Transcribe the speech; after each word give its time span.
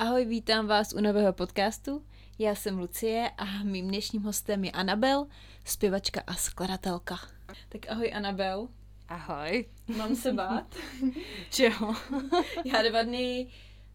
Ahoj, 0.00 0.24
vítám 0.24 0.66
vás 0.66 0.92
u 0.92 1.00
nového 1.00 1.32
podcastu. 1.32 2.04
Já 2.38 2.54
jsem 2.54 2.78
Lucie 2.78 3.30
a 3.36 3.44
mým 3.44 3.88
dnešním 3.88 4.22
hostem 4.22 4.64
je 4.64 4.70
Anabel, 4.70 5.26
zpěvačka 5.64 6.22
a 6.26 6.34
skladatelka. 6.34 7.18
Tak 7.68 7.90
ahoj 7.90 8.12
Anabel. 8.14 8.68
Ahoj. 9.08 9.64
Mám 9.96 10.16
se 10.16 10.32
bát? 10.32 10.74
Čeho? 11.50 11.94
Já 12.64 12.82
dva 12.82 13.02
dny 13.02 13.46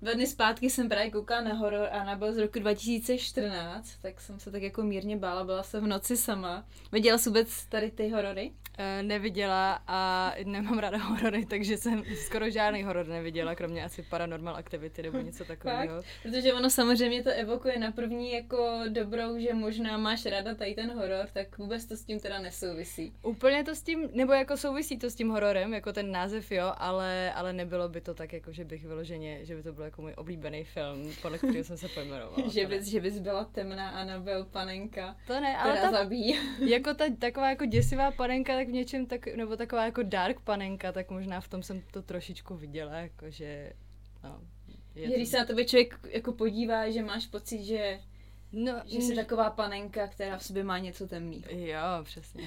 Dva 0.03 0.13
dny 0.13 0.27
zpátky 0.27 0.69
jsem 0.69 0.89
právě 0.89 1.11
koukala 1.11 1.41
na 1.41 1.54
horor 1.54 1.88
a 1.91 2.04
nabyl 2.04 2.33
z 2.33 2.38
roku 2.38 2.59
2014, 2.59 3.97
tak 4.01 4.21
jsem 4.21 4.39
se 4.39 4.51
tak 4.51 4.61
jako 4.61 4.83
mírně 4.83 5.18
bála, 5.18 5.43
byla 5.43 5.63
jsem 5.63 5.83
v 5.83 5.87
noci 5.87 6.18
sama. 6.18 6.65
Viděla 6.91 7.18
jsi 7.18 7.29
vůbec 7.29 7.65
tady 7.65 7.91
ty 7.91 8.09
horory? 8.09 8.51
E, 8.77 9.04
neviděla 9.04 9.83
a 9.87 10.33
nemám 10.45 10.79
ráda 10.79 10.97
horory, 10.97 11.45
takže 11.45 11.77
jsem 11.77 12.04
skoro 12.25 12.50
žádný 12.50 12.83
horor 12.83 13.07
neviděla, 13.07 13.55
kromě 13.55 13.83
asi 13.83 14.04
Paranormal 14.04 14.55
Activity 14.55 15.04
nebo 15.04 15.18
něco 15.18 15.45
takového. 15.45 16.01
Protože 16.23 16.54
ono 16.54 16.70
samozřejmě 16.70 17.23
to 17.23 17.29
evokuje 17.29 17.79
na 17.79 17.92
první 17.92 18.33
jako 18.33 18.79
dobrou, 18.89 19.39
že 19.39 19.54
možná 19.54 19.97
máš 19.97 20.25
ráda 20.25 20.56
tady 20.56 20.73
ten 20.73 20.92
horor, 20.92 21.28
tak 21.33 21.57
vůbec 21.57 21.86
to 21.86 21.97
s 21.97 22.04
tím 22.06 22.20
teda 22.20 22.39
nesouvisí. 22.39 23.14
Úplně 23.21 23.64
to 23.64 23.75
s 23.75 23.81
tím, 23.81 24.09
nebo 24.14 24.33
jako 24.33 24.57
souvisí 24.57 24.97
to 24.97 25.09
s 25.09 25.15
tím 25.15 25.29
hororem, 25.29 25.73
jako 25.73 25.93
ten 25.93 26.11
název 26.11 26.51
jo, 26.51 26.73
ale, 26.78 27.33
ale 27.33 27.54
nebylo 27.54 27.89
by 27.89 28.01
to 28.01 28.14
tak, 28.14 28.33
jako 28.33 28.51
že 28.51 28.65
bych 28.65 28.86
vyloženě, 28.86 29.45
že 29.45 29.56
by 29.56 29.64
to 29.64 29.73
bylo 29.73 29.86
jako 29.93 30.02
můj 30.02 30.14
oblíbený 30.18 30.64
film, 30.64 31.11
podle 31.21 31.38
kterého 31.38 31.64
jsem 31.64 31.78
se 31.78 31.88
pojmenovala. 31.88 32.50
že, 32.52 32.67
bys, 32.67 32.86
že 32.88 33.02
bys 33.02 33.20
byla 33.20 33.45
temná 33.45 33.89
Anabel 33.89 34.45
panenka, 34.45 35.16
to 35.28 35.39
ne, 35.39 35.58
ale 35.58 35.81
ta, 35.81 35.92
zabíjí. 35.92 36.36
jako 36.70 36.94
ta 36.94 37.06
taková 37.20 37.50
jako 37.50 37.66
děsivá 37.66 38.11
panenka, 38.11 38.56
tak 38.56 38.67
v 38.67 38.72
něčem, 38.72 39.06
tak, 39.06 39.36
nebo 39.36 39.58
taková 39.58 39.86
jako 39.86 40.03
dark 40.03 40.39
panenka, 40.39 40.92
tak 40.92 41.11
možná 41.11 41.42
v 41.42 41.48
tom 41.48 41.64
jsem 41.64 41.81
to 41.81 42.02
trošičku 42.02 42.56
viděla, 42.56 42.94
jako 42.94 43.30
že, 43.30 43.73
no, 44.23 44.42
je 44.95 45.03
že 45.03 45.09
to... 45.09 45.16
když 45.16 45.30
se 45.30 45.38
na 45.38 45.45
tebe 45.45 45.66
člověk 45.66 46.00
jako 46.09 46.31
podívá, 46.31 46.89
že 46.89 47.02
máš 47.02 47.28
pocit, 47.28 47.64
že 47.64 48.00
No, 48.56 48.81
že 48.86 49.02
jsi 49.02 49.16
taková 49.16 49.50
panenka, 49.50 50.08
která 50.08 50.38
v 50.38 50.44
sobě 50.44 50.64
má 50.64 50.80
něco 50.80 51.08
temného. 51.08 51.44
Jo, 51.50 51.80
přesně. 52.04 52.44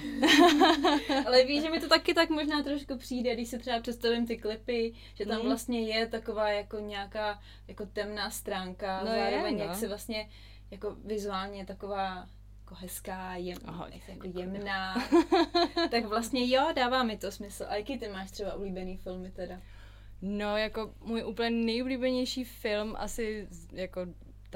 Ale 1.25 1.45
víš, 1.45 1.63
že 1.63 1.69
mi 1.69 1.79
to 1.79 1.89
taky 1.89 2.13
tak 2.13 2.29
možná 2.29 2.63
trošku 2.63 2.97
přijde, 2.97 3.33
když 3.33 3.49
si 3.49 3.59
třeba 3.59 3.79
představím 3.79 4.27
ty 4.27 4.37
klipy, 4.37 4.93
že 5.13 5.25
tam 5.25 5.39
mm. 5.39 5.45
vlastně 5.45 5.81
je 5.81 6.07
taková 6.07 6.49
jako 6.49 6.79
nějaká 6.79 7.39
jako 7.67 7.85
temná 7.85 8.29
stránka, 8.29 8.99
no 8.99 9.11
zároveň 9.11 9.57
je, 9.57 9.65
no. 9.65 9.69
jak 9.69 9.75
se 9.75 9.87
vlastně 9.87 10.29
jako 10.71 10.95
vizuálně 11.05 11.65
taková 11.65 12.27
jako 12.59 12.75
hezká, 12.75 13.35
jem, 13.35 13.57
Aha, 13.65 13.87
jako 14.07 14.39
jemná. 14.39 14.95
tak 15.91 16.05
vlastně 16.05 16.49
jo, 16.49 16.67
dává 16.75 17.03
mi 17.03 17.17
to 17.17 17.31
smysl. 17.31 17.65
A 17.69 17.75
jaký 17.75 17.99
ty 17.99 18.07
máš 18.07 18.31
třeba 18.31 18.53
oblíbený 18.53 18.97
filmy 18.97 19.31
teda? 19.31 19.61
No, 20.21 20.57
jako 20.57 20.93
můj 21.01 21.23
úplně 21.25 21.49
nejoblíbenější 21.49 22.43
film 22.43 22.95
asi 22.97 23.47
jako 23.71 24.01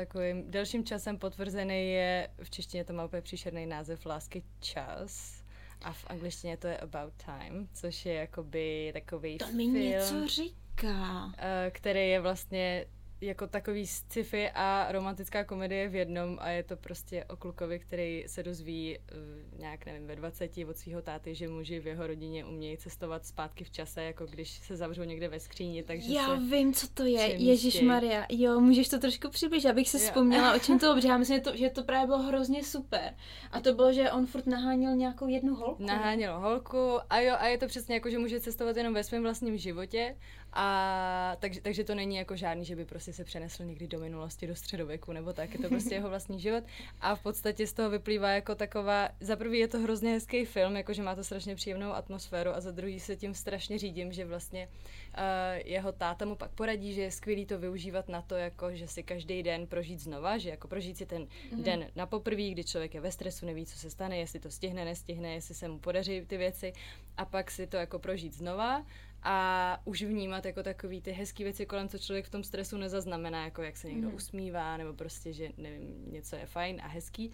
takovým 0.05 0.51
delším 0.51 0.85
časem 0.85 1.17
potvrzený 1.17 1.93
je, 1.93 2.29
v 2.43 2.49
češtině 2.49 2.83
to 2.83 2.93
má 2.93 3.05
úplně 3.05 3.21
příšerný 3.21 3.65
název 3.65 4.05
Lásky 4.05 4.43
čas. 4.59 5.41
A 5.81 5.93
v 5.93 6.05
angličtině 6.07 6.57
to 6.57 6.67
je 6.67 6.77
About 6.77 7.13
Time, 7.25 7.67
což 7.73 8.05
je 8.05 8.13
jakoby 8.13 8.91
takový 8.93 9.37
to 9.37 9.45
film. 9.45 9.57
Mi 9.57 9.65
něco 9.67 10.27
říká. 10.27 11.31
Eh, 11.37 11.71
který 11.73 12.09
je 12.09 12.19
vlastně 12.19 12.85
jako 13.21 13.47
takový 13.47 13.87
sci-fi 13.87 14.49
a 14.53 14.91
romantická 14.91 15.43
komedie 15.43 15.89
v 15.89 15.95
jednom 15.95 16.37
a 16.41 16.49
je 16.49 16.63
to 16.63 16.77
prostě 16.77 17.25
o 17.25 17.35
klukovi, 17.35 17.79
který 17.79 18.23
se 18.27 18.43
dozví 18.43 18.97
uh, 18.97 19.59
nějak, 19.59 19.85
nevím, 19.85 20.07
ve 20.07 20.15
20 20.15 20.51
od 20.69 20.77
svého 20.77 21.01
táty, 21.01 21.35
že 21.35 21.47
muži 21.47 21.79
v 21.79 21.87
jeho 21.87 22.07
rodině 22.07 22.45
umějí 22.45 22.77
cestovat 22.77 23.25
zpátky 23.25 23.63
v 23.63 23.71
čase, 23.71 24.03
jako 24.03 24.25
když 24.25 24.49
se 24.51 24.75
zavřou 24.75 25.03
někde 25.03 25.27
ve 25.27 25.39
skříni, 25.39 25.83
takže 25.83 26.13
Já 26.13 26.35
vím, 26.35 26.73
co 26.73 26.87
to 26.87 27.03
je, 27.03 27.21
Ježíš 27.21 27.81
Maria. 27.81 28.25
Jo, 28.29 28.59
můžeš 28.59 28.89
to 28.89 28.99
trošku 28.99 29.29
přiblížit, 29.29 29.71
abych 29.71 29.89
si 29.89 29.97
jo. 29.97 30.03
vzpomněla, 30.03 30.55
o 30.55 30.59
čem 30.59 30.79
to 30.79 30.85
bylo, 30.85 31.07
já 31.07 31.17
myslím, 31.17 31.37
že 31.37 31.41
to, 31.41 31.57
že 31.57 31.69
to 31.69 31.83
právě 31.83 32.05
bylo 32.05 32.21
hrozně 32.21 32.63
super. 32.63 33.15
A 33.51 33.59
to 33.59 33.73
bylo, 33.73 33.93
že 33.93 34.11
on 34.11 34.25
furt 34.25 34.47
naháněl 34.47 34.95
nějakou 34.95 35.27
jednu 35.27 35.55
holku. 35.55 35.83
Naháněl 35.83 36.39
holku 36.39 36.99
a 37.09 37.19
jo, 37.19 37.35
a 37.39 37.47
je 37.47 37.57
to 37.57 37.67
přesně 37.67 37.95
jako, 37.95 38.09
že 38.09 38.19
může 38.19 38.39
cestovat 38.39 38.77
jenom 38.77 38.93
ve 38.93 39.03
svém 39.03 39.23
vlastním 39.23 39.57
životě 39.57 40.15
a 40.53 41.37
takže, 41.39 41.61
takže 41.61 41.83
to 41.83 41.95
není 41.95 42.15
jako 42.15 42.35
žádný, 42.35 42.65
že 42.65 42.75
by 42.75 42.85
prostě 42.85 43.13
se 43.13 43.23
přenesl 43.23 43.65
někdy 43.65 43.87
do 43.87 43.99
minulosti, 43.99 44.47
do 44.47 44.55
středověku 44.55 45.13
nebo 45.13 45.33
tak, 45.33 45.53
je 45.53 45.59
to 45.59 45.69
prostě 45.69 45.95
jeho 45.95 46.09
vlastní 46.09 46.39
život. 46.39 46.63
A 47.01 47.15
v 47.15 47.23
podstatě 47.23 47.67
z 47.67 47.73
toho 47.73 47.89
vyplývá 47.89 48.29
jako 48.29 48.55
taková, 48.55 49.09
za 49.19 49.35
prvý 49.35 49.59
je 49.59 49.67
to 49.67 49.79
hrozně 49.79 50.11
hezký 50.11 50.45
film, 50.45 50.75
jakože 50.75 51.03
má 51.03 51.15
to 51.15 51.23
strašně 51.23 51.55
příjemnou 51.55 51.91
atmosféru 51.91 52.51
a 52.51 52.59
za 52.59 52.71
druhý 52.71 52.99
se 52.99 53.15
tím 53.15 53.33
strašně 53.33 53.77
řídím, 53.77 54.11
že 54.11 54.25
vlastně 54.25 54.67
uh, 54.67 55.23
jeho 55.65 55.91
táta 55.91 56.25
mu 56.25 56.35
pak 56.35 56.51
poradí, 56.51 56.93
že 56.93 57.01
je 57.01 57.11
skvělý 57.11 57.45
to 57.45 57.59
využívat 57.59 58.09
na 58.09 58.21
to, 58.21 58.35
jako 58.35 58.75
že 58.75 58.87
si 58.87 59.03
každý 59.03 59.43
den 59.43 59.67
prožít 59.67 59.99
znova, 59.99 60.37
že 60.37 60.49
jako 60.49 60.67
prožít 60.67 60.97
si 60.97 61.05
ten 61.05 61.23
mm-hmm. 61.23 61.63
den 61.63 61.87
na 61.95 62.05
poprvé, 62.05 62.49
kdy 62.49 62.63
člověk 62.63 62.93
je 62.93 63.01
ve 63.01 63.11
stresu, 63.11 63.45
neví, 63.45 63.65
co 63.65 63.77
se 63.77 63.89
stane, 63.89 64.17
jestli 64.17 64.39
to 64.39 64.51
stihne, 64.51 64.85
nestihne, 64.85 65.33
jestli 65.33 65.55
se 65.55 65.67
mu 65.67 65.79
podaří 65.79 66.21
ty 66.21 66.37
věci 66.37 66.73
a 67.17 67.25
pak 67.25 67.51
si 67.51 67.67
to 67.67 67.77
jako 67.77 67.99
prožít 67.99 68.33
znova 68.33 68.85
a 69.23 69.77
už 69.85 70.03
vnímat 70.03 70.45
jako 70.45 70.63
takový 70.63 71.01
ty 71.01 71.11
hezké 71.11 71.43
věci 71.43 71.65
kolem, 71.65 71.89
co 71.89 71.97
člověk 71.97 72.25
v 72.25 72.29
tom 72.29 72.43
stresu 72.43 72.77
nezaznamená, 72.77 73.43
jako 73.43 73.61
jak 73.61 73.77
se 73.77 73.87
někdo 73.87 74.09
mm. 74.09 74.15
usmívá, 74.15 74.77
nebo 74.77 74.93
prostě, 74.93 75.33
že 75.33 75.49
nevím, 75.57 76.11
něco 76.11 76.35
je 76.35 76.45
fajn 76.45 76.81
a 76.83 76.87
hezký. 76.87 77.31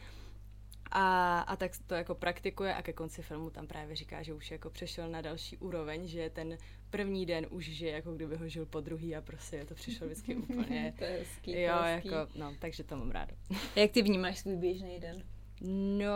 A, 0.91 1.39
a 1.39 1.55
tak 1.55 1.71
to 1.87 1.95
jako 1.95 2.15
praktikuje 2.15 2.75
a 2.75 2.81
ke 2.81 2.93
konci 2.93 3.21
filmu 3.21 3.49
tam 3.49 3.67
právě 3.67 3.95
říká, 3.95 4.23
že 4.23 4.33
už 4.33 4.51
jako 4.51 4.69
přešel 4.69 5.09
na 5.09 5.21
další 5.21 5.57
úroveň, 5.57 6.07
že 6.07 6.29
ten 6.29 6.57
první 6.89 7.25
den 7.25 7.47
už 7.49 7.65
žije, 7.65 7.91
jako 7.91 8.15
kdyby 8.15 8.35
ho 8.35 8.47
žil 8.47 8.65
po 8.65 8.81
druhý 8.81 9.15
a 9.15 9.21
prostě 9.21 9.65
to 9.65 9.75
přišlo 9.75 10.07
vždycky 10.07 10.35
úplně. 10.35 10.93
to 10.97 11.03
je 11.03 11.19
hezký, 11.19 11.51
jo, 11.51 11.77
to 11.77 11.85
je 11.85 11.95
hezký. 11.95 12.09
jako, 12.09 12.39
no, 12.39 12.55
takže 12.59 12.83
to 12.83 12.97
mám 12.97 13.11
ráda. 13.11 13.35
Jak 13.75 13.91
ty 13.91 14.01
vnímáš 14.01 14.39
svůj 14.39 14.55
běžný 14.55 14.99
den? 14.99 15.23
No, 15.61 16.15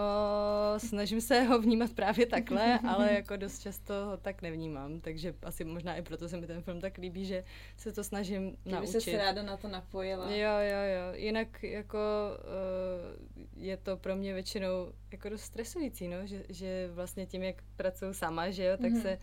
snažím 0.78 1.22
se 1.22 1.42
ho 1.42 1.62
vnímat 1.62 1.92
právě 1.94 2.26
takhle, 2.26 2.80
ale 2.80 3.14
jako 3.14 3.36
dost 3.36 3.60
často 3.60 3.94
ho 4.06 4.18
tak 4.18 4.42
nevnímám, 4.42 5.00
takže 5.00 5.34
asi 5.42 5.64
možná 5.64 5.96
i 5.96 6.02
proto 6.02 6.30
se 6.30 6.38
mi 6.38 6.48
ten 6.48 6.62
film 6.62 6.82
tak 6.82 6.98
líbí, 6.98 7.26
že 7.26 7.44
se 7.78 7.92
to 7.92 8.04
snažím 8.04 8.56
Ty 8.64 8.72
naučit. 8.72 8.92
Ty 8.92 9.02
se 9.02 9.18
ráda 9.18 9.44
na 9.44 9.58
to 9.58 9.68
napojila. 9.68 10.32
Jo, 10.32 10.52
jo, 10.60 10.80
jo. 10.96 11.14
Jinak 11.14 11.64
jako 11.64 11.98
uh, 12.38 13.64
je 13.64 13.78
to 13.78 13.98
pro 13.98 14.16
mě 14.16 14.34
většinou 14.34 14.92
jako 15.12 15.30
dost 15.30 15.42
stresující, 15.42 16.08
no, 16.08 16.28
že, 16.28 16.44
že 16.50 16.90
vlastně 16.94 17.26
tím, 17.26 17.44
jak 17.44 17.56
pracuji 17.76 18.14
sama, 18.14 18.50
že 18.50 18.66
jo, 18.66 18.78
tak 18.78 18.92
mm-hmm. 18.92 19.02
se 19.02 19.18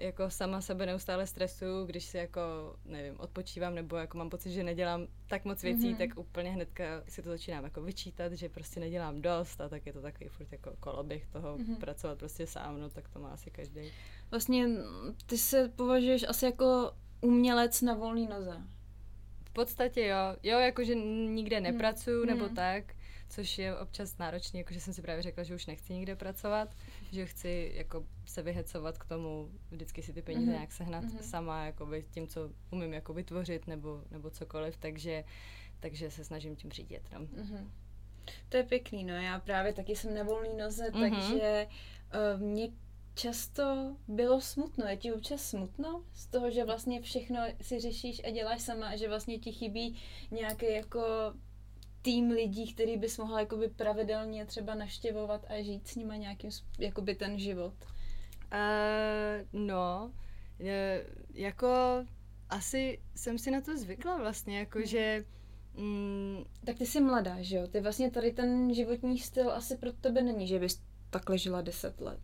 jako 0.00 0.30
sama 0.30 0.60
sebe 0.60 0.86
neustále 0.86 1.26
stresuju, 1.26 1.86
když 1.86 2.04
si 2.04 2.16
jako, 2.16 2.40
nevím, 2.84 3.20
odpočívám 3.20 3.74
nebo 3.74 3.96
jako 3.96 4.18
mám 4.18 4.30
pocit, 4.30 4.50
že 4.50 4.62
nedělám 4.62 5.06
tak 5.26 5.44
moc 5.44 5.62
věcí, 5.62 5.94
mm-hmm. 5.94 5.96
tak 5.96 6.18
úplně 6.18 6.50
hnedka 6.50 6.84
si 7.08 7.22
to 7.22 7.28
začínám 7.28 7.64
jako 7.64 7.82
vyčítat, 7.82 8.32
že 8.32 8.48
prostě 8.48 8.80
nedělám 8.80 9.22
dost 9.22 9.60
a 9.60 9.68
tak 9.68 9.86
je 9.86 9.92
to 9.92 10.02
takový 10.02 10.28
furt 10.28 10.52
jako 10.52 10.72
koloběh 10.80 11.26
toho 11.26 11.58
mm-hmm. 11.58 11.76
pracovat 11.76 12.18
prostě 12.18 12.46
sám, 12.46 12.80
no 12.80 12.90
tak 12.90 13.08
to 13.08 13.18
má 13.18 13.28
asi 13.28 13.50
každý. 13.50 13.80
Vlastně 14.30 14.68
ty 15.26 15.38
se 15.38 15.68
považuješ 15.68 16.24
asi 16.28 16.44
jako 16.44 16.92
umělec 17.20 17.82
na 17.82 17.94
volný 17.94 18.26
noze. 18.26 18.56
V 19.44 19.52
podstatě 19.52 20.06
jo, 20.06 20.16
jo, 20.42 20.58
jakože 20.58 20.94
nikde 20.94 21.60
nepracuju 21.60 22.20
mm. 22.20 22.26
nebo 22.26 22.48
tak, 22.48 22.84
což 23.30 23.58
je 23.58 23.78
občas 23.78 24.18
náročné, 24.18 24.58
jakože 24.58 24.80
jsem 24.80 24.94
si 24.94 25.02
právě 25.02 25.22
řekla, 25.22 25.44
že 25.44 25.54
už 25.54 25.66
nechci 25.66 25.92
nikde 25.92 26.16
pracovat, 26.16 26.76
že 27.12 27.26
chci 27.26 27.72
jako 27.74 28.06
se 28.26 28.42
vyhecovat 28.42 28.98
k 28.98 29.04
tomu, 29.04 29.50
vždycky 29.70 30.02
si 30.02 30.12
ty 30.12 30.22
peníze 30.22 30.46
mm-hmm. 30.46 30.54
nějak 30.54 30.72
sehnat 30.72 31.04
mm-hmm. 31.04 31.20
sama, 31.20 31.64
jakoby 31.64 32.04
tím, 32.10 32.28
co 32.28 32.50
umím 32.70 32.92
jako 32.92 33.12
vytvořit 33.12 33.66
nebo, 33.66 34.04
nebo 34.10 34.30
cokoliv, 34.30 34.76
takže, 34.76 35.24
takže 35.80 36.10
se 36.10 36.24
snažím 36.24 36.56
tím 36.56 36.70
řídit. 36.70 37.02
No. 37.12 37.20
Mm-hmm. 37.20 37.70
To 38.48 38.56
je 38.56 38.62
pěkný, 38.62 39.04
no 39.04 39.14
já 39.14 39.40
právě 39.40 39.72
taky 39.72 39.96
jsem 39.96 40.14
na 40.14 40.22
volný 40.22 40.56
noze, 40.56 40.90
mm-hmm. 40.90 41.10
takže 41.10 41.66
uh, 42.34 42.40
mě 42.40 42.68
často 43.14 43.96
bylo 44.08 44.40
smutno. 44.40 44.86
Je 44.86 44.96
ti 44.96 45.12
občas 45.12 45.42
smutno 45.42 46.04
z 46.14 46.26
toho, 46.26 46.50
že 46.50 46.64
vlastně 46.64 47.00
všechno 47.00 47.40
si 47.60 47.80
řešíš 47.80 48.20
a 48.24 48.30
děláš 48.30 48.62
sama 48.62 48.86
a 48.88 48.96
že 48.96 49.08
vlastně 49.08 49.38
ti 49.38 49.52
chybí 49.52 50.00
nějaký 50.30 50.72
jako 50.72 51.00
tým 52.02 52.30
lidí, 52.30 52.74
který 52.74 52.96
bys 52.96 53.18
mohla 53.18 53.40
jakoby 53.40 53.68
pravidelně 53.68 54.46
třeba 54.46 54.74
naštěvovat 54.74 55.44
a 55.48 55.62
žít 55.62 55.88
s 55.88 55.96
nima 55.96 56.16
nějakým, 56.16 56.50
jakoby 56.78 57.14
ten 57.14 57.38
život? 57.38 57.74
Uh, 58.52 59.60
no, 59.60 60.12
je, 60.58 61.06
jako 61.34 61.68
asi 62.48 63.00
jsem 63.16 63.38
si 63.38 63.50
na 63.50 63.60
to 63.60 63.78
zvykla 63.78 64.18
vlastně, 64.18 64.58
jako 64.58 64.78
hmm. 64.78 64.86
že 64.86 65.24
Mm, 65.74 66.44
tak 66.64 66.78
ty 66.78 66.86
jsi 66.86 67.00
mladá, 67.00 67.36
že 67.40 67.56
jo? 67.56 67.66
Ty 67.66 67.80
vlastně 67.80 68.10
tady 68.10 68.32
ten 68.32 68.74
životní 68.74 69.18
styl 69.18 69.52
asi 69.52 69.76
pro 69.76 69.92
tebe 69.92 70.22
není, 70.22 70.46
že 70.46 70.58
bys 70.58 70.80
takhle 71.10 71.38
žila 71.38 71.60
deset 71.60 72.00
let. 72.00 72.20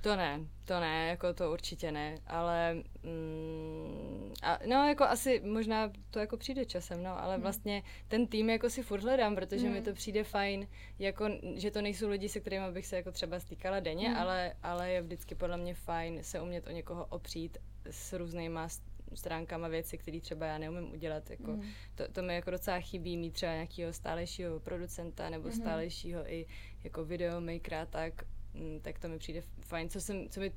To 0.00 0.16
ne, 0.16 0.40
to 0.64 0.80
ne, 0.80 1.08
jako 1.08 1.34
to 1.34 1.52
určitě 1.52 1.92
ne, 1.92 2.18
ale 2.26 2.74
mm, 3.02 4.32
a, 4.42 4.58
no 4.66 4.88
jako 4.88 5.04
asi 5.04 5.40
možná 5.44 5.92
to 6.10 6.18
jako 6.18 6.36
přijde 6.36 6.64
časem, 6.64 7.02
no, 7.02 7.22
ale 7.22 7.34
hmm. 7.34 7.42
vlastně 7.42 7.82
ten 8.08 8.26
tým 8.26 8.50
jako 8.50 8.70
si 8.70 8.82
furt 8.82 9.02
hledám, 9.02 9.34
protože 9.34 9.66
hmm. 9.66 9.74
mi 9.74 9.82
to 9.82 9.92
přijde 9.92 10.24
fajn, 10.24 10.68
jako, 10.98 11.28
že 11.54 11.70
to 11.70 11.82
nejsou 11.82 12.08
lidi, 12.08 12.28
se 12.28 12.40
kterými 12.40 12.72
bych 12.72 12.86
se 12.86 12.96
jako 12.96 13.12
třeba 13.12 13.40
stýkala 13.40 13.80
denně, 13.80 14.08
hmm. 14.08 14.18
ale, 14.18 14.54
ale 14.62 14.90
je 14.90 15.02
vždycky 15.02 15.34
podle 15.34 15.56
mě 15.56 15.74
fajn 15.74 16.18
se 16.22 16.40
umět 16.40 16.66
o 16.66 16.70
někoho 16.70 17.06
opřít 17.06 17.58
s 17.90 18.12
různýma 18.12 18.68
stránkama 19.14 19.68
věci, 19.68 19.98
které 19.98 20.20
třeba 20.20 20.46
já 20.46 20.58
neumím 20.58 20.92
udělat. 20.92 21.30
Jako, 21.30 21.50
mm. 21.50 21.62
to, 21.94 22.12
to 22.12 22.22
mi 22.22 22.34
jako 22.34 22.50
docela 22.50 22.80
chybí 22.80 23.16
mít 23.16 23.30
třeba 23.30 23.52
nějakého 23.52 23.92
stálejšího 23.92 24.60
producenta 24.60 25.30
nebo 25.30 25.48
mm. 25.48 25.52
stálejšího 25.52 26.32
i 26.32 26.46
jako 26.84 27.04
videomakera, 27.04 27.86
tak, 27.86 28.22
mm, 28.22 28.39
tak 28.82 28.98
to 28.98 29.08
mi 29.08 29.18
přijde 29.18 29.42
fajn. 29.60 29.88
Co, 29.88 30.00
jsem, 30.00 30.28
co 30.28 30.40
mi 30.40 30.52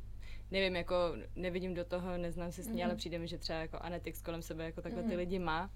nevím, 0.51 0.75
jako 0.75 0.95
nevidím 1.35 1.73
do 1.73 1.85
toho, 1.85 2.17
neznám 2.17 2.51
se 2.51 2.63
s 2.63 2.67
ní, 2.67 2.81
mm. 2.81 2.83
ale 2.83 2.95
přijde 2.95 3.19
mi, 3.19 3.27
že 3.27 3.37
třeba 3.37 3.59
jako 3.59 3.77
Anetix 3.77 4.21
kolem 4.21 4.41
sebe 4.41 4.63
jako 4.63 4.81
takhle 4.81 5.01
mm. 5.01 5.09
ty 5.09 5.15
lidi 5.15 5.39
má. 5.39 5.69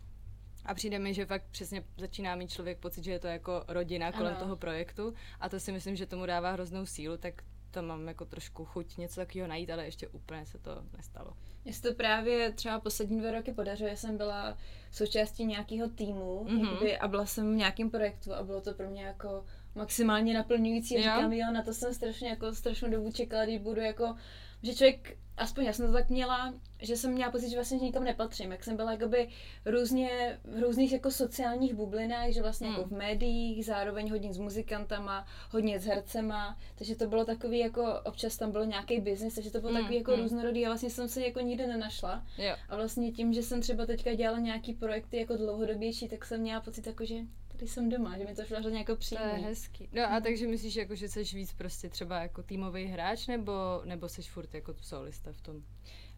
A 0.65 0.73
přijde 0.73 0.99
mi, 0.99 1.13
že 1.13 1.25
fakt 1.25 1.45
přesně 1.51 1.83
začíná 1.97 2.35
mít 2.35 2.51
člověk 2.51 2.77
pocit, 2.77 3.03
že 3.03 3.11
je 3.11 3.19
to 3.19 3.27
jako 3.27 3.63
rodina 3.67 4.11
kolem 4.11 4.33
ano. 4.33 4.39
toho 4.39 4.55
projektu 4.55 5.13
a 5.39 5.49
to 5.49 5.59
si 5.59 5.71
myslím, 5.71 5.95
že 5.95 6.05
tomu 6.05 6.25
dává 6.25 6.51
hroznou 6.51 6.85
sílu, 6.85 7.17
tak 7.17 7.43
to 7.71 7.81
mám 7.81 8.07
jako 8.07 8.25
trošku 8.25 8.65
chuť 8.65 8.97
něco 8.97 9.15
takového 9.15 9.47
najít, 9.47 9.69
ale 9.69 9.85
ještě 9.85 10.07
úplně 10.07 10.45
se 10.45 10.57
to 10.57 10.83
nestalo. 10.97 11.33
Mně 11.65 11.73
se 11.73 11.81
to 11.81 11.93
právě 11.93 12.51
třeba 12.51 12.79
poslední 12.79 13.19
dva 13.19 13.31
roky 13.31 13.53
podařilo, 13.53 13.89
já 13.89 13.95
jsem 13.95 14.17
byla 14.17 14.57
součástí 14.91 15.45
nějakého 15.45 15.89
týmu 15.89 16.45
mm-hmm. 16.49 16.97
a 16.99 17.07
byla 17.07 17.25
jsem 17.25 17.53
v 17.53 17.57
nějakém 17.57 17.89
projektu 17.89 18.33
a 18.33 18.43
bylo 18.43 18.61
to 18.61 18.73
pro 18.73 18.89
mě 18.89 19.03
jako 19.03 19.45
maximálně 19.77 20.33
naplňující. 20.33 20.97
A 20.97 21.01
říkám, 21.01 21.33
jo, 21.33 21.51
na 21.53 21.63
to 21.63 21.73
jsem 21.73 21.93
strašně 21.93 22.29
jako 22.29 22.55
strašnou 22.55 22.89
dobu 22.89 23.11
čekala, 23.11 23.45
když 23.45 23.59
budu 23.59 23.81
jako, 23.81 24.15
že 24.63 24.75
člověk 24.75 25.17
aspoň 25.37 25.65
já 25.65 25.73
jsem 25.73 25.87
to 25.87 25.93
tak 25.93 26.09
měla, 26.09 26.53
že 26.81 26.97
jsem 26.97 27.11
měla 27.11 27.31
pocit, 27.31 27.49
že 27.49 27.55
vlastně 27.55 27.77
nikam 27.77 28.03
nepatřím. 28.03 28.51
Jak 28.51 28.63
jsem 28.63 28.75
byla 28.75 28.91
jakoby 28.91 29.27
různě, 29.65 30.39
v 30.43 30.59
různých 30.63 30.91
jako 30.91 31.11
sociálních 31.11 31.73
bublinách, 31.73 32.29
že 32.29 32.41
vlastně 32.41 32.67
jako 32.67 32.81
hmm. 32.81 32.91
jako 32.91 32.95
v 32.95 32.97
médiích, 32.97 33.65
zároveň 33.65 34.11
hodně 34.11 34.33
s 34.33 34.37
muzikantama, 34.37 35.25
hodně 35.51 35.79
s 35.79 35.85
hercema, 35.85 36.57
takže 36.75 36.95
to 36.95 37.07
bylo 37.07 37.25
takový 37.25 37.59
jako, 37.59 38.01
občas 38.05 38.37
tam 38.37 38.51
bylo 38.51 38.63
nějaký 38.63 38.99
biznis, 38.99 39.35
takže 39.35 39.51
to 39.51 39.59
bylo 39.59 39.73
hmm. 39.73 39.81
takový 39.81 39.97
jako 39.97 40.11
hmm. 40.11 40.21
různorodý 40.21 40.65
a 40.65 40.69
vlastně 40.69 40.89
jsem 40.89 41.07
se 41.07 41.21
jako 41.21 41.39
nikde 41.39 41.67
nenašla. 41.67 42.23
Jo. 42.37 42.55
A 42.69 42.75
vlastně 42.75 43.11
tím, 43.11 43.33
že 43.33 43.43
jsem 43.43 43.61
třeba 43.61 43.85
teďka 43.85 44.13
dělala 44.13 44.39
nějaký 44.39 44.73
projekty 44.73 45.17
jako 45.17 45.37
dlouhodobější, 45.37 46.07
tak 46.07 46.25
jsem 46.25 46.41
měla 46.41 46.61
pocit 46.61 46.87
jako, 46.87 47.05
že 47.05 47.15
tady 47.57 47.71
jsem 47.71 47.89
doma, 47.89 48.17
že 48.17 48.25
mi 48.25 48.35
to 48.35 48.45
šlo 48.45 48.59
hrozně 48.59 48.79
jako 48.79 48.95
příjemný. 48.95 49.31
To 49.31 49.37
je 49.37 49.43
hezký. 49.43 49.89
No 49.91 50.11
a 50.11 50.19
takže 50.19 50.47
myslíš, 50.47 50.75
jako, 50.75 50.95
že 50.95 51.09
jsi 51.09 51.23
víc 51.23 51.53
prostě 51.53 51.89
třeba 51.89 52.21
jako 52.21 52.43
týmový 52.43 52.85
hráč, 52.85 53.27
nebo, 53.27 53.81
nebo 53.85 54.09
jsi 54.09 54.21
furt 54.21 54.53
jako 54.53 54.75
solista 54.81 55.31
v 55.31 55.41
tom? 55.41 55.63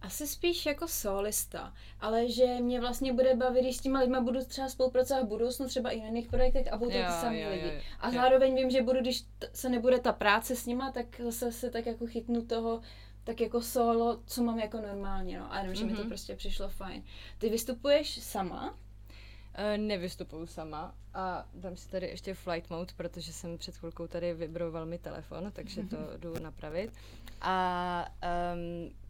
Asi 0.01 0.27
spíš 0.27 0.65
jako 0.65 0.88
solista, 0.88 1.74
ale 2.00 2.31
že 2.31 2.45
mě 2.62 2.80
vlastně 2.80 3.13
bude 3.13 3.36
bavit, 3.36 3.62
když 3.62 3.77
s 3.77 3.81
těma 3.81 4.00
lidma 4.00 4.21
budu 4.21 4.45
třeba 4.45 4.69
spolupracovat 4.69 5.24
v 5.24 5.27
budoucnu, 5.27 5.68
třeba 5.68 5.89
i 5.89 6.00
na 6.00 6.06
jiných 6.06 6.27
projektech 6.27 6.74
a 6.74 6.77
budou 6.77 6.91
to 6.91 6.97
ty 6.97 7.12
samý 7.21 7.45
lidi. 7.45 7.68
Jo, 7.68 7.74
jo. 7.74 7.81
A 8.00 8.12
zároveň 8.12 8.56
vím, 8.56 8.69
že 8.69 8.81
budu, 8.81 9.00
když 9.00 9.21
t- 9.21 9.50
se 9.53 9.69
nebude 9.69 10.00
ta 10.00 10.13
práce 10.13 10.56
s 10.56 10.65
nima, 10.65 10.91
tak 10.91 11.21
zase 11.24 11.51
se 11.51 11.69
tak 11.69 11.86
jako 11.86 12.07
chytnu 12.07 12.45
toho, 12.45 12.81
tak 13.24 13.41
jako 13.41 13.62
solo, 13.62 14.21
co 14.25 14.44
mám 14.44 14.59
jako 14.59 14.81
normálně, 14.81 15.39
no. 15.39 15.53
A 15.53 15.57
jenom, 15.59 15.74
mm-hmm. 15.74 15.80
že 15.80 15.86
mi 15.86 15.91
to 15.91 16.00
mhm. 16.00 16.09
prostě 16.09 16.36
přišlo 16.36 16.69
fajn. 16.69 17.03
Ty 17.38 17.50
vystupuješ 17.50 18.24
sama? 18.24 18.77
Uh, 19.59 19.77
nevystupuju 19.77 20.45
sama 20.45 20.95
a 21.13 21.45
dám 21.53 21.75
si 21.75 21.89
tady 21.89 22.07
ještě 22.07 22.33
flight 22.33 22.69
mode, 22.69 22.94
protože 22.97 23.33
jsem 23.33 23.57
před 23.57 23.77
chvilkou 23.77 24.07
tady 24.07 24.33
vybroval 24.33 24.85
mi 24.85 24.97
telefon, 24.97 25.51
takže 25.53 25.83
to 25.83 25.97
jdu 26.17 26.39
napravit. 26.39 26.91
A 27.41 28.06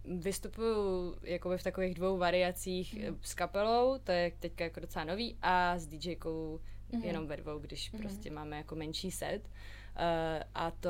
um, 0.03 0.19
vystupuju 0.21 1.15
jakoby 1.23 1.57
v 1.57 1.63
takových 1.63 1.95
dvou 1.95 2.17
variacích 2.17 3.09
mm. 3.09 3.19
s 3.21 3.33
kapelou, 3.33 3.97
to 3.97 4.11
je 4.11 4.31
teďka 4.39 4.63
jako 4.63 4.79
docela 4.79 5.05
nový, 5.05 5.37
a 5.41 5.77
s 5.77 5.87
DJkou 5.87 6.59
mm-hmm. 6.91 7.03
jenom 7.03 7.27
ve 7.27 7.37
dvou, 7.37 7.59
když 7.59 7.93
mm-hmm. 7.93 7.99
prostě 7.99 8.31
máme 8.31 8.57
jako 8.57 8.75
menší 8.75 9.11
set. 9.11 9.41
Uh, 9.45 10.43
a 10.55 10.71
to 10.71 10.89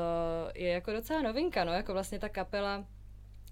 je 0.54 0.68
jako 0.68 0.92
docela 0.92 1.22
novinka, 1.22 1.64
no, 1.64 1.72
jako 1.72 1.92
vlastně 1.92 2.18
ta 2.18 2.28
kapela 2.28 2.86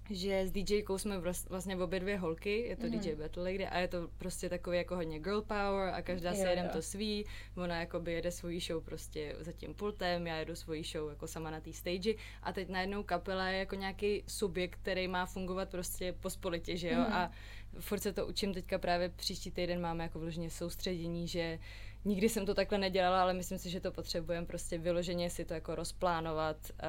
že 0.09 0.47
s 0.47 0.51
DJkou 0.51 0.97
jsme 0.97 1.21
vlastně 1.49 1.77
obě 1.77 1.99
dvě 1.99 2.17
holky, 2.17 2.61
je 2.61 2.75
to 2.75 2.85
mm. 2.85 2.91
DJ 2.91 3.15
Battle 3.15 3.43
Lady 3.43 3.67
a 3.67 3.79
je 3.79 3.87
to 3.87 4.09
prostě 4.17 4.49
takový 4.49 4.77
jako 4.77 4.95
hodně 4.95 5.19
girl 5.19 5.41
power 5.41 5.93
a 5.93 6.01
každá 6.01 6.33
se 6.33 6.49
jedem 6.49 6.69
to 6.69 6.81
svý, 6.81 7.25
ona 7.57 7.79
jakoby 7.79 8.13
jede 8.13 8.31
svoji 8.31 8.59
show 8.59 8.83
prostě 8.83 9.35
za 9.39 9.51
tím 9.51 9.73
pultem, 9.73 10.27
já 10.27 10.35
jedu 10.35 10.55
svoji 10.55 10.83
show 10.83 11.09
jako 11.09 11.27
sama 11.27 11.51
na 11.51 11.61
té 11.61 11.73
stage. 11.73 12.13
A 12.43 12.53
teď 12.53 12.69
najednou 12.69 13.03
kapela 13.03 13.47
je 13.47 13.59
jako 13.59 13.75
nějaký 13.75 14.23
subjekt, 14.27 14.79
který 14.81 15.07
má 15.07 15.25
fungovat 15.25 15.69
prostě 15.69 16.13
pospolitě, 16.13 16.77
že 16.77 16.89
jo, 16.89 16.99
mm. 16.99 17.13
a 17.13 17.31
furt 17.79 17.99
se 17.99 18.13
to 18.13 18.27
učím. 18.27 18.53
Teďka 18.53 18.77
právě 18.77 19.09
příští 19.09 19.51
týden 19.51 19.81
máme 19.81 20.03
jako 20.03 20.19
vložně 20.19 20.49
soustředění, 20.49 21.27
že 21.27 21.59
nikdy 22.05 22.29
jsem 22.29 22.45
to 22.45 22.53
takhle 22.53 22.77
nedělala, 22.77 23.21
ale 23.21 23.33
myslím 23.33 23.57
si, 23.57 23.69
že 23.69 23.79
to 23.79 23.91
potřebujeme 23.91 24.45
prostě 24.45 24.77
vyloženě 24.77 25.29
si 25.29 25.45
to 25.45 25.53
jako 25.53 25.75
rozplánovat, 25.75 26.57
uh, 26.71 26.79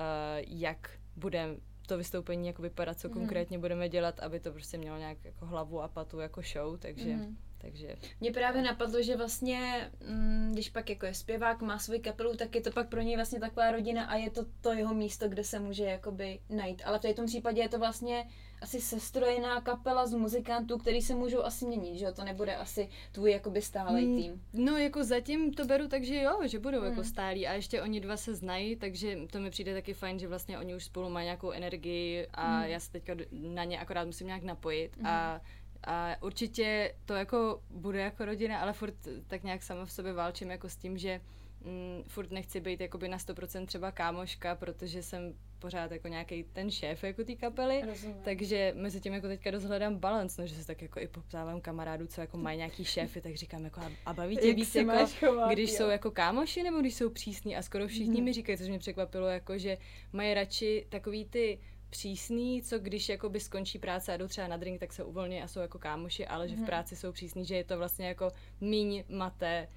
jak 0.46 0.90
budeme 1.16 1.56
to 1.90 1.98
vystoupení 1.98 2.46
jako 2.46 2.62
vypadat, 2.62 3.00
co 3.00 3.08
mm. 3.08 3.14
konkrétně 3.14 3.58
budeme 3.58 3.88
dělat, 3.88 4.20
aby 4.20 4.40
to 4.40 4.52
prostě 4.52 4.78
mělo 4.78 4.98
nějak 4.98 5.24
jako 5.24 5.46
hlavu 5.46 5.82
a 5.82 5.88
patu 5.88 6.20
jako 6.20 6.42
show, 6.42 6.78
takže... 6.78 7.16
Mm. 7.16 7.36
Takže... 7.58 7.96
Mně 8.20 8.32
právě 8.32 8.62
napadlo, 8.62 9.02
že 9.02 9.16
vlastně, 9.16 9.90
mm, 10.08 10.50
když 10.52 10.70
pak 10.70 10.90
jako 10.90 11.06
je 11.06 11.14
zpěvák, 11.14 11.62
má 11.62 11.78
svůj 11.78 11.98
kapelu, 11.98 12.36
tak 12.36 12.54
je 12.54 12.60
to 12.60 12.70
pak 12.70 12.88
pro 12.88 13.00
něj 13.00 13.16
vlastně 13.16 13.40
taková 13.40 13.70
rodina 13.70 14.04
a 14.04 14.16
je 14.16 14.30
to 14.30 14.46
to 14.60 14.72
jeho 14.72 14.94
místo, 14.94 15.28
kde 15.28 15.44
se 15.44 15.58
může 15.58 15.84
jakoby 15.84 16.40
najít. 16.48 16.82
Ale 16.84 16.98
v 16.98 17.14
tom 17.14 17.26
případě 17.26 17.60
je 17.60 17.68
to 17.68 17.78
vlastně 17.78 18.28
asi 18.60 18.80
sestrojená 18.80 19.60
kapela 19.60 20.06
z 20.06 20.14
muzikantů, 20.14 20.78
který 20.78 21.02
se 21.02 21.14
můžou 21.14 21.42
asi 21.42 21.66
měnit, 21.66 21.98
že 21.98 22.04
jo? 22.04 22.12
To 22.12 22.24
nebude 22.24 22.56
asi 22.56 22.88
tvůj 23.12 23.30
jakoby 23.30 23.62
stálý 23.62 24.06
hmm, 24.06 24.16
tým. 24.16 24.42
No 24.52 24.76
jako 24.76 25.04
zatím 25.04 25.54
to 25.54 25.64
beru 25.64 25.88
tak, 25.88 26.04
že 26.04 26.22
jo, 26.22 26.40
že 26.44 26.58
budou 26.58 26.76
jako 26.76 26.86
hmm. 26.86 26.92
jako 26.92 27.04
stálí 27.08 27.46
a 27.46 27.52
ještě 27.52 27.82
oni 27.82 28.00
dva 28.00 28.16
se 28.16 28.34
znají, 28.34 28.76
takže 28.76 29.18
to 29.30 29.40
mi 29.40 29.50
přijde 29.50 29.74
taky 29.74 29.94
fajn, 29.94 30.18
že 30.18 30.28
vlastně 30.28 30.58
oni 30.58 30.74
už 30.74 30.84
spolu 30.84 31.10
mají 31.10 31.24
nějakou 31.24 31.50
energii 31.50 32.26
a 32.34 32.58
hmm. 32.58 32.70
já 32.70 32.80
se 32.80 32.90
teďka 32.90 33.14
na 33.32 33.64
ně 33.64 33.80
akorát 33.80 34.04
musím 34.04 34.26
nějak 34.26 34.42
napojit 34.42 34.96
hmm. 34.96 35.06
a 35.06 35.40
a 35.84 36.16
určitě 36.22 36.94
to 37.04 37.14
jako 37.14 37.62
bude 37.70 38.00
jako 38.00 38.24
rodina, 38.24 38.60
ale 38.60 38.72
furt 38.72 38.94
tak 39.26 39.42
nějak 39.42 39.62
sama 39.62 39.86
v 39.86 39.92
sobě 39.92 40.12
válčím 40.12 40.50
jako 40.50 40.68
s 40.68 40.76
tím, 40.76 40.98
že 40.98 41.20
mm, 41.64 42.02
furt 42.08 42.30
nechci 42.30 42.60
být 42.60 42.80
jakoby 42.80 43.08
na 43.08 43.18
100% 43.18 43.66
třeba 43.66 43.92
kámoška, 43.92 44.54
protože 44.54 45.02
jsem 45.02 45.34
pořád 45.60 45.92
jako 45.92 46.08
nějaký 46.08 46.44
ten 46.44 46.70
šéf 46.70 47.04
jako 47.04 47.24
té 47.24 47.34
kapely, 47.34 47.82
Rozumím. 47.86 48.16
takže 48.22 48.72
mezi 48.76 49.00
tím 49.00 49.12
jako 49.12 49.28
teďka 49.28 49.50
dost 49.50 49.64
hledám 49.64 49.96
balance, 49.96 50.42
no, 50.42 50.46
že 50.46 50.54
se 50.54 50.66
tak 50.66 50.82
jako 50.82 51.00
i 51.00 51.08
poptávám 51.08 51.60
kamarádů, 51.60 52.06
co 52.06 52.20
jako 52.20 52.36
mají 52.36 52.58
nějaký 52.58 52.84
šéfy, 52.84 53.20
tak 53.20 53.34
říkám 53.34 53.64
jako 53.64 53.80
a 54.06 54.12
baví 54.12 54.36
tě 54.36 54.54
víc 54.54 54.74
jako, 54.74 55.06
chovat, 55.20 55.52
když 55.52 55.70
jo. 55.70 55.76
jsou 55.76 55.88
jako 55.88 56.10
kámoši 56.10 56.62
nebo 56.62 56.80
když 56.80 56.94
jsou 56.94 57.10
přísní 57.10 57.56
a 57.56 57.62
skoro 57.62 57.88
všichni 57.88 58.16
hmm. 58.16 58.24
mi 58.24 58.32
říkají, 58.32 58.58
což 58.58 58.68
mě 58.68 58.78
překvapilo, 58.78 59.26
jako 59.26 59.58
že 59.58 59.78
mají 60.12 60.34
radši 60.34 60.86
takový 60.88 61.24
ty 61.24 61.58
přísný, 61.90 62.62
co 62.62 62.78
když 62.78 63.08
jakoby 63.08 63.40
skončí 63.40 63.78
práce 63.78 64.14
a 64.14 64.16
jdou 64.16 64.28
třeba 64.28 64.48
na 64.48 64.56
drink, 64.56 64.80
tak 64.80 64.92
se 64.92 65.04
uvolní 65.04 65.42
a 65.42 65.48
jsou 65.48 65.60
jako 65.60 65.78
kámoši, 65.78 66.26
ale 66.26 66.48
že 66.48 66.54
v 66.54 66.58
mhm. 66.58 66.66
práci 66.66 66.96
jsou 66.96 67.12
přísní, 67.12 67.44
že 67.44 67.56
je 67.56 67.64
to 67.64 67.78
vlastně 67.78 68.06
jako 68.06 68.30
míň 68.60 69.04
maté, 69.08 69.68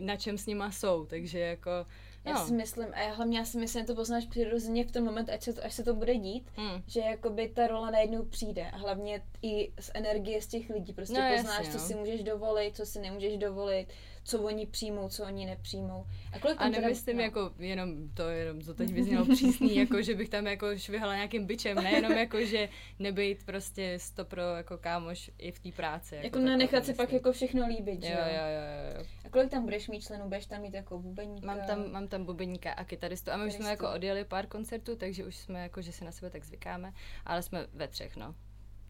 na 0.00 0.16
čem 0.16 0.38
s 0.38 0.46
nima 0.46 0.70
jsou, 0.70 1.06
takže 1.06 1.38
jako 1.38 1.70
já 2.26 2.34
no. 2.34 2.46
si 2.46 2.52
myslím, 2.52 2.86
a 2.92 3.00
já 3.00 3.14
hlavně 3.14 3.38
já 3.38 3.44
si 3.44 3.58
myslím, 3.58 3.82
že 3.82 3.86
to 3.86 3.94
poznáš 3.94 4.26
přirozeně 4.26 4.84
v 4.84 4.92
tom 4.92 5.04
moment, 5.04 5.28
až 5.28 5.44
se 5.44 5.52
to, 5.52 5.64
až 5.64 5.74
se 5.74 5.82
to 5.84 5.94
bude 5.94 6.14
dít, 6.14 6.50
mm. 6.56 6.82
že 6.86 7.00
jakoby 7.00 7.48
ta 7.48 7.66
rola 7.66 7.90
najednou 7.90 8.22
přijde. 8.24 8.70
A 8.70 8.76
hlavně 8.76 9.22
i 9.42 9.72
z 9.80 9.90
energie 9.94 10.42
z 10.42 10.46
těch 10.46 10.70
lidí. 10.70 10.92
Prostě 10.92 11.20
no, 11.20 11.36
poznáš, 11.36 11.58
jasně, 11.58 11.72
co 11.72 11.78
no. 11.78 11.84
si 11.84 11.94
můžeš 11.94 12.22
dovolit, 12.22 12.76
co 12.76 12.86
si 12.86 13.00
nemůžeš 13.00 13.36
dovolit, 13.36 13.86
co 14.26 14.42
oni 14.42 14.66
přijmou, 14.66 15.08
co 15.08 15.24
oni 15.24 15.46
nepřijmou. 15.46 16.06
A, 16.32 16.38
kolik 16.38 16.60
a 16.60 16.68
nemyslím 16.68 17.16
no. 17.16 17.22
jako 17.22 17.50
jenom 17.58 18.08
to, 18.08 18.28
jenom 18.28 18.60
to 18.60 18.74
teď 18.74 18.92
vyznělo 18.92 19.26
přísný, 19.26 19.76
jako 19.82 20.02
že 20.02 20.14
bych 20.14 20.28
tam 20.28 20.46
jako 20.46 20.78
švihala 20.78 21.14
nějakým 21.14 21.46
byčem, 21.46 21.76
nejenom 21.76 22.12
jako, 22.12 22.44
že 22.44 22.68
nebejt 22.98 23.44
prostě 23.44 23.98
sto 23.98 24.24
pro 24.24 24.42
jako 24.42 24.78
kámoš 24.78 25.30
i 25.38 25.52
v 25.52 25.58
té 25.58 25.72
práci. 25.72 26.14
Jako, 26.14 26.26
jako 26.26 26.38
nenechat 26.38 26.86
si 26.86 26.94
pak 26.94 27.12
jako 27.12 27.32
všechno 27.32 27.66
líbit, 27.66 28.02
jo, 28.02 28.10
jo, 28.10 28.16
jo, 28.16 28.98
jo. 28.98 29.04
A 29.24 29.28
kolik 29.28 29.50
tam 29.50 29.64
budeš 29.64 29.88
mít 29.88 30.00
členů? 30.00 30.24
Budeš 30.24 30.46
tam 30.46 30.62
mít 30.62 30.74
jako 30.74 30.98
bubeníka? 30.98 31.46
Mám 31.46 31.60
tam, 31.66 31.92
mám 31.92 32.08
tam 32.08 32.24
bubeníka 32.24 32.72
a 32.72 32.84
kytaristu. 32.84 33.30
A 33.30 33.36
my 33.36 33.46
už 33.46 33.52
jsme 33.52 33.70
jako 33.70 33.92
odjeli 33.92 34.24
pár 34.24 34.46
koncertů, 34.46 34.96
takže 34.96 35.24
už 35.24 35.36
jsme 35.36 35.62
jako, 35.62 35.82
že 35.82 35.92
si 35.92 36.04
na 36.04 36.12
sebe 36.12 36.30
tak 36.30 36.44
zvykáme, 36.44 36.92
ale 37.24 37.42
jsme 37.42 37.66
ve 37.72 37.88
třech, 37.88 38.16
no. 38.16 38.34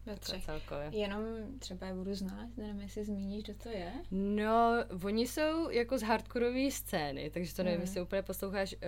Ve 0.07 0.15
třech. 0.15 0.45
Celkově. 0.45 0.89
Jenom 0.91 1.23
třeba 1.59 1.87
je 1.87 1.93
budu 1.93 2.15
znát, 2.15 2.49
nevím, 2.57 2.81
jestli 2.81 3.05
zmíníš, 3.05 3.43
kdo 3.43 3.53
to 3.53 3.69
je. 3.69 3.93
No, 4.11 4.71
oni 5.03 5.27
jsou 5.27 5.69
jako 5.69 5.97
z 5.97 6.01
hardkorové 6.01 6.71
scény, 6.71 7.29
takže 7.29 7.55
to 7.55 7.63
nevím, 7.63 7.79
mm. 7.79 7.83
jestli 7.83 8.01
úplně 8.01 8.21
posloucháš, 8.21 8.73
uh, 8.73 8.79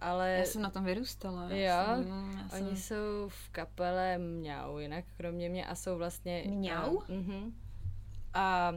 ale... 0.00 0.30
Já 0.30 0.44
jsem 0.44 0.62
na 0.62 0.70
tom 0.70 0.84
vyrůstala. 0.84 1.48
Jo, 1.50 1.56
já 1.56 1.96
jsem, 1.96 2.08
já 2.08 2.58
oni 2.58 2.76
jsem... 2.76 2.76
jsou 2.76 3.28
v 3.28 3.50
kapele 3.50 4.18
Mňau, 4.18 4.78
jinak 4.78 5.04
kromě 5.16 5.48
mě 5.48 5.66
a 5.66 5.74
jsou 5.74 5.96
vlastně... 5.96 6.44
Mňau? 6.46 6.94
Uh, 6.94 7.02
uh-huh. 7.02 7.52
A 8.34 8.72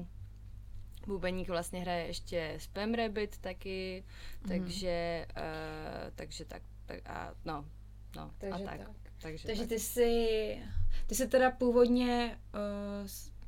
Bubeník 1.08 1.50
vlastně 1.50 1.80
hraje 1.80 2.08
ještě 2.08 2.56
Spam 2.58 2.94
Rabbit 2.94 3.38
taky, 3.38 4.04
mm. 4.42 4.50
takže, 4.50 5.26
uh, 5.38 6.12
takže 6.16 6.46
tak, 6.46 6.62
tak 6.86 7.00
a 7.06 7.34
no, 7.46 7.66
no 8.16 8.32
takže 8.38 8.64
a 8.64 8.68
tak. 8.68 8.78
tak. 8.78 8.96
Takže, 9.22 9.48
takže 9.48 9.62
tak. 9.62 9.70
ty 9.70 9.80
jsi, 9.80 10.60
ty 11.08 11.16
jsi 11.16 11.28
teda 11.28 11.52
původně 11.52 12.38
uh, 12.54 13.08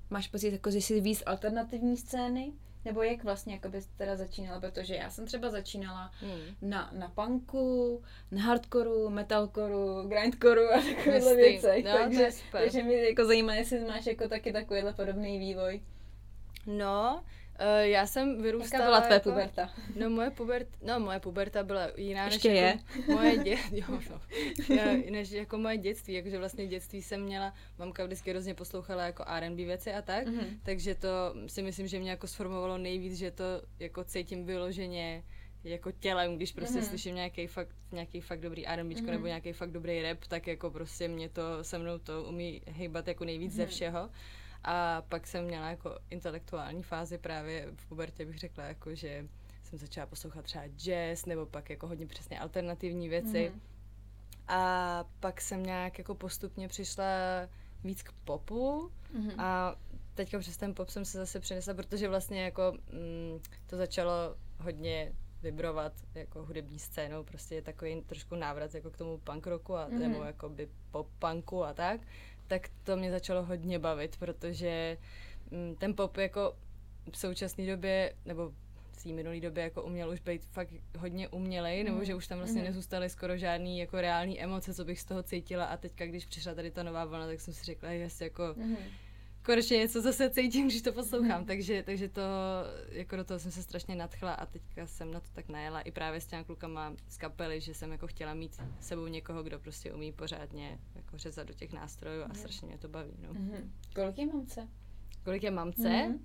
máš 0.10 0.28
pocit, 0.28 0.52
jako, 0.52 0.72
že 0.72 0.78
jsi 0.78 1.02
víc 1.02 1.24
alternativní 1.26 1.98
scény, 1.98 2.54
nebo 2.86 3.04
jak 3.04 3.24
vlastně 3.24 3.54
jako 3.54 3.70
bys 3.70 3.88
teda 3.98 4.16
začínala, 4.16 4.60
protože 4.60 4.96
já 4.96 5.10
jsem 5.10 5.26
třeba 5.26 5.50
začínala 5.50 6.12
hmm. 6.22 6.42
na, 6.62 6.92
na 6.94 7.08
punku, 7.08 8.02
na 8.32 8.42
hardcoreu, 8.42 9.10
metalcoreu, 9.10 10.08
grindcoreu 10.08 10.68
a 10.70 10.82
takovéhle 10.96 11.36
věci. 11.36 11.84
No, 11.86 11.92
takže, 11.92 12.30
takže 12.52 12.84
mě 12.84 12.96
jako 12.96 13.26
zajímá, 13.26 13.56
jestli 13.56 13.80
máš 13.80 14.06
jako 14.06 14.28
taky 14.28 14.54
takovýhle 14.54 14.94
podobný 14.94 15.40
vývoj. 15.40 15.82
No, 16.66 17.24
Uh, 17.60 17.66
já 17.82 18.08
jsem 18.08 18.42
vyrůstala... 18.42 18.84
Jaká 18.84 18.92
byla 18.92 19.02
tvé 19.02 19.16
jako, 19.16 19.30
puberta? 19.30 19.70
No 19.96 20.10
moje, 20.10 20.32
pubert, 20.32 20.68
no 20.82 21.00
moje 21.00 21.20
puberta 21.20 21.64
byla 21.64 21.88
jiná 21.98 22.26
Ještě 22.26 22.50
než 22.50 22.58
je. 22.58 22.80
Jako 22.96 23.12
moje 23.12 23.38
dě, 23.38 23.58
jo, 23.72 24.00
no, 24.70 25.04
než 25.10 25.32
jako 25.32 25.58
moje 25.58 25.78
dětství, 25.78 26.14
jakože 26.14 26.38
vlastně 26.38 26.66
v 26.66 26.68
dětství 26.68 27.02
jsem 27.02 27.22
měla, 27.22 27.54
mamka 27.80 28.06
vždycky 28.06 28.30
hrozně 28.30 28.54
poslouchala 28.54 29.06
jako 29.06 29.24
R&B 29.28 29.66
věci 29.66 29.94
a 29.94 30.02
tak, 30.02 30.28
mm-hmm. 30.28 30.60
takže 30.64 30.96
to 30.96 31.08
si 31.48 31.62
myslím, 31.62 31.88
že 31.88 32.00
mě 32.00 32.12
jako 32.12 32.28
sformovalo 32.28 32.78
nejvíc, 32.78 33.18
že 33.18 33.32
to 33.32 33.44
jako 33.80 34.04
cítím 34.04 34.46
vyloženě 34.46 35.24
jako 35.64 35.92
tělem, 35.92 36.36
když 36.36 36.52
prostě 36.52 36.80
mm-hmm. 36.80 36.90
slyším 36.90 37.16
nějaký 37.16 37.48
fakt, 37.48 37.76
nějaký 37.92 38.22
fakt 38.22 38.40
dobrý 38.40 38.68
R&B 38.68 38.96
mm-hmm. 38.96 39.12
nebo 39.12 39.28
nějaký 39.28 39.54
fakt 39.54 39.72
dobrý 39.72 40.02
rap, 40.02 40.18
tak 40.28 40.48
jako 40.48 40.72
prostě 40.72 41.08
mě 41.08 41.30
to 41.30 41.64
se 41.64 41.78
mnou 41.78 41.98
to 41.98 42.24
umí 42.24 42.62
hýbat 42.68 43.08
jako 43.08 43.26
nejvíc 43.26 43.54
mm-hmm. 43.54 43.58
ze 43.58 43.66
všeho. 43.66 44.10
A 44.64 45.02
pak 45.10 45.28
jsem 45.28 45.44
měla 45.46 45.70
jako 45.70 46.00
intelektuální 46.10 46.84
fázi 46.84 47.18
právě 47.18 47.68
v 47.76 47.86
pubertě, 47.86 48.26
bych 48.26 48.38
řekla, 48.38 48.64
jako 48.64 48.96
že 48.96 49.28
jsem 49.64 49.80
začala 49.80 50.08
poslouchat 50.08 50.46
třeba 50.46 50.68
jazz, 50.68 51.26
nebo 51.26 51.46
pak 51.46 51.70
jako 51.70 51.88
hodně 51.88 52.08
přesně 52.08 52.40
alternativní 52.40 53.10
věci. 53.10 53.52
Mm-hmm. 53.52 53.60
A 54.48 55.04
pak 55.20 55.42
jsem 55.42 55.64
nějak 55.64 55.98
jako 55.98 56.16
postupně 56.16 56.68
přišla 56.68 57.06
víc 57.84 58.04
k 58.04 58.12
popu 58.12 58.92
mm-hmm. 59.16 59.34
a 59.38 59.76
teďka 60.14 60.40
přes 60.40 60.58
ten 60.58 60.74
pop 60.74 60.90
jsem 60.90 61.06
se 61.06 61.18
zase 61.18 61.40
přinesla, 61.40 61.74
protože 61.74 62.10
vlastně 62.10 62.44
jako 62.44 62.74
mm, 62.94 63.40
to 63.68 63.78
začalo 63.78 64.36
hodně 64.60 65.14
vibrovat 65.42 65.94
jako 66.16 66.46
hudební 66.46 66.80
scénou, 66.80 67.24
prostě 67.24 67.56
je 67.56 67.62
takový 67.62 68.02
trošku 68.02 68.36
návrat 68.36 68.76
jako 68.76 68.92
k 68.92 68.98
tomu 68.98 69.18
punk 69.18 69.48
rocku 69.48 69.76
a 69.76 69.90
mm-hmm. 69.90 70.00
nebo 70.00 70.24
jako 70.24 70.50
by 70.50 70.70
pop 70.92 71.08
punku 71.20 71.64
a 71.64 71.74
tak 71.74 72.02
tak 72.50 72.70
to 72.84 72.98
mě 72.98 73.12
začalo 73.12 73.44
hodně 73.44 73.80
bavit, 73.80 74.18
protože 74.18 74.98
mm, 75.52 75.76
ten 75.76 75.94
pop 75.94 76.18
jako 76.18 76.56
v 77.12 77.18
současné 77.18 77.68
době, 77.68 78.14
nebo 78.26 78.50
v 78.92 79.04
té 79.04 79.10
minulé 79.10 79.40
době 79.40 79.64
jako 79.64 79.84
uměl 79.84 80.10
už 80.10 80.20
být 80.20 80.46
fakt 80.46 80.74
hodně 80.98 81.28
umělej, 81.28 81.84
nebo 81.84 81.98
mhm. 81.98 82.06
že 82.06 82.16
už 82.16 82.28
tam 82.28 82.38
vlastně 82.38 82.62
mm. 82.62 82.68
nezůstaly 82.68 83.10
skoro 83.10 83.38
žádný 83.38 83.80
jako 83.80 84.02
reální 84.02 84.42
emoce, 84.42 84.74
co 84.74 84.86
bych 84.86 85.02
z 85.02 85.06
toho 85.06 85.24
cítila 85.24 85.66
a 85.66 85.78
teďka, 85.78 86.06
když 86.06 86.26
přišla 86.26 86.56
tady 86.56 86.72
ta 86.72 86.84
nová 86.84 87.06
vlna, 87.06 87.28
tak 87.28 87.42
jsem 87.42 87.54
si 87.54 87.64
řekla, 87.64 87.90
jestli 87.90 88.26
jako 88.26 88.44
mm 88.56 88.78
konečně 89.46 89.78
něco 89.78 90.02
zase 90.02 90.30
cítím, 90.30 90.68
když 90.68 90.82
to 90.82 90.94
poslouchám, 90.94 91.46
takže, 91.46 91.84
takže 91.84 92.10
to, 92.10 92.22
jako 92.92 93.16
do 93.16 93.24
toho 93.24 93.40
jsem 93.40 93.52
se 93.52 93.64
strašně 93.64 93.96
nadchla 93.96 94.34
a 94.34 94.46
teďka 94.46 94.88
jsem 94.88 95.12
na 95.12 95.20
to 95.20 95.28
tak 95.34 95.50
najela 95.50 95.82
i 95.82 95.92
právě 95.92 96.22
s 96.22 96.28
těmi 96.28 96.44
klukama 96.44 96.94
z 97.08 97.18
kapely, 97.18 97.62
že 97.62 97.74
jsem 97.74 97.92
jako 97.92 98.08
chtěla 98.08 98.34
mít 98.34 98.62
sebou 98.80 99.08
někoho, 99.08 99.44
kdo 99.44 99.60
prostě 99.60 99.94
umí 99.94 100.12
pořádně 100.12 100.80
jako 100.96 101.18
řezat 101.18 101.48
do 101.48 101.54
těch 101.54 101.74
nástrojů 101.74 102.24
a 102.30 102.34
strašně 102.34 102.68
mě 102.68 102.78
to 102.78 102.88
baví, 102.88 103.14
no. 103.22 103.34
Mm-hmm. 103.34 103.70
Kolik 103.96 104.18
je 104.18 104.26
mamce? 104.26 104.68
Kolik 105.30 105.44
je 105.44 105.52
mamce? 105.52 105.90
Mm-hmm. 105.90 106.20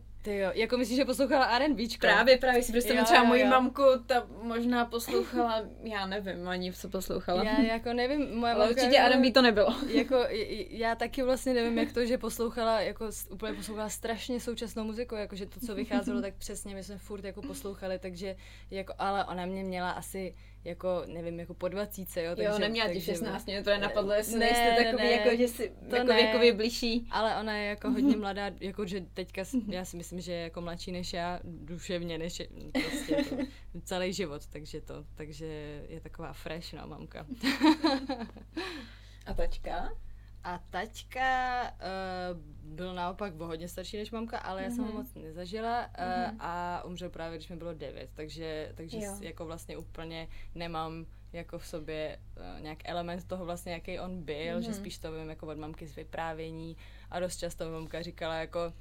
Ty 0.22 0.36
jo, 0.36 0.50
jako 0.54 0.78
myslíš, 0.78 0.96
že 0.96 1.04
poslouchala 1.04 1.44
R&Bčko? 1.44 2.00
Právě, 2.00 2.38
právě 2.38 2.62
si 2.62 2.72
představím 2.72 3.04
třeba 3.04 3.24
moji 3.24 3.44
mamku, 3.44 3.82
ta 4.06 4.26
možná 4.42 4.84
poslouchala, 4.84 5.62
já 5.82 6.06
nevím 6.06 6.48
ani, 6.48 6.72
co 6.72 6.88
poslouchala. 6.88 7.44
Já 7.44 7.60
jako 7.60 7.92
nevím, 7.92 8.34
moje 8.34 8.52
Ale 8.52 8.70
určitě 8.70 8.96
jako, 8.96 9.12
R&B 9.12 9.30
to 9.30 9.42
nebylo. 9.42 9.74
Jako, 9.88 10.16
já 10.70 10.94
taky 10.94 11.22
vlastně 11.22 11.54
nevím, 11.54 11.78
jak 11.78 11.92
to, 11.92 12.06
že 12.06 12.18
poslouchala, 12.18 12.80
jako 12.80 13.10
úplně 13.30 13.52
poslouchala 13.52 13.88
strašně 13.88 14.40
současnou 14.40 14.84
muziku, 14.84 15.14
jakože 15.14 15.46
to, 15.46 15.60
co 15.60 15.74
vycházelo, 15.74 16.20
tak 16.20 16.34
přesně 16.34 16.74
my 16.74 16.84
jsme 16.84 16.98
furt 16.98 17.24
jako 17.24 17.42
poslouchali, 17.42 17.98
takže 17.98 18.36
jako, 18.70 18.92
ale 18.98 19.24
ona 19.24 19.46
mě 19.46 19.64
měla 19.64 19.90
asi 19.90 20.34
jako, 20.64 21.02
nevím, 21.06 21.40
jako 21.40 21.54
po 21.54 21.68
dvacíce, 21.68 22.22
jo. 22.22 22.36
Takže, 22.36 22.50
jo, 22.50 22.58
neměla 22.58 22.92
ti 22.92 23.00
16, 23.00 23.46
mě 23.46 23.62
to 23.62 23.70
nenapadlo, 23.70 24.12
jestli 24.12 24.38
ne, 24.38 24.46
nejste 24.46 24.84
takový, 24.84 25.02
ne, 25.02 25.10
jako, 25.10 25.36
že 25.36 25.48
si 25.48 25.72
to 25.90 25.96
jako 25.96 26.08
ne, 26.08 26.14
věkově 26.14 26.52
blížší. 26.52 27.06
Ale 27.10 27.36
ona 27.40 27.56
je 27.56 27.68
jako 27.68 27.90
hodně 27.90 28.16
mladá, 28.16 28.50
jako, 28.60 28.86
že 28.86 29.00
teďka, 29.00 29.42
já 29.68 29.84
si 29.84 29.96
myslím, 29.96 30.20
že 30.20 30.32
je 30.32 30.42
jako 30.42 30.60
mladší 30.60 30.92
než 30.92 31.12
já, 31.12 31.40
duševně, 31.44 32.18
než 32.18 32.40
je, 32.40 32.48
prostě 32.72 33.16
to, 33.72 33.80
celý 33.80 34.12
život, 34.12 34.46
takže 34.46 34.80
to, 34.80 35.04
takže 35.14 35.46
je 35.88 36.00
taková 36.00 36.32
fresh, 36.32 36.72
no, 36.72 36.86
mamka. 36.86 37.26
A 39.26 39.34
tačka? 39.34 39.92
A 40.44 40.58
taťka 40.70 41.62
uh, 41.70 42.40
byl 42.74 42.94
naopak 42.94 43.40
o 43.40 43.46
hodně 43.46 43.68
starší 43.68 43.96
než 43.96 44.10
mamka, 44.10 44.38
ale 44.38 44.60
mm-hmm. 44.60 44.64
já 44.64 44.70
jsem 44.70 44.84
ho 44.84 44.90
mhm. 44.90 44.96
moc 44.96 45.14
nezažila 45.14 45.80
uh, 45.80 46.04
mm-hmm. 46.04 46.36
a 46.40 46.84
umřel 46.84 47.10
právě, 47.10 47.38
když 47.38 47.48
mi 47.48 47.56
bylo 47.56 47.74
devět, 47.74 48.10
takže, 48.14 48.72
takže 48.74 48.98
jako 49.20 49.46
vlastně 49.46 49.76
úplně 49.76 50.28
nemám 50.54 51.06
jako 51.32 51.58
v 51.58 51.66
sobě 51.66 52.18
uh, 52.36 52.62
nějak 52.62 52.78
element 52.84 53.28
toho 53.28 53.44
vlastně, 53.44 53.72
jaký 53.72 54.00
on 54.00 54.22
byl, 54.22 54.34
mm-hmm. 54.36 54.60
že 54.60 54.70
mhm. 54.70 54.78
spíš 54.78 54.98
to 54.98 55.12
vím 55.12 55.28
jako 55.28 55.46
od 55.46 55.58
mamky 55.58 55.86
z 55.86 55.96
vyprávění 55.96 56.76
a 57.10 57.20
dost 57.20 57.36
často 57.36 57.70
mamka 57.70 58.02
říkala 58.02 58.34
jako 58.34 58.72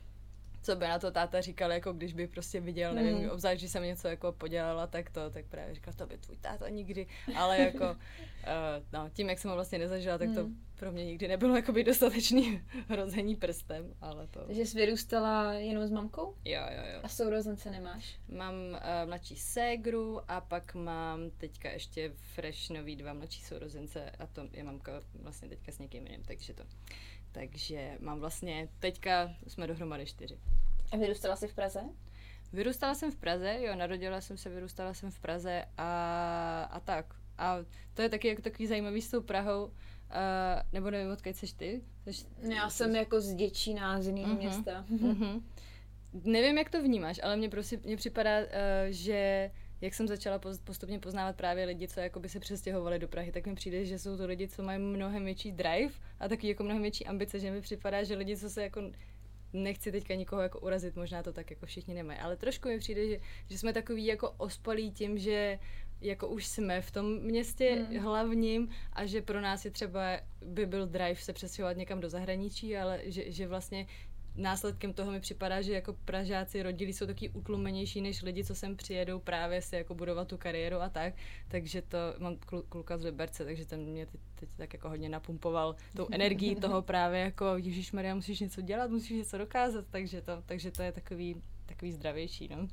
co 0.62 0.76
by 0.76 0.88
na 0.88 1.00
to 1.00 1.12
táta 1.12 1.42
říkal, 1.42 1.72
jako 1.72 1.94
když 1.94 2.14
by 2.14 2.28
prostě 2.28 2.60
viděl, 2.62 2.94
nevím, 2.94 3.18
mm. 3.18 3.30
obzvlášť, 3.30 3.62
že 3.62 3.70
jsem 3.70 3.84
něco 3.84 4.08
jako 4.08 4.32
podělala, 4.32 4.88
tak 4.88 5.10
to, 5.10 5.30
tak 5.30 5.46
právě 5.46 5.76
říkal, 5.76 5.94
to 5.94 6.06
by 6.06 6.18
tvůj 6.18 6.38
táta 6.38 6.70
nikdy, 6.70 7.08
ale 7.36 7.60
jako, 7.60 7.86
uh, 7.86 7.96
no, 8.94 9.10
tím, 9.14 9.30
jak 9.30 9.40
jsem 9.40 9.50
ho 9.50 9.56
vlastně 9.56 9.80
nezažila, 9.80 10.18
tak 10.18 10.30
to 10.36 10.44
mm. 10.44 10.62
pro 10.76 10.92
mě 10.92 11.06
nikdy 11.06 11.28
nebylo 11.28 11.56
jakoby 11.56 11.84
dostatečný 11.84 12.62
hrození 12.88 13.36
prstem, 13.36 13.94
ale 14.02 14.28
to... 14.28 14.46
Takže 14.46 14.66
jsi 14.66 14.78
vyrůstala 14.78 15.54
jenom 15.54 15.88
s 15.88 15.92
mamkou? 15.92 16.36
Jo, 16.46 16.62
jo, 16.72 16.84
jo. 16.94 17.00
A 17.04 17.08
sourozence 17.08 17.72
nemáš? 17.72 18.20
Mám 18.28 18.56
uh, 18.56 18.78
mladší 19.06 19.36
ségru 19.36 20.22
a 20.28 20.42
pak 20.42 20.76
mám 20.76 21.30
teďka 21.38 21.72
ještě 21.72 22.12
fresh 22.16 22.70
nový 22.70 22.96
dva 22.96 23.14
mladší 23.14 23.42
sourozence 23.42 24.12
a 24.20 24.28
to 24.28 24.48
je 24.54 24.64
mamka 24.64 25.02
vlastně 25.14 25.50
teďka 25.50 25.72
s 25.72 25.80
někým 25.80 26.08
jiným, 26.08 26.24
takže 26.24 26.54
to 26.54 26.64
takže 27.32 27.98
mám 28.00 28.20
vlastně, 28.20 28.70
teďka 28.80 29.36
jsme 29.48 29.68
dohromady 29.68 30.06
čtyři. 30.06 30.40
A 30.92 30.98
vyrůstala 30.98 31.36
jsi 31.36 31.48
v 31.48 31.54
Praze? 31.54 31.80
Vyrůstala 32.54 32.96
jsem 32.96 33.12
v 33.12 33.16
Praze, 33.16 33.58
jo, 33.62 33.76
narodila 33.76 34.22
jsem 34.22 34.38
se, 34.38 34.50
vyrůstala 34.50 34.94
jsem 34.94 35.12
v 35.12 35.20
Praze 35.20 35.66
a, 35.78 36.70
a 36.72 36.80
tak. 36.80 37.06
A 37.38 37.58
to 37.94 38.02
je 38.02 38.10
taky 38.10 38.28
jako 38.28 38.42
takový 38.42 38.68
zajímavý 38.68 39.02
s 39.02 39.12
tou 39.12 39.22
Prahou, 39.22 39.66
uh, 39.66 39.72
nebo 40.74 40.92
nevím, 40.92 41.12
odkud 41.12 41.36
jsi 41.36 41.56
ty? 41.56 41.82
Seš, 42.04 42.26
Já 42.42 42.70
jsem 42.70 42.96
jako 42.96 43.22
z 43.22 43.34
Děčína, 43.34 44.02
z 44.02 44.08
jiného 44.08 44.34
uh-huh, 44.34 44.38
města. 44.38 44.86
Uh-huh. 44.92 45.44
Nevím, 46.14 46.58
jak 46.58 46.70
to 46.70 46.82
vnímáš, 46.82 47.20
ale 47.24 47.36
mně 47.36 47.50
prostě 47.50 47.80
mně 47.84 47.98
připadá, 47.98 48.40
uh, 48.40 48.46
že 48.90 49.52
jak 49.82 49.94
jsem 49.94 50.08
začala 50.08 50.40
postupně 50.64 51.00
poznávat 51.00 51.36
právě 51.36 51.66
lidi, 51.66 51.88
co 51.88 52.00
jako 52.00 52.20
by 52.20 52.30
se 52.30 52.40
přestěhovali 52.40 53.00
do 53.00 53.08
Prahy, 53.08 53.32
tak 53.32 53.48
mi 53.48 53.56
přijde, 53.56 53.86
že 53.86 54.00
jsou 54.00 54.18
to 54.18 54.26
lidi, 54.26 54.48
co 54.48 54.64
mají 54.64 54.80
mnohem 54.80 55.26
větší 55.26 55.52
drive 55.52 55.94
a 56.20 56.28
taky 56.28 56.48
jako 56.48 56.64
mnohem 56.64 56.82
větší 56.82 57.06
ambice, 57.06 57.40
že 57.40 57.52
mi 57.52 57.62
připadá, 57.62 58.04
že 58.04 58.16
lidi, 58.16 58.38
co 58.38 58.50
se 58.50 58.64
jako 58.64 58.82
nechci 59.54 59.92
teďka 59.92 60.16
nikoho 60.16 60.42
jako 60.42 60.60
urazit, 60.60 60.96
možná 60.96 61.24
to 61.24 61.34
tak 61.34 61.52
jako 61.52 61.66
všichni 61.66 61.94
nemají, 61.94 62.20
ale 62.20 62.36
trošku 62.38 62.68
mi 62.68 62.80
přijde, 62.80 63.08
že, 63.08 63.20
že 63.50 63.58
jsme 63.58 63.74
takový 63.74 64.06
jako 64.06 64.32
ospalí 64.32 64.92
tím, 64.92 65.18
že 65.18 65.60
jako 66.02 66.28
už 66.28 66.48
jsme 66.48 66.82
v 66.82 66.92
tom 66.92 67.20
městě 67.20 67.86
mm. 67.90 67.98
hlavním 67.98 68.70
a 68.94 69.06
že 69.06 69.22
pro 69.22 69.42
nás 69.42 69.66
je 69.66 69.72
třeba 69.72 70.02
by 70.46 70.66
byl 70.66 70.88
drive 70.88 71.16
se 71.16 71.34
přestěhovat 71.34 71.78
někam 71.78 72.00
do 72.00 72.10
zahraničí, 72.10 72.78
ale 72.78 73.02
že, 73.04 73.32
že 73.32 73.48
vlastně 73.48 73.88
následkem 74.36 74.94
toho 74.94 75.12
mi 75.12 75.20
připadá, 75.20 75.62
že 75.62 75.74
jako 75.74 75.94
Pražáci 76.06 76.64
rodilí 76.64 76.94
jsou 76.94 77.06
taky 77.06 77.30
utlumenější 77.30 78.02
než 78.02 78.22
lidi, 78.22 78.44
co 78.44 78.56
sem 78.56 78.76
přijedou 78.76 79.20
právě 79.20 79.62
si 79.62 79.76
jako 79.76 79.96
budovat 79.96 80.28
tu 80.28 80.38
kariéru 80.38 80.78
a 80.78 80.90
tak, 80.90 81.14
takže 81.48 81.82
to, 81.82 81.98
mám 82.20 82.36
kluka 82.70 82.98
z 82.98 83.04
Liberce, 83.04 83.46
takže 83.46 83.66
ten 83.66 83.86
mě 83.86 84.06
teď, 84.06 84.22
teď 84.36 84.50
tak 84.58 84.74
jako 84.74 84.90
hodně 84.90 85.10
napumpoval 85.10 85.76
tou 85.96 86.08
energií 86.12 86.56
toho 86.62 86.82
právě 86.82 87.20
jako 87.20 87.46
Ježíš 87.58 87.92
Maria, 87.92 88.16
musíš 88.16 88.40
něco 88.40 88.62
dělat, 88.62 88.92
musíš 88.92 89.18
něco 89.18 89.38
dokázat, 89.38 89.86
takže 89.90 90.22
to, 90.22 90.44
takže 90.46 90.72
to 90.72 90.82
je 90.82 90.92
takový, 90.92 91.42
takový 91.66 91.92
zdravější, 91.92 92.48
no. 92.48 92.68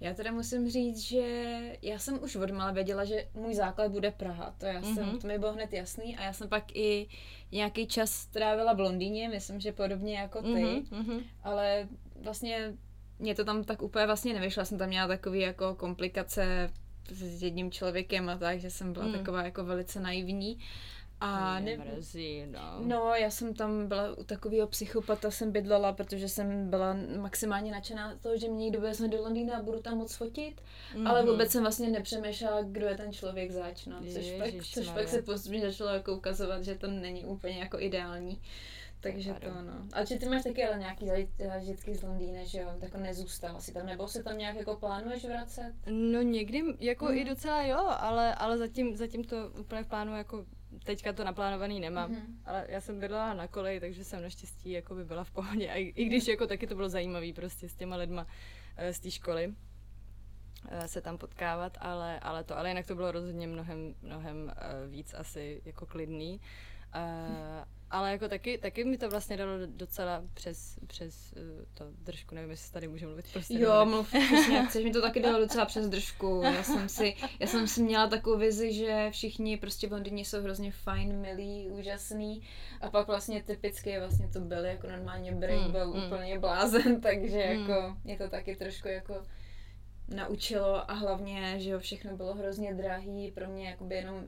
Já 0.00 0.14
teda 0.14 0.32
musím 0.32 0.70
říct, 0.70 1.00
že 1.00 1.48
já 1.82 1.98
jsem 1.98 2.22
už 2.22 2.36
od 2.36 2.50
mala 2.50 2.70
věděla, 2.70 3.04
že 3.04 3.28
můj 3.34 3.54
základ 3.54 3.92
bude 3.92 4.10
Praha. 4.10 4.54
To, 4.58 4.66
já 4.66 4.82
jsem, 4.82 4.96
mm-hmm. 4.96 5.20
to 5.20 5.26
mi 5.26 5.38
bylo 5.38 5.52
hned 5.52 5.72
jasný 5.72 6.16
a 6.16 6.24
já 6.24 6.32
jsem 6.32 6.48
pak 6.48 6.76
i 6.76 7.08
nějaký 7.52 7.86
čas 7.86 8.10
strávila 8.10 8.72
v 8.72 8.80
Londýně, 8.80 9.28
myslím, 9.28 9.60
že 9.60 9.72
podobně 9.72 10.18
jako 10.18 10.42
ty, 10.42 10.48
mm-hmm. 10.48 11.22
ale 11.42 11.88
vlastně 12.22 12.74
mě 13.18 13.34
to 13.34 13.44
tam 13.44 13.64
tak 13.64 13.82
úplně 13.82 14.06
vlastně 14.06 14.34
nevyšlo. 14.34 14.60
Já 14.60 14.64
jsem 14.64 14.78
tam 14.78 14.88
měla 14.88 15.08
takový 15.08 15.40
jako 15.40 15.74
komplikace 15.74 16.70
s 17.10 17.42
jedním 17.42 17.70
člověkem 17.70 18.28
a 18.28 18.38
tak, 18.38 18.60
že 18.60 18.70
jsem 18.70 18.92
byla 18.92 19.06
mm. 19.06 19.12
taková 19.12 19.42
jako 19.42 19.64
velice 19.64 20.00
naivní. 20.00 20.58
A 21.20 21.60
ne, 21.60 21.76
mrzí, 21.76 22.46
no. 22.46 22.60
no, 22.80 23.14
já 23.14 23.30
jsem 23.30 23.54
tam 23.54 23.86
byla 23.88 24.18
u 24.18 24.24
takového 24.24 24.68
psychopata, 24.68 25.30
jsem 25.30 25.52
bydlela, 25.52 25.92
protože 25.92 26.28
jsem 26.28 26.70
byla 26.70 26.96
maximálně 27.20 27.72
nadšená 27.72 28.14
z 28.14 28.18
toho, 28.18 28.36
že 28.36 28.48
mě 28.48 28.64
někdo 28.64 28.80
vezme 28.80 29.08
do 29.08 29.22
Londýna 29.22 29.56
a 29.56 29.62
budu 29.62 29.80
tam 29.80 29.98
moc 29.98 30.14
fotit, 30.14 30.60
mm-hmm. 30.94 31.08
ale 31.08 31.26
vůbec 31.26 31.50
jsem 31.50 31.62
vlastně 31.62 31.88
nepřemýšlela, 31.88 32.62
kdo 32.62 32.86
je 32.86 32.96
ten 32.96 33.12
člověk 33.12 33.50
zač, 33.50 33.86
no. 33.86 34.00
Což, 34.12 34.32
pak, 34.38 34.64
což 34.64 34.88
pak 34.88 35.08
se 35.08 35.22
postupně 35.22 35.60
začalo 35.60 35.90
jako 35.90 36.16
ukazovat, 36.16 36.64
že 36.64 36.74
to 36.74 36.86
není 36.86 37.24
úplně 37.24 37.58
jako 37.58 37.80
ideální. 37.80 38.40
takže 39.00 39.34
to 39.34 39.62
no. 39.62 39.72
A 39.92 40.04
či 40.04 40.18
ty 40.18 40.28
máš 40.28 40.42
taky 40.42 40.64
ale 40.64 40.78
nějaký 40.78 41.10
zážitky 41.46 41.94
z 41.94 42.02
Londýna, 42.02 42.44
že 42.44 42.60
jo? 42.60 42.68
Tak 42.80 42.94
nezůstala 42.94 43.60
si 43.60 43.72
tam, 43.72 43.86
nebo 43.86 44.08
se 44.08 44.22
tam 44.22 44.38
nějak 44.38 44.56
jako 44.56 44.76
plánuješ 44.76 45.24
vracet? 45.24 45.72
No 45.90 46.22
někdy, 46.22 46.62
jako 46.80 47.04
mm. 47.04 47.14
i 47.14 47.20
mhm. 47.20 47.28
docela 47.28 47.62
jo, 47.62 47.86
ale, 47.98 48.34
ale 48.34 48.58
zatím, 48.58 48.96
zatím 48.96 49.24
to 49.24 49.36
úplně 49.60 49.82
v 49.82 49.88
plánu 49.88 50.16
jako 50.16 50.44
teďka 50.84 51.12
to 51.12 51.24
naplánovaný 51.24 51.80
nemám, 51.80 52.12
mm-hmm. 52.12 52.36
ale 52.44 52.66
já 52.68 52.80
jsem 52.80 53.00
bydlela 53.00 53.34
na 53.34 53.48
koleji, 53.48 53.80
takže 53.80 54.04
jsem 54.04 54.22
naštěstí 54.22 54.70
jako 54.70 54.94
by 54.94 55.04
byla 55.04 55.24
v 55.24 55.30
pohodě. 55.30 55.70
A 55.70 55.74
i, 55.74 55.82
i 55.82 56.04
když 56.04 56.28
jako 56.28 56.46
taky 56.46 56.66
to 56.66 56.74
bylo 56.74 56.88
zajímavé 56.88 57.32
prostě 57.32 57.68
s 57.68 57.74
těma 57.74 57.96
lidma 57.96 58.26
eh, 58.76 58.92
z 58.92 59.00
té 59.00 59.10
školy 59.10 59.54
eh, 60.68 60.88
se 60.88 61.00
tam 61.00 61.18
potkávat, 61.18 61.78
ale, 61.80 62.20
ale 62.20 62.44
to, 62.44 62.58
ale 62.58 62.68
jinak 62.68 62.86
to 62.86 62.94
bylo 62.94 63.12
rozhodně 63.12 63.46
mnohem, 63.46 63.94
mnohem 64.02 64.52
eh, 64.56 64.86
víc 64.86 65.14
asi 65.14 65.62
jako 65.64 65.86
klidný. 65.86 66.40
Uh, 66.96 67.64
ale 67.96 68.10
jako 68.10 68.28
taky, 68.28 68.58
taky 68.58 68.84
mi 68.84 68.98
to 68.98 69.10
vlastně 69.10 69.36
dalo 69.36 69.52
docela 69.66 70.24
přes, 70.34 70.78
přes 70.86 71.32
uh, 71.32 71.64
to 71.74 71.84
držku, 71.90 72.34
nevím, 72.34 72.50
jestli 72.50 72.72
tady 72.72 72.88
můžu 72.88 73.06
mluvit 73.06 73.32
prostě. 73.32 73.58
Jo, 73.58 73.84
mluv, 73.84 74.08
přesně, 74.08 74.66
chceš, 74.68 74.84
mi 74.84 74.90
to 74.90 75.02
taky 75.02 75.20
dalo 75.20 75.38
docela 75.38 75.64
přes 75.64 75.88
držku. 75.88 76.40
Já 76.44 76.62
jsem 76.62 76.88
si, 76.88 77.16
já 77.40 77.46
jsem 77.46 77.68
si 77.68 77.82
měla 77.82 78.06
takovou 78.06 78.38
vizi, 78.38 78.72
že 78.72 79.08
všichni 79.10 79.56
prostě 79.56 79.88
v 79.88 79.92
Londýně 79.92 80.24
jsou 80.24 80.42
hrozně 80.42 80.72
fajn, 80.72 81.20
milí, 81.20 81.70
úžasný 81.70 82.42
a 82.80 82.90
pak 82.90 83.06
vlastně 83.06 83.42
typicky 83.42 83.98
vlastně 83.98 84.28
to 84.28 84.40
byly 84.40 84.68
jako 84.68 84.86
normálně 84.86 85.32
Brain 85.32 85.64
mm, 85.64 85.72
byl 85.72 85.94
mm. 85.94 86.06
úplně 86.06 86.38
blázen, 86.38 87.00
takže 87.00 87.46
mm. 87.46 87.60
jako 87.60 87.96
mě 88.04 88.18
to 88.18 88.28
taky 88.28 88.56
trošku 88.56 88.88
jako 88.88 89.22
naučilo 90.08 90.90
a 90.90 90.94
hlavně, 90.94 91.60
že 91.60 91.70
jo, 91.70 91.78
všechno 91.78 92.16
bylo 92.16 92.34
hrozně 92.34 92.74
drahý, 92.74 93.30
pro 93.30 93.48
mě 93.48 93.68
jakoby 93.68 93.94
jenom 93.94 94.24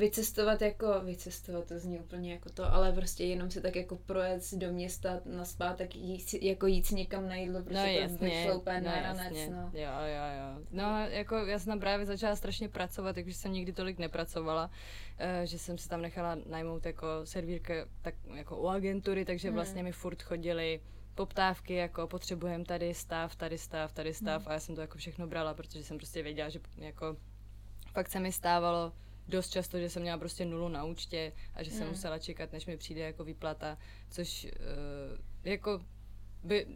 vycestovat 0.00 0.62
jako, 0.62 1.00
vycestovat 1.00 1.68
to 1.68 1.78
zní 1.78 2.00
úplně 2.00 2.32
jako 2.32 2.50
to, 2.50 2.74
ale 2.74 2.92
prostě 2.92 3.24
jenom 3.24 3.50
si 3.50 3.60
tak 3.60 3.76
jako 3.76 3.96
projet 3.96 4.54
do 4.54 4.72
města 4.72 5.20
na 5.24 5.44
zpátek, 5.44 5.96
jít, 5.96 6.34
jako 6.42 6.66
jít 6.66 6.90
někam 6.90 7.28
na 7.28 7.34
jídlo, 7.34 7.62
prostě 7.62 7.78
no, 7.78 7.86
jasně, 7.86 8.46
to 8.50 8.58
úplně 8.58 8.80
no, 8.80 8.86
náranec, 8.86 9.50
no. 9.50 9.70
Jo, 9.74 9.90
jo, 10.06 10.24
jo. 10.38 10.64
No, 10.70 11.06
jako 11.08 11.36
já 11.36 11.58
jsem 11.58 11.80
právě 11.80 12.06
začala 12.06 12.36
strašně 12.36 12.68
pracovat, 12.68 13.12
takže 13.12 13.34
jsem 13.34 13.52
nikdy 13.52 13.72
tolik 13.72 13.98
nepracovala, 13.98 14.64
uh, 14.66 15.44
že 15.44 15.58
jsem 15.58 15.78
se 15.78 15.88
tam 15.88 16.02
nechala 16.02 16.36
najmout 16.46 16.86
jako 16.86 17.06
servírka 17.24 17.74
tak 18.02 18.14
jako 18.34 18.56
u 18.56 18.68
agentury, 18.68 19.24
takže 19.24 19.48
hmm. 19.48 19.54
vlastně 19.54 19.82
mi 19.82 19.92
furt 19.92 20.22
chodili 20.22 20.80
poptávky, 21.14 21.74
jako 21.74 22.06
potřebujeme 22.06 22.64
tady 22.64 22.94
stav, 22.94 23.36
tady 23.36 23.58
stav, 23.58 23.92
tady 23.92 24.14
stav 24.14 24.42
hmm. 24.42 24.50
a 24.50 24.52
já 24.52 24.60
jsem 24.60 24.74
to 24.74 24.80
jako 24.80 24.98
všechno 24.98 25.26
brala, 25.26 25.54
protože 25.54 25.84
jsem 25.84 25.96
prostě 25.96 26.22
věděla, 26.22 26.48
že 26.48 26.60
jako 26.78 27.16
fakt 27.92 28.10
se 28.10 28.20
mi 28.20 28.32
stávalo 28.32 28.92
dost 29.30 29.50
často, 29.50 29.78
že 29.78 29.90
jsem 29.90 30.02
měla 30.02 30.18
prostě 30.18 30.44
nulu 30.44 30.68
na 30.68 30.84
účtě 30.84 31.32
a 31.54 31.62
že 31.62 31.70
jsem 31.70 31.82
mm. 31.82 31.88
musela 31.88 32.18
čekat, 32.18 32.52
než 32.52 32.66
mi 32.66 32.76
přijde 32.76 33.00
jako 33.00 33.24
výplata, 33.24 33.78
což 34.10 34.44
uh, 34.44 34.50
jako 35.44 35.80
by, 36.44 36.66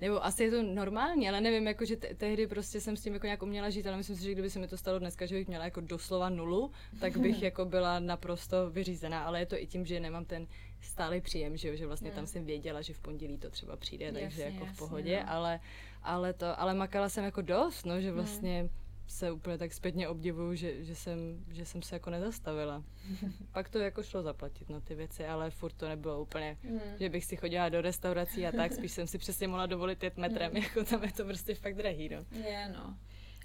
nebo 0.00 0.24
asi 0.24 0.44
je 0.44 0.50
to 0.50 0.62
normální, 0.62 1.28
ale 1.28 1.40
nevím, 1.40 1.66
jako, 1.66 1.84
že 1.84 1.96
te- 1.96 2.14
tehdy 2.14 2.46
prostě 2.46 2.80
jsem 2.80 2.96
s 2.96 3.02
tím 3.02 3.14
jako 3.14 3.26
nějak 3.26 3.42
uměla 3.42 3.70
žít, 3.70 3.86
ale 3.86 3.96
myslím 3.96 4.16
si, 4.16 4.22
že 4.22 4.32
kdyby 4.32 4.50
se 4.50 4.58
mi 4.58 4.68
to 4.68 4.76
stalo 4.76 4.98
dneska, 4.98 5.26
že 5.26 5.34
bych 5.34 5.48
měla 5.48 5.64
jako 5.64 5.80
doslova 5.80 6.28
nulu, 6.28 6.70
tak 7.00 7.16
bych 7.16 7.42
jako 7.48 7.64
byla 7.64 7.98
naprosto 7.98 8.70
vyřízená, 8.70 9.24
ale 9.24 9.40
je 9.40 9.46
to 9.46 9.62
i 9.62 9.66
tím, 9.66 9.86
že 9.86 10.00
nemám 10.00 10.24
ten 10.24 10.46
stálý 10.80 11.20
příjem, 11.20 11.56
že, 11.56 11.68
jo, 11.68 11.76
že 11.76 11.86
vlastně 11.86 12.10
mm. 12.10 12.16
tam 12.16 12.26
jsem 12.26 12.44
věděla, 12.44 12.82
že 12.82 12.94
v 12.94 12.98
pondělí 12.98 13.38
to 13.38 13.50
třeba 13.50 13.76
přijde, 13.76 14.04
jasně, 14.04 14.20
takže 14.20 14.42
jako 14.42 14.66
v 14.66 14.78
pohodě, 14.78 15.12
jasně, 15.12 15.26
no. 15.26 15.32
ale, 15.32 15.60
ale 16.02 16.32
to, 16.32 16.60
ale 16.60 16.74
makala 16.74 17.08
jsem 17.08 17.24
jako 17.24 17.42
dost, 17.42 17.86
no, 17.86 18.00
že 18.00 18.08
mm. 18.10 18.14
vlastně 18.14 18.62
mm 18.62 18.81
se 19.06 19.30
úplně 19.30 19.58
tak 19.58 19.72
zpětně 19.72 20.08
obdivuju, 20.08 20.54
že, 20.54 20.84
že, 20.84 20.94
jsem, 20.94 21.44
že 21.50 21.66
jsem 21.66 21.82
se 21.82 21.96
jako 21.96 22.10
nezastavila. 22.10 22.84
Pak 23.52 23.68
to 23.68 23.78
jako 23.78 24.02
šlo 24.02 24.22
zaplatit, 24.22 24.68
no 24.68 24.80
ty 24.80 24.94
věci, 24.94 25.26
ale 25.26 25.50
furt 25.50 25.72
to 25.72 25.88
nebylo 25.88 26.22
úplně, 26.22 26.56
mm. 26.62 26.80
že 27.00 27.08
bych 27.08 27.24
si 27.24 27.36
chodila 27.36 27.68
do 27.68 27.80
restaurací 27.80 28.46
a 28.46 28.52
tak, 28.52 28.72
spíš 28.72 28.92
jsem 28.92 29.06
si 29.06 29.18
přesně 29.18 29.48
mohla 29.48 29.66
dovolit 29.66 30.02
jet 30.02 30.16
metrem, 30.16 30.50
mm. 30.50 30.56
jako 30.56 30.84
tam 30.84 31.04
je 31.04 31.12
to 31.12 31.24
prostě 31.24 31.54
fakt 31.54 31.76
drahý, 31.76 32.08
no. 32.08 32.24
Je, 32.48 32.72
no. 32.76 32.96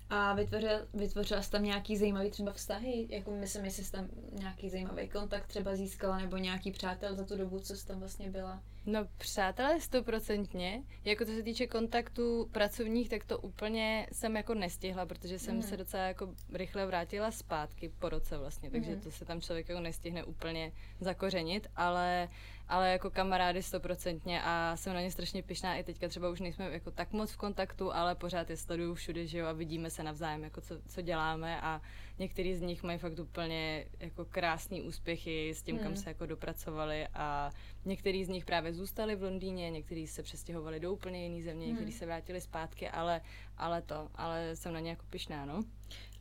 A 0.10 0.34
vytvořila, 0.34 0.80
vytvořila 0.94 1.42
jsi 1.42 1.52
tam 1.52 1.64
nějaký 1.64 1.98
zajímavý 1.98 2.30
třeba 2.30 2.54
vztahy? 2.54 3.08
Jako 3.10 3.32
myslím, 3.32 3.66
jestli 3.66 3.84
jsi 3.84 3.92
tam 3.92 4.08
nějaký 4.32 4.70
zajímavý 4.70 5.10
kontakt 5.10 5.48
třeba 5.48 5.76
získala, 5.76 6.18
nebo 6.18 6.38
nějaký 6.38 6.72
přátel 6.72 7.16
za 7.16 7.26
tu 7.26 7.38
dobu, 7.38 7.60
co 7.60 7.76
jsi 7.76 7.88
tam 7.88 8.00
vlastně 8.00 8.30
byla? 8.30 8.64
No 8.88 9.08
přátelé 9.18 9.82
stoprocentně. 9.82 10.84
Jako 11.06 11.26
to 11.26 11.32
se 11.32 11.44
týče 11.44 11.68
kontaktů 11.68 12.50
pracovních, 12.52 13.10
tak 13.10 13.26
to 13.26 13.40
úplně 13.40 14.08
jsem 14.12 14.36
jako 14.36 14.54
nestihla, 14.54 15.06
protože 15.06 15.40
jsem 15.40 15.56
mm. 15.56 15.62
se 15.62 15.78
docela 15.78 16.04
jako 16.04 16.34
rychle 16.54 16.86
vrátila 16.86 17.32
zpátky 17.32 17.92
po 18.00 18.10
roce 18.10 18.38
vlastně, 18.38 18.72
takže 18.72 18.92
mm. 18.92 19.02
to 19.02 19.12
se 19.12 19.26
tam 19.26 19.42
člověk 19.42 19.70
jako 19.70 19.82
nestihne 19.82 20.24
úplně 20.24 20.72
zakořenit, 21.00 21.68
ale 21.76 22.30
ale 22.70 22.92
jako 22.92 23.10
kamarády 23.10 23.64
stoprocentně 23.64 24.42
a 24.44 24.76
jsem 24.76 24.94
na 24.94 25.02
ně 25.02 25.12
strašně 25.12 25.44
pišná 25.44 25.76
i 25.76 25.84
teďka 25.84 26.08
třeba 26.08 26.30
už 26.30 26.40
nejsme 26.40 26.72
jako 26.72 26.92
tak 26.92 27.12
moc 27.12 27.32
v 27.32 27.38
kontaktu, 27.38 27.94
ale 27.94 28.16
pořád 28.16 28.50
je 28.50 28.58
sleduju 28.58 28.94
všude, 28.94 29.28
že 29.28 29.38
jo, 29.38 29.48
a 29.48 29.52
vidíme 29.52 29.90
se 29.90 30.04
navzájem, 30.04 30.44
jako 30.44 30.62
co, 30.62 30.76
co 30.88 31.02
děláme 31.02 31.62
a 31.62 31.82
některý 32.20 32.56
z 32.56 32.62
nich 32.62 32.84
mají 32.84 33.00
fakt 33.00 33.20
úplně 33.20 33.86
jako 34.00 34.26
krásný 34.26 34.82
úspěchy 34.82 35.50
s 35.50 35.64
tím, 35.64 35.76
hmm. 35.76 35.84
kam 35.84 35.96
se 35.96 36.10
jako 36.10 36.26
dopracovali 36.26 37.08
a 37.14 37.52
některý 37.86 38.26
z 38.26 38.30
nich 38.30 38.46
právě 38.46 38.74
zůstali 38.74 39.16
v 39.16 39.24
Londýně, 39.24 39.72
někteří 39.72 40.08
se 40.08 40.24
přestěhovali 40.24 40.80
do 40.80 40.94
úplně 40.94 41.24
jiné 41.24 41.44
země, 41.44 41.66
hmm. 41.66 41.76
někteří 41.76 41.98
se 41.98 42.06
vrátili 42.06 42.42
zpátky, 42.42 42.90
ale, 42.90 43.22
ale 43.58 43.82
to, 43.82 44.10
ale 44.16 44.56
jsem 44.56 44.74
na 44.74 44.80
ně 44.80 44.90
jako 44.90 45.06
pišná, 45.10 45.46
no. 45.46 45.64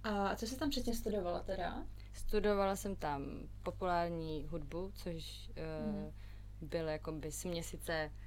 A 0.02 0.36
co 0.36 0.46
jsi 0.46 0.58
tam 0.58 0.70
předtím 0.70 0.94
studovala 0.94 1.40
teda? 1.40 1.86
Studovala 2.12 2.76
jsem 2.76 2.96
tam 2.96 3.48
populární 3.62 4.46
hudbu, 4.50 4.90
což 4.94 5.50
hmm. 5.56 6.04
uh, 6.04 6.12
byl 6.68 6.88
jakoby 6.88 7.32
směsice 7.32 8.10
uh, 8.12 8.25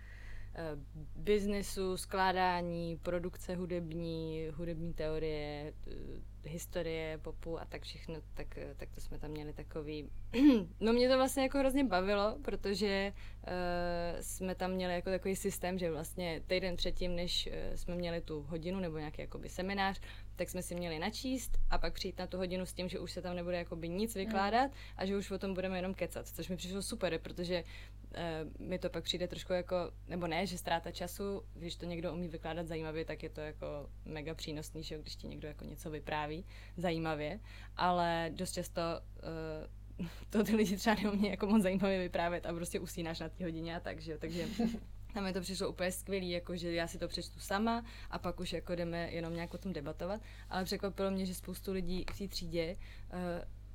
biznesu, 1.16 1.98
skládání, 1.98 2.98
produkce 2.98 3.56
hudební, 3.56 4.48
hudební 4.54 4.94
teorie, 4.94 5.74
uh, 5.88 5.94
historie 6.44 7.18
popu 7.18 7.60
a 7.60 7.66
tak 7.66 7.82
všechno, 7.82 8.16
tak, 8.34 8.60
tak 8.78 8.90
to 8.96 9.02
jsme 9.02 9.20
tam 9.20 9.32
měli 9.32 9.54
takový... 9.54 10.10
no 10.80 10.94
mě 10.94 11.10
to 11.10 11.18
vlastně 11.18 11.44
jako 11.44 11.58
hrozně 11.58 11.84
bavilo, 11.84 12.38
protože 12.42 13.14
uh, 13.14 13.52
jsme 14.22 14.56
tam 14.56 14.72
měli 14.72 14.94
jako 14.94 15.10
takový 15.10 15.36
systém, 15.36 15.78
že 15.78 15.92
vlastně 15.92 16.42
týden 16.48 16.76
předtím, 16.76 17.16
než 17.16 17.50
jsme 17.76 17.96
měli 17.96 18.22
tu 18.22 18.42
hodinu 18.42 18.80
nebo 18.80 18.98
nějaký 18.98 19.22
jakoby 19.22 19.50
seminář, 19.50 20.00
tak 20.36 20.50
jsme 20.50 20.62
si 20.62 20.76
měli 20.76 21.00
načíst 21.00 21.58
a 21.70 21.78
pak 21.78 21.94
přijít 21.94 22.20
na 22.20 22.28
tu 22.28 22.38
hodinu 22.38 22.66
s 22.66 22.74
tím, 22.74 22.90
že 22.90 23.00
už 23.00 23.12
se 23.12 23.22
tam 23.22 23.36
nebude 23.36 23.58
jakoby 23.58 23.90
nic 23.90 24.16
vykládat 24.16 24.72
mm. 24.72 24.78
a 24.98 25.06
že 25.06 25.18
už 25.18 25.32
o 25.32 25.40
tom 25.40 25.54
budeme 25.54 25.78
jenom 25.78 25.94
kecat, 25.94 26.28
což 26.28 26.50
mi 26.50 26.58
přišlo 26.58 26.82
super, 26.82 27.20
protože 27.20 27.64
uh, 28.12 28.68
mi 28.68 28.80
to 28.80 28.90
pak 28.90 29.04
přijde 29.04 29.28
trošku 29.28 29.54
jako, 29.54 29.76
nebo 30.08 30.28
ne, 30.28 30.46
že 30.46 30.58
ztráta 30.58 30.92
času, 30.92 31.44
když 31.54 31.76
to 31.76 31.86
někdo 31.86 32.14
umí 32.14 32.28
vykládat 32.28 32.68
zajímavě, 32.68 33.06
tak 33.06 33.24
je 33.24 33.30
to 33.30 33.42
jako 33.42 33.90
mega 34.06 34.34
přínosný, 34.34 34.84
že 34.84 34.98
když 34.98 35.16
ti 35.16 35.28
někdo 35.28 35.48
jako 35.48 35.66
něco 35.66 35.90
vypráví 35.90 36.46
zajímavě, 36.78 37.40
ale 37.78 38.32
dost 38.34 38.54
často 38.54 38.82
uh, 40.00 40.08
to 40.30 40.44
ty 40.44 40.56
lidi 40.56 40.78
třeba 40.78 40.96
neumí 41.04 41.30
jako 41.30 41.48
moc 41.48 41.62
zajímavě 41.62 42.00
vyprávět 42.00 42.46
a 42.46 42.54
prostě 42.54 42.80
usínáš 42.80 43.20
na 43.20 43.30
té 43.30 43.44
hodině 43.44 43.76
a 43.76 43.80
tak, 43.80 44.00
že 44.00 44.12
jo, 44.12 44.18
takže 44.22 44.48
tam 45.14 45.24
mi 45.24 45.34
to 45.34 45.42
přišlo 45.42 45.70
úplně 45.70 45.92
skvělý, 45.92 46.30
jako 46.30 46.56
že 46.56 46.74
já 46.74 46.88
si 46.88 46.98
to 46.98 47.08
přečtu 47.08 47.40
sama 47.40 47.86
a 48.10 48.20
pak 48.20 48.40
už 48.40 48.54
jako 48.54 48.76
jdeme 48.76 49.12
jenom 49.12 49.34
nějak 49.34 49.54
o 49.54 49.58
tom 49.58 49.74
debatovat, 49.74 50.22
ale 50.50 50.64
překvapilo 50.64 51.12
mě, 51.12 51.26
že 51.26 51.36
spoustu 51.36 51.72
lidí 51.72 52.06
v 52.14 52.18
té 52.18 52.28
třídě 52.28 52.76
uh, 53.14 53.20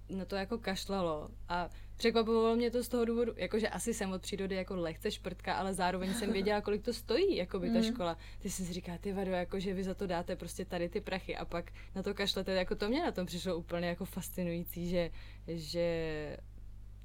na 0.08 0.24
to 0.24 0.36
jako 0.36 0.58
kašlalo 0.58 1.28
a 1.48 1.70
překvapilo 1.96 2.56
mě 2.56 2.70
to 2.70 2.84
z 2.84 2.88
toho 2.88 3.04
důvodu, 3.04 3.32
jakože 3.36 3.68
asi 3.68 3.94
jsem 3.94 4.12
od 4.12 4.22
přírody 4.22 4.54
jako 4.54 4.76
lehce 4.76 5.10
šprtka, 5.10 5.54
ale 5.54 5.74
zároveň 5.74 6.14
jsem 6.14 6.32
věděla, 6.32 6.60
kolik 6.60 6.82
to 6.82 6.92
stojí, 6.92 7.36
jako 7.36 7.58
by 7.58 7.70
ta 7.70 7.78
mm. 7.78 7.84
škola. 7.84 8.16
Ty 8.38 8.50
si 8.50 8.72
říká, 8.72 8.98
ty 8.98 9.12
vado, 9.12 9.30
jako 9.30 9.60
že 9.60 9.74
vy 9.74 9.84
za 9.84 9.94
to 9.94 10.06
dáte 10.06 10.36
prostě 10.36 10.64
tady 10.64 10.88
ty 10.88 11.00
prachy 11.00 11.36
a 11.36 11.44
pak 11.44 11.72
na 11.94 12.02
to 12.02 12.14
kašlete, 12.14 12.52
jako 12.52 12.74
to 12.74 12.88
mě 12.88 13.02
na 13.02 13.12
tom 13.12 13.26
přišlo 13.26 13.56
úplně 13.56 13.88
jako 13.88 14.04
fascinující, 14.04 14.88
že, 14.88 15.10
že 15.46 16.36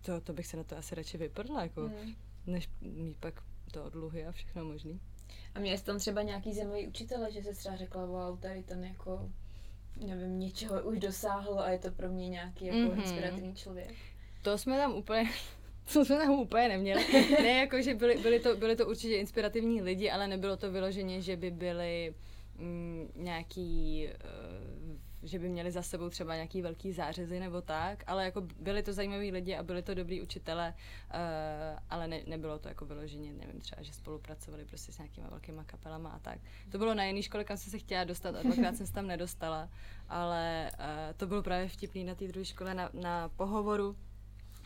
to, 0.01 0.21
to 0.21 0.33
bych 0.33 0.47
se 0.47 0.57
na 0.57 0.63
to 0.63 0.77
asi 0.77 0.95
radši 0.95 1.17
vyprdla, 1.17 1.63
jako, 1.63 1.81
mm. 1.81 2.15
než 2.47 2.69
mít 2.81 3.17
pak 3.17 3.43
to 3.71 3.83
odluhy 3.83 4.25
a 4.25 4.31
všechno 4.31 4.65
možný. 4.65 4.99
A 5.55 5.59
měli 5.59 5.77
jsi 5.77 5.83
tam 5.83 5.99
třeba 5.99 6.21
nějaký 6.21 6.53
zajímavý 6.53 6.87
učitele, 6.87 7.31
že 7.31 7.41
se 7.41 7.53
třeba 7.53 7.75
řekla, 7.75 8.05
wow, 8.05 8.39
tady 8.39 8.63
ten 8.63 8.83
jako, 8.83 9.29
nevím, 10.05 10.39
něčeho 10.39 10.81
už 10.83 10.99
dosáhl 10.99 11.59
a 11.59 11.69
je 11.69 11.79
to 11.79 11.91
pro 11.91 12.09
mě 12.09 12.29
nějaký 12.29 12.65
jako 12.65 12.77
mm-hmm. 12.77 12.97
inspirativní 12.97 13.55
člověk? 13.55 13.95
To 14.41 14.57
jsme 14.57 14.77
tam 14.77 14.95
úplně 14.95 15.29
to 15.93 16.05
jsme 16.05 16.17
tam 16.17 16.29
úplně 16.29 16.67
neměli. 16.67 17.05
ne, 17.41 17.57
jako, 17.57 17.81
že 17.81 17.95
byli, 17.95 18.17
byli, 18.17 18.39
to, 18.39 18.55
byli 18.55 18.75
to 18.75 18.87
určitě 18.87 19.15
inspirativní 19.15 19.81
lidi, 19.81 20.11
ale 20.11 20.27
nebylo 20.27 20.57
to 20.57 20.71
vyloženě, 20.71 21.21
že 21.21 21.37
by 21.37 21.51
byli 21.51 22.13
mm, 22.57 23.11
nějaký 23.15 24.07
uh, 24.07 24.99
že 25.23 25.39
by 25.39 25.49
měli 25.49 25.71
za 25.71 25.81
sebou 25.81 26.09
třeba 26.09 26.35
nějaký 26.35 26.61
velký 26.61 26.91
zářezy 26.91 27.39
nebo 27.39 27.61
tak, 27.61 28.03
ale 28.07 28.25
jako 28.25 28.41
byli 28.59 28.83
to 28.83 28.93
zajímaví 28.93 29.31
lidi 29.31 29.55
a 29.55 29.63
byli 29.63 29.81
to 29.81 29.93
dobrý 29.93 30.21
učitele, 30.21 30.73
uh, 30.73 31.79
ale 31.89 32.07
ne, 32.07 32.21
nebylo 32.27 32.59
to 32.59 32.67
jako 32.67 32.85
vyloženě, 32.85 33.33
nevím, 33.33 33.61
třeba, 33.61 33.81
že 33.81 33.93
spolupracovali 33.93 34.65
prostě 34.65 34.91
s 34.91 34.97
nějakýma 34.97 35.27
velkýma 35.29 35.63
kapelama 35.63 36.09
a 36.09 36.19
tak. 36.19 36.39
To 36.71 36.77
bylo 36.77 36.93
na 36.93 37.03
jiný 37.03 37.23
škole, 37.23 37.43
kam 37.43 37.57
jsem 37.57 37.71
se 37.71 37.77
chtěla 37.77 38.03
dostat 38.03 38.35
a 38.35 38.43
dvakrát 38.43 38.75
jsem 38.75 38.87
se 38.87 38.93
tam 38.93 39.07
nedostala, 39.07 39.69
ale 40.09 40.71
uh, 40.73 40.85
to 41.17 41.27
bylo 41.27 41.43
právě 41.43 41.67
vtipný 41.67 42.03
na 42.03 42.15
té 42.15 42.27
druhé 42.27 42.45
škole 42.45 42.73
na, 42.73 42.89
na 42.93 43.29
pohovoru, 43.29 43.95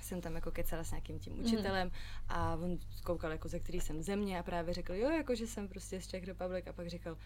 jsem 0.04 0.22
tam 0.22 0.36
jako 0.36 0.52
kecala 0.52 0.84
s 0.84 0.92
nějakým 0.92 1.20
tím 1.20 1.39
učitelem 1.39 1.88
mm. 1.88 1.94
a 2.30 2.56
on 2.56 2.78
koukal 3.04 3.32
jako 3.32 3.48
ze 3.48 3.60
který 3.60 3.82
jsem 3.82 4.02
země 4.02 4.39
a 4.39 4.44
právě 4.44 4.74
řekl, 4.74 4.94
jo, 4.94 5.10
jako 5.10 5.36
že 5.36 5.48
jsem 5.48 5.68
prostě 5.68 6.02
z 6.02 6.08
Czech 6.08 6.24
Republic 6.24 6.68
a 6.68 6.74
pak 6.74 6.88
říkal, 6.88 7.18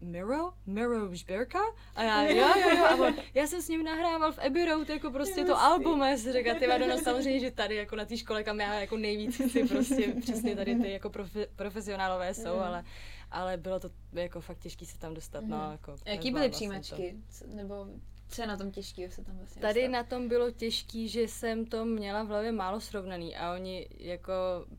Miro? 0.00 0.52
Miro 0.66 1.14
Žbirka? 1.14 1.58
A 1.94 2.02
já, 2.02 2.22
jo, 2.22 2.60
jo, 2.60 2.76
jo, 2.76 2.84
a 2.84 2.94
on, 2.94 3.14
já 3.34 3.46
jsem 3.46 3.62
s 3.62 3.68
ním 3.68 3.84
nahrával 3.84 4.32
v 4.32 4.38
Abbey 4.38 4.64
Road, 4.64 4.88
jako 4.88 5.10
prostě 5.10 5.44
to 5.44 5.60
album, 5.60 6.02
a 6.02 6.08
já 6.08 6.16
si 6.16 6.32
říkal, 6.32 6.54
ty 6.58 6.66
no 6.88 6.98
samozřejmě, 6.98 7.40
že 7.40 7.50
tady 7.50 7.74
jako 7.74 7.96
na 7.96 8.04
té 8.04 8.16
škole, 8.16 8.44
kam 8.44 8.60
já 8.60 8.74
jako 8.74 8.96
nejvíc 8.96 9.40
chci, 9.40 9.68
prostě 9.68 10.14
přesně 10.20 10.56
tady 10.56 10.74
ty 10.74 10.90
jako 10.90 11.10
profe, 11.10 11.46
profesionálové 11.56 12.34
jsou, 12.34 12.56
mm. 12.56 12.62
ale 12.62 12.84
ale 13.30 13.56
bylo 13.56 13.80
to 13.80 13.90
jako 14.12 14.40
fakt 14.40 14.58
těžké 14.58 14.86
se 14.86 14.98
tam 14.98 15.14
dostat. 15.14 15.44
Mm. 15.44 15.50
No, 15.50 15.56
mhm. 15.56 15.72
jako, 15.72 15.96
Jaký 16.06 16.30
byly 16.30 16.48
přijímačky? 16.48 17.16
To. 17.38 17.56
Nebo 17.56 17.86
co 18.28 18.42
je 18.42 18.46
na 18.46 18.56
tom 18.56 18.70
těžký, 18.70 19.10
se 19.10 19.24
tam 19.24 19.36
vlastně 19.36 19.62
Tady 19.62 19.80
dostat? 19.80 19.92
na 19.92 20.04
tom 20.04 20.28
bylo 20.28 20.50
těžký, 20.50 21.08
že 21.08 21.22
jsem 21.22 21.66
to 21.66 21.84
měla 21.84 22.22
v 22.22 22.26
hlavě 22.26 22.52
málo 22.52 22.80
srovnaný 22.80 23.36
a 23.36 23.54
oni 23.54 23.88
jako 23.98 24.32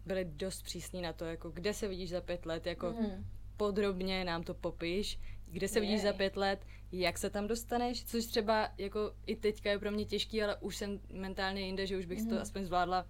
byli 0.05 0.25
dost 0.25 0.61
přísní 0.61 1.01
na 1.01 1.13
to, 1.13 1.25
jako 1.25 1.49
kde 1.49 1.73
se 1.73 1.87
vidíš 1.87 2.09
za 2.09 2.21
pět 2.21 2.45
let, 2.45 2.65
jako 2.65 2.91
mm. 2.91 3.25
podrobně 3.57 4.25
nám 4.25 4.43
to 4.43 4.53
popiš, 4.53 5.19
kde 5.45 5.67
se 5.67 5.79
Jej. 5.79 5.87
vidíš 5.87 6.01
za 6.01 6.13
pět 6.13 6.37
let, 6.37 6.65
jak 6.91 7.17
se 7.17 7.29
tam 7.29 7.47
dostaneš, 7.47 8.05
což 8.05 8.25
třeba 8.25 8.69
jako 8.77 9.13
i 9.25 9.35
teďka 9.35 9.71
je 9.71 9.79
pro 9.79 9.91
mě 9.91 10.05
těžký, 10.05 10.43
ale 10.43 10.55
už 10.55 10.77
jsem 10.77 10.99
mentálně 11.13 11.61
jinde, 11.61 11.87
že 11.87 11.97
už 11.97 12.05
bych 12.05 12.19
mm. 12.19 12.27
to 12.27 12.33
mhm. 12.33 12.41
aspoň 12.41 12.65
zvládla 12.65 13.05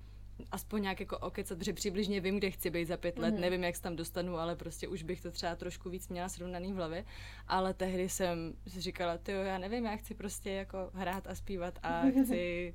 aspoň 0.52 0.82
nějak 0.82 1.00
jako 1.00 1.18
okecat, 1.18 1.58
protože 1.58 1.74
přibližně 1.74 2.22
vím, 2.22 2.38
kde 2.38 2.52
chci 2.52 2.70
být 2.70 2.86
za 2.86 2.98
pět 2.98 3.20
let, 3.20 3.36
mm-hmm. 3.36 3.40
nevím, 3.40 3.64
jak 3.64 3.76
se 3.76 3.82
tam 3.82 3.96
dostanu, 3.96 4.38
ale 4.38 4.56
prostě 4.56 4.88
už 4.88 5.04
bych 5.04 5.22
to 5.22 5.32
třeba 5.32 5.56
trošku 5.56 5.90
víc 5.90 6.10
měla 6.10 6.30
srovnaný 6.30 6.74
v 6.74 6.76
hlavě, 6.76 7.06
ale 7.48 7.74
tehdy 7.74 8.10
jsem 8.10 8.54
si 8.68 8.82
říkala, 8.82 9.18
ty 9.18 9.32
já 9.32 9.58
nevím, 9.58 9.86
já 9.86 9.96
chci 9.96 10.14
prostě 10.14 10.52
jako 10.52 10.90
hrát 10.94 11.28
a 11.28 11.36
zpívat 11.36 11.80
a 11.84 12.04
chci 12.24 12.74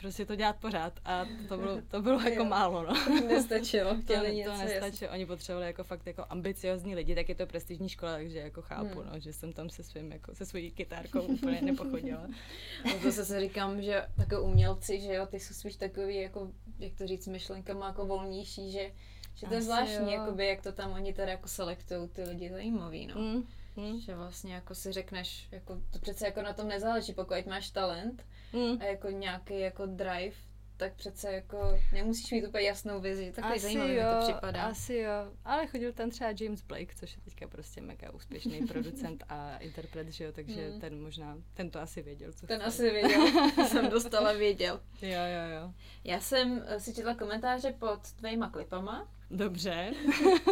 prostě 0.00 0.26
to 0.26 0.36
dělat 0.36 0.56
pořád 0.56 1.00
a 1.04 1.24
to 1.48 1.56
bylo, 1.56 1.78
to 1.88 2.02
bylo 2.02 2.20
jako 2.20 2.44
málo, 2.44 2.82
no. 2.82 3.20
Nestačilo, 3.28 3.96
chtěli 4.02 4.28
to, 4.28 4.34
něco. 4.34 4.50
To 4.50 4.58
nestačilo, 4.58 5.12
oni 5.12 5.26
potřebovali 5.26 5.66
jako 5.66 5.84
fakt 5.84 6.06
jako 6.06 6.24
ambiciozní 6.28 6.94
lidi, 6.94 7.14
tak 7.14 7.28
je 7.28 7.34
to 7.34 7.46
prestižní 7.46 7.88
škola, 7.88 8.12
takže 8.12 8.38
jako 8.38 8.62
chápu, 8.62 9.00
hmm. 9.00 9.10
no, 9.12 9.20
že 9.20 9.32
jsem 9.32 9.52
tam 9.52 9.70
se 9.70 9.82
svým, 9.82 10.12
jako 10.12 10.34
se 10.34 10.46
svojí 10.46 10.70
kytárkou 10.70 11.20
úplně 11.20 11.62
nepochodila. 11.62 12.26
no 12.84 13.00
to 13.02 13.12
se 13.12 13.40
říkám, 13.40 13.82
že 13.82 14.06
jako 14.18 14.42
umělci, 14.42 15.00
že 15.00 15.14
jo, 15.14 15.26
ty 15.26 15.40
jsou 15.40 15.54
spíš 15.54 15.76
takový 15.76 16.16
jako, 16.16 16.52
jak 16.78 16.94
to 16.94 17.06
říct, 17.06 17.26
myšlenkama 17.26 17.86
jako 17.86 18.06
volnější, 18.06 18.72
že 18.72 18.90
že 19.34 19.46
to 19.46 19.54
je 19.54 19.62
zvláštní, 19.62 20.12
jakoby, 20.12 20.46
jak 20.46 20.62
to 20.62 20.72
tam 20.72 20.92
oni 20.92 21.12
teda 21.12 21.30
jako 21.30 21.48
selektují 21.48 22.08
ty 22.08 22.22
lidi 22.24 22.50
zajímavý, 22.50 23.06
no. 23.06 23.14
Mm. 23.20 23.42
Hmm. 23.76 24.00
Že 24.00 24.14
vlastně 24.14 24.54
jako 24.54 24.74
si 24.74 24.92
řekneš, 24.92 25.48
jako 25.50 25.80
to 25.90 25.98
přece 25.98 26.26
jako 26.26 26.42
na 26.42 26.52
tom 26.52 26.68
nezáleží, 26.68 27.12
pokud 27.12 27.46
máš 27.46 27.70
talent 27.70 28.26
hmm. 28.52 28.78
a 28.80 28.84
jako 28.84 29.10
nějaký 29.10 29.60
jako 29.60 29.86
drive, 29.86 30.36
tak 30.76 30.94
přece 30.94 31.32
jako 31.32 31.78
nemusíš 31.92 32.30
mít 32.30 32.46
úplně 32.46 32.64
jasnou 32.64 33.00
vizi. 33.00 33.32
Takový 33.32 33.54
asi 33.54 33.62
zajímavý 33.62 33.94
jo, 33.94 34.02
to 34.20 34.32
připadá. 34.32 34.62
Asi 34.62 34.94
jo, 34.94 35.12
ale 35.44 35.66
chodil 35.66 35.92
tam 35.92 36.10
třeba 36.10 36.30
James 36.40 36.62
Blake, 36.62 36.94
což 36.94 37.16
je 37.16 37.22
teďka 37.22 37.48
prostě 37.48 37.80
mega 37.80 38.10
úspěšný 38.10 38.66
producent 38.68 39.24
a 39.28 39.56
interpret, 39.56 40.08
že 40.08 40.24
jo, 40.24 40.32
takže 40.32 40.70
hmm. 40.70 40.80
ten 40.80 41.02
možná, 41.02 41.38
ten 41.54 41.70
to 41.70 41.80
asi 41.80 42.02
věděl, 42.02 42.32
co 42.32 42.46
Ten 42.46 42.56
chtěl. 42.56 42.68
asi 42.68 42.90
věděl, 42.90 43.26
jsem 43.68 43.90
dostala 43.90 44.32
věděl. 44.32 44.80
Jo, 45.02 45.08
jo, 45.10 45.60
jo. 45.60 45.72
Já 46.04 46.20
jsem 46.20 46.64
si 46.78 46.94
četla 46.94 47.14
komentáře 47.14 47.72
pod 47.72 48.12
tvýma 48.12 48.50
klipama, 48.50 49.08
Dobře. 49.32 49.90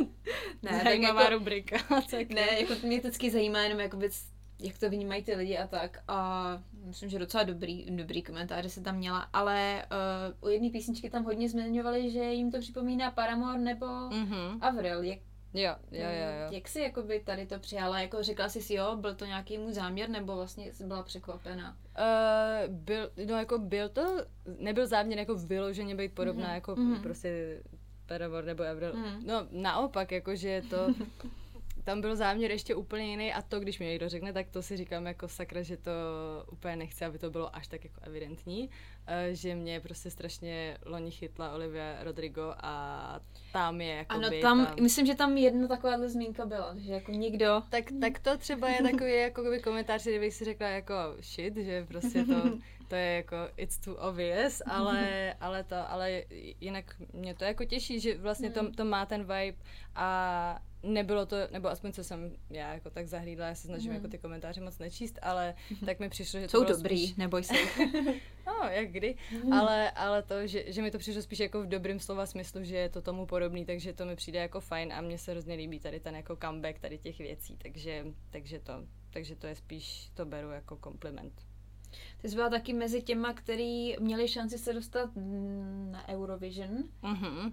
ne, 0.63 0.81
Zajímavá 0.85 1.23
jako, 1.23 1.35
rubrika. 1.35 1.77
tak 2.11 2.29
ne, 2.29 2.61
jako 2.61 2.87
mě 2.87 2.99
vždycky 2.99 3.31
zajímá 3.31 3.61
jenom 3.61 3.81
jako 3.81 3.97
věc, 3.97 4.25
jak 4.59 4.79
to 4.79 4.91
vnímají 4.91 5.23
ty 5.23 5.35
lidi 5.35 5.59
a 5.59 5.67
tak. 5.67 6.03
A 6.09 6.63
myslím, 6.85 7.11
že 7.11 7.19
docela 7.19 7.43
dobrý, 7.43 7.87
dobrý 7.91 8.23
komentáře 8.23 8.69
se 8.69 8.81
tam 8.81 8.97
měla, 8.97 9.21
ale 9.33 9.87
uh, 10.41 10.49
u 10.49 10.53
jedné 10.53 10.71
písničky 10.71 11.11
tam 11.11 11.25
hodně 11.25 11.49
zmiňovali, 11.49 12.11
že 12.11 12.25
jim 12.25 12.51
to 12.51 12.59
připomíná 12.61 13.11
Paramore 13.11 13.59
nebo 13.59 13.87
mm-hmm. 13.87 14.59
Avril. 14.61 15.03
Jak, 15.03 15.19
Jo, 15.55 15.75
jo, 15.91 16.03
jo, 16.03 16.31
jo. 16.41 16.53
Jak 16.53 16.69
jsi 16.69 16.81
jakoby 16.81 17.21
tady 17.21 17.47
to 17.47 17.59
přijala? 17.59 18.01
Jako 18.01 18.23
řekla 18.23 18.49
jsi 18.49 18.63
si 18.63 18.75
jo, 18.75 18.97
byl 18.97 19.15
to 19.15 19.25
nějaký 19.25 19.59
můj 19.59 19.73
záměr, 19.73 20.09
nebo 20.09 20.37
vlastně 20.37 20.73
jsi 20.73 20.85
byla 20.85 21.03
překvapena? 21.03 21.77
Uh, 21.99 22.75
byl, 22.75 23.11
no 23.27 23.37
jako 23.37 23.59
byl 23.59 23.89
to, 23.89 24.03
nebyl 24.59 24.87
záměr 24.87 25.19
jako 25.19 25.35
vyloženě 25.35 25.95
být 25.95 26.15
podobná 26.15 26.49
mm-hmm. 26.49 26.55
jako 26.55 26.75
mm-hmm. 26.75 27.03
prostě 27.03 27.63
Paramore 28.11 28.47
nebo 28.47 28.63
Avril. 28.65 28.97
Mm. 28.97 29.27
No 29.27 29.47
naopak, 29.51 30.13
jakože 30.13 30.63
to, 30.71 30.95
tam 31.85 32.01
byl 32.01 32.17
záměr 32.17 32.51
ještě 32.51 32.75
úplně 32.75 33.11
jiný 33.11 33.33
a 33.33 33.43
to, 33.43 33.61
když 33.61 33.79
mi 33.79 33.87
někdo 33.87 34.09
řekne, 34.09 34.33
tak 34.33 34.49
to 34.51 34.63
si 34.63 34.77
říkám 34.77 35.07
jako 35.07 35.29
sakra, 35.29 35.63
že 35.63 35.77
to 35.77 35.91
úplně 36.53 36.77
nechci, 36.77 37.05
aby 37.05 37.19
to 37.19 37.31
bylo 37.31 37.57
až 37.57 37.69
tak 37.69 37.85
jako 37.85 38.01
evidentní, 38.03 38.69
uh, 38.69 39.15
že 39.33 39.55
mě 39.55 39.81
prostě 39.81 40.11
strašně 40.11 40.79
loni 40.87 41.11
chytla 41.11 41.53
Olivia 41.55 42.05
Rodrigo 42.05 42.55
a 42.57 43.21
tam 43.53 43.81
je 43.81 43.95
jako 43.95 44.15
Ano, 44.15 44.31
tam, 44.31 44.67
tam, 44.67 44.75
myslím, 44.83 45.07
že 45.07 45.15
tam 45.15 45.37
jedna 45.37 45.69
takováhle 45.69 46.09
zmínka 46.09 46.47
byla, 46.47 46.75
že 46.79 46.93
jako 46.93 47.13
nikdo... 47.13 47.63
Tak, 47.69 47.85
tak 48.01 48.19
to 48.19 48.39
třeba 48.39 48.69
je 48.69 48.83
takový 48.83 49.15
jako 49.15 49.43
komentář, 49.65 50.03
kdybych 50.03 50.35
si 50.35 50.45
řekla 50.45 50.69
jako 50.69 50.95
shit, 51.23 51.57
že 51.57 51.87
prostě 51.89 52.25
to 52.25 52.59
to 52.91 52.97
je 52.97 53.17
jako 53.17 53.37
it's 53.57 53.79
too 53.79 53.95
obvious, 53.95 54.63
ale, 54.67 55.35
ale 55.41 55.65
to, 55.65 55.91
ale 55.91 56.23
jinak 56.61 56.97
mě 57.13 57.35
to 57.35 57.45
jako 57.45 57.65
těší, 57.65 58.01
že 58.01 58.19
vlastně 58.19 58.51
to, 58.51 58.61
hmm. 58.61 58.73
to 58.73 58.85
má 58.85 59.07
ten 59.07 59.21
vibe 59.21 59.59
a 59.95 60.63
nebylo 60.83 61.27
to, 61.27 61.37
nebo 61.51 61.69
aspoň 61.69 61.93
co 61.93 62.05
jsem 62.05 62.37
já 62.51 62.75
jako 62.75 62.91
tak 62.91 63.07
zahlídla, 63.07 63.47
já 63.47 63.55
se 63.55 63.67
snažím 63.67 63.91
mm. 63.91 63.97
jako 63.97 64.09
ty 64.09 64.19
komentáře 64.19 64.61
moc 64.61 64.79
nečíst, 64.79 65.19
ale 65.23 65.55
tak 65.87 66.01
mi 66.01 66.09
přišlo, 66.09 66.41
že 66.41 66.49
to 66.49 66.59
Jsou 66.59 66.65
dobrý, 66.65 66.99
spíš... 66.99 67.17
neboj 67.17 67.45
se. 67.45 67.55
no, 68.47 68.69
jak 68.69 68.93
kdy, 68.93 69.15
mm. 69.45 69.53
ale, 69.53 69.91
ale 69.91 70.23
to, 70.23 70.47
že, 70.47 70.73
že 70.73 70.83
mi 70.83 70.91
to 70.91 70.99
přišlo 70.99 71.23
spíš 71.23 71.39
jako 71.39 71.63
v 71.63 71.67
dobrém 71.67 72.01
slova 72.01 72.27
smyslu, 72.27 72.65
že 72.65 72.77
je 72.77 72.89
to 72.89 73.03
tomu 73.03 73.27
podobný, 73.27 73.65
takže 73.65 73.93
to 73.93 74.07
mi 74.07 74.17
přijde 74.17 74.39
jako 74.39 74.61
fajn 74.61 74.93
a 74.93 75.01
mně 75.01 75.19
se 75.19 75.31
hrozně 75.31 75.55
líbí 75.55 75.81
tady 75.81 76.01
ten 76.01 76.17
jako 76.17 76.37
comeback 76.37 76.79
tady 76.79 76.99
těch 76.99 77.19
věcí, 77.19 77.57
takže, 77.57 78.05
takže 78.31 78.59
to, 78.59 78.73
takže 79.11 79.37
to 79.37 79.47
je 79.47 79.55
spíš, 79.55 80.11
to 80.15 80.25
beru 80.25 80.51
jako 80.51 80.77
kompliment. 80.77 81.50
Ty 82.19 82.29
jsi 82.29 82.35
byla 82.35 82.51
taky 82.51 82.73
mezi 82.73 83.03
těma, 83.03 83.33
který 83.33 83.97
měli 84.01 84.29
šanci 84.29 84.59
se 84.59 84.73
dostat 84.73 85.11
na 85.91 86.09
Eurovision. 86.09 86.85
Mm-hmm. 87.03 87.53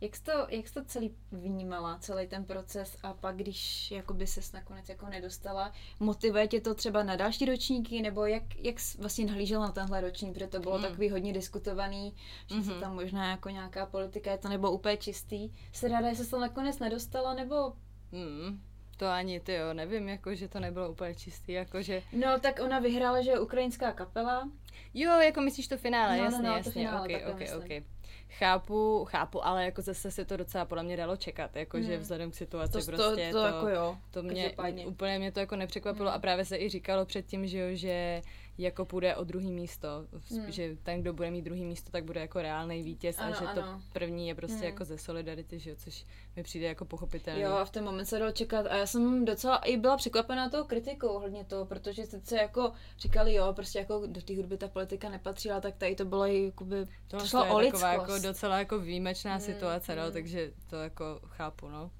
Jak 0.00 0.16
jsi, 0.16 0.22
to, 0.22 0.32
jak 0.48 0.68
jsi 0.68 0.74
to 0.74 0.84
celý 0.84 1.14
vnímala, 1.32 1.98
celý 1.98 2.26
ten 2.26 2.44
proces 2.44 2.96
a 3.02 3.14
pak, 3.14 3.36
když 3.36 3.90
jakoby 3.90 4.26
ses 4.26 4.52
nakonec 4.52 4.88
jako 4.88 5.06
nedostala, 5.06 5.72
motivuje 6.00 6.48
tě 6.48 6.60
to 6.60 6.74
třeba 6.74 7.02
na 7.02 7.16
další 7.16 7.44
ročníky, 7.44 8.02
nebo 8.02 8.26
jak, 8.26 8.42
jak 8.56 8.80
jsi 8.80 8.98
vlastně 8.98 9.26
nahlížela 9.26 9.66
na 9.66 9.72
tenhle 9.72 10.00
ročník, 10.00 10.34
protože 10.34 10.46
to 10.46 10.60
bylo 10.60 10.78
mm. 10.78 10.84
takový 10.84 11.10
hodně 11.10 11.32
diskutovaný, 11.32 12.14
že 12.46 12.54
mm-hmm. 12.54 12.74
se 12.74 12.80
tam 12.80 12.94
možná 12.94 13.30
jako 13.30 13.48
nějaká 13.48 13.86
politika, 13.86 14.30
je 14.30 14.38
to 14.38 14.48
nebo 14.48 14.70
úplně 14.70 14.96
čistý. 14.96 15.50
Jsi 15.72 15.88
ráda, 15.88 16.12
že 16.12 16.24
se 16.24 16.30
to 16.30 16.40
nakonec 16.40 16.78
nedostala, 16.78 17.34
nebo... 17.34 17.72
Mm. 18.12 18.60
To 18.96 19.06
ani 19.06 19.40
ty 19.40 19.54
jo, 19.54 19.74
nevím, 19.74 20.08
jako, 20.08 20.34
že 20.34 20.48
to 20.48 20.60
nebylo 20.60 20.90
úplně 20.90 21.14
čistý, 21.14 21.52
jako, 21.52 21.82
že... 21.82 22.02
No, 22.12 22.40
tak 22.40 22.60
ona 22.64 22.78
vyhrála, 22.78 23.22
že 23.22 23.30
je 23.30 23.40
ukrajinská 23.40 23.92
kapela. 23.92 24.50
Jo, 24.94 25.10
jako 25.20 25.40
myslíš 25.40 25.68
to 25.68 25.76
finále, 25.76 26.16
no, 26.16 26.24
jasně, 26.24 26.42
no, 26.42 26.48
no, 26.48 26.56
jasně, 26.56 26.72
finále, 26.72 27.00
okay, 27.00 27.32
okay, 27.32 27.48
okay. 27.56 27.82
Chápu, 28.28 29.04
chápu, 29.04 29.46
ale 29.46 29.64
jako 29.64 29.82
zase 29.82 30.10
se 30.10 30.24
to 30.24 30.36
docela 30.36 30.64
podle 30.64 30.82
mě 30.82 30.96
dalo 30.96 31.16
čekat, 31.16 31.56
jako 31.56 31.76
hmm. 31.76 31.86
že 31.86 31.98
vzhledem 31.98 32.30
k 32.30 32.34
situaci 32.34 32.72
to, 32.72 32.84
prostě 32.84 33.30
to, 33.32 33.38
to, 33.38 33.40
to, 33.40 33.46
jako 33.46 33.68
jo, 33.68 33.98
to 34.10 34.22
mě, 34.22 34.54
úplně 34.86 35.18
mě 35.18 35.32
to 35.32 35.40
jako 35.40 35.56
nepřekvapilo 35.56 36.08
hmm. 36.08 36.16
a 36.16 36.18
právě 36.18 36.44
se 36.44 36.56
i 36.56 36.68
říkalo 36.68 37.04
předtím, 37.04 37.46
že 37.46 37.58
jo, 37.58 37.76
že 37.76 38.22
jako 38.58 38.84
půjde 38.84 39.16
o 39.16 39.24
druhý 39.24 39.52
místo, 39.52 39.88
hmm. 40.30 40.50
že 40.50 40.76
ten, 40.82 41.00
kdo 41.00 41.12
bude 41.12 41.30
mít 41.30 41.42
druhý 41.42 41.64
místo, 41.64 41.90
tak 41.90 42.04
bude 42.04 42.20
jako 42.20 42.42
reálný 42.42 42.82
vítěz 42.82 43.18
ano, 43.18 43.36
a 43.36 43.38
že 43.38 43.46
ano. 43.46 43.62
to 43.62 43.80
první 43.92 44.28
je 44.28 44.34
prostě 44.34 44.56
hmm. 44.56 44.64
jako 44.64 44.84
ze 44.84 44.98
solidarity, 44.98 45.58
že 45.58 45.70
jo, 45.70 45.76
což 45.78 46.06
mi 46.36 46.42
přijde 46.42 46.66
jako 46.66 46.84
pochopitelné. 46.84 47.40
Jo, 47.40 47.50
a 47.50 47.64
v 47.64 47.70
ten 47.70 47.84
moment 47.84 48.06
se 48.06 48.18
dalo 48.18 48.32
čekat 48.32 48.66
a 48.66 48.76
já 48.76 48.86
jsem 48.86 49.24
docela 49.24 49.56
i 49.56 49.76
byla 49.76 49.96
překvapená 49.96 50.48
tou 50.48 50.64
kritikou 50.64 51.08
ohledně 51.08 51.44
toho, 51.44 51.66
protože 51.66 52.02
se 52.24 52.36
jako 52.36 52.72
říkali, 52.98 53.34
jo, 53.34 53.52
prostě 53.52 53.78
jako 53.78 54.02
do 54.06 54.22
té 54.22 54.36
hudby 54.36 54.56
ta 54.56 54.68
politika 54.68 55.08
nepatřila, 55.08 55.60
tak 55.60 55.76
tady 55.76 55.94
to 55.94 56.04
bylo 56.04 56.26
i 56.26 56.44
jakoby, 56.44 56.86
to, 57.08 57.18
to 57.18 57.26
šlo 57.26 57.44
je 57.44 57.50
o 57.50 57.60
taková 57.60 57.92
jako 57.92 58.18
docela 58.18 58.58
jako 58.58 58.78
výjimečná 58.78 59.32
hmm, 59.32 59.40
situace, 59.40 59.96
no, 59.96 60.02
hmm. 60.02 60.12
takže 60.12 60.52
to 60.70 60.76
jako 60.76 61.20
chápu, 61.26 61.68
no. 61.68 61.90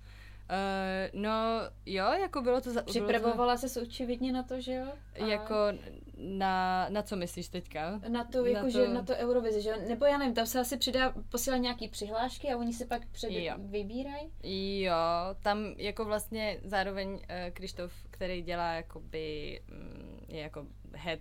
Uh, 0.51 1.21
no 1.21 1.31
jo, 1.87 2.05
jako 2.05 2.43
bylo 2.43 2.61
to... 2.61 2.73
Za, 2.73 2.83
Připravovala 2.83 3.57
to... 3.57 3.69
se 3.69 3.81
očividně 3.81 4.33
na 4.33 4.43
to, 4.43 4.61
že 4.61 4.73
jo? 4.73 4.87
A... 5.15 5.27
Jako 5.27 5.55
na, 6.17 6.87
na 6.89 7.03
co 7.03 7.17
myslíš 7.17 7.49
teďka? 7.49 8.01
Na 8.09 8.25
to, 8.25 8.47
jako, 8.47 8.57
na 8.57 8.63
to... 8.63 8.71
že 8.71 8.89
na 8.89 9.03
to 9.03 9.15
Eurovizi, 9.15 9.61
že 9.61 9.77
Nebo 9.89 10.05
já 10.05 10.19
nevím, 10.19 10.35
tam 10.35 10.47
se 10.47 10.61
asi 10.61 10.77
přidá, 10.77 11.15
posílá 11.29 11.57
nějaký 11.57 11.89
přihlášky 11.89 12.53
a 12.53 12.57
oni 12.57 12.73
se 12.73 12.87
pak 12.87 13.07
před 13.07 13.31
jo. 13.31 13.55
vybírají? 13.59 14.31
Jo, 14.83 14.95
tam 15.43 15.75
jako 15.77 16.05
vlastně 16.05 16.61
zároveň 16.65 17.09
uh, 17.09 17.21
Krištof, 17.53 17.93
který 18.11 18.43
dělá 18.43 18.73
jakoby, 18.73 19.61
um, 19.73 20.21
je 20.29 20.41
jako 20.41 20.67
head 20.93 21.21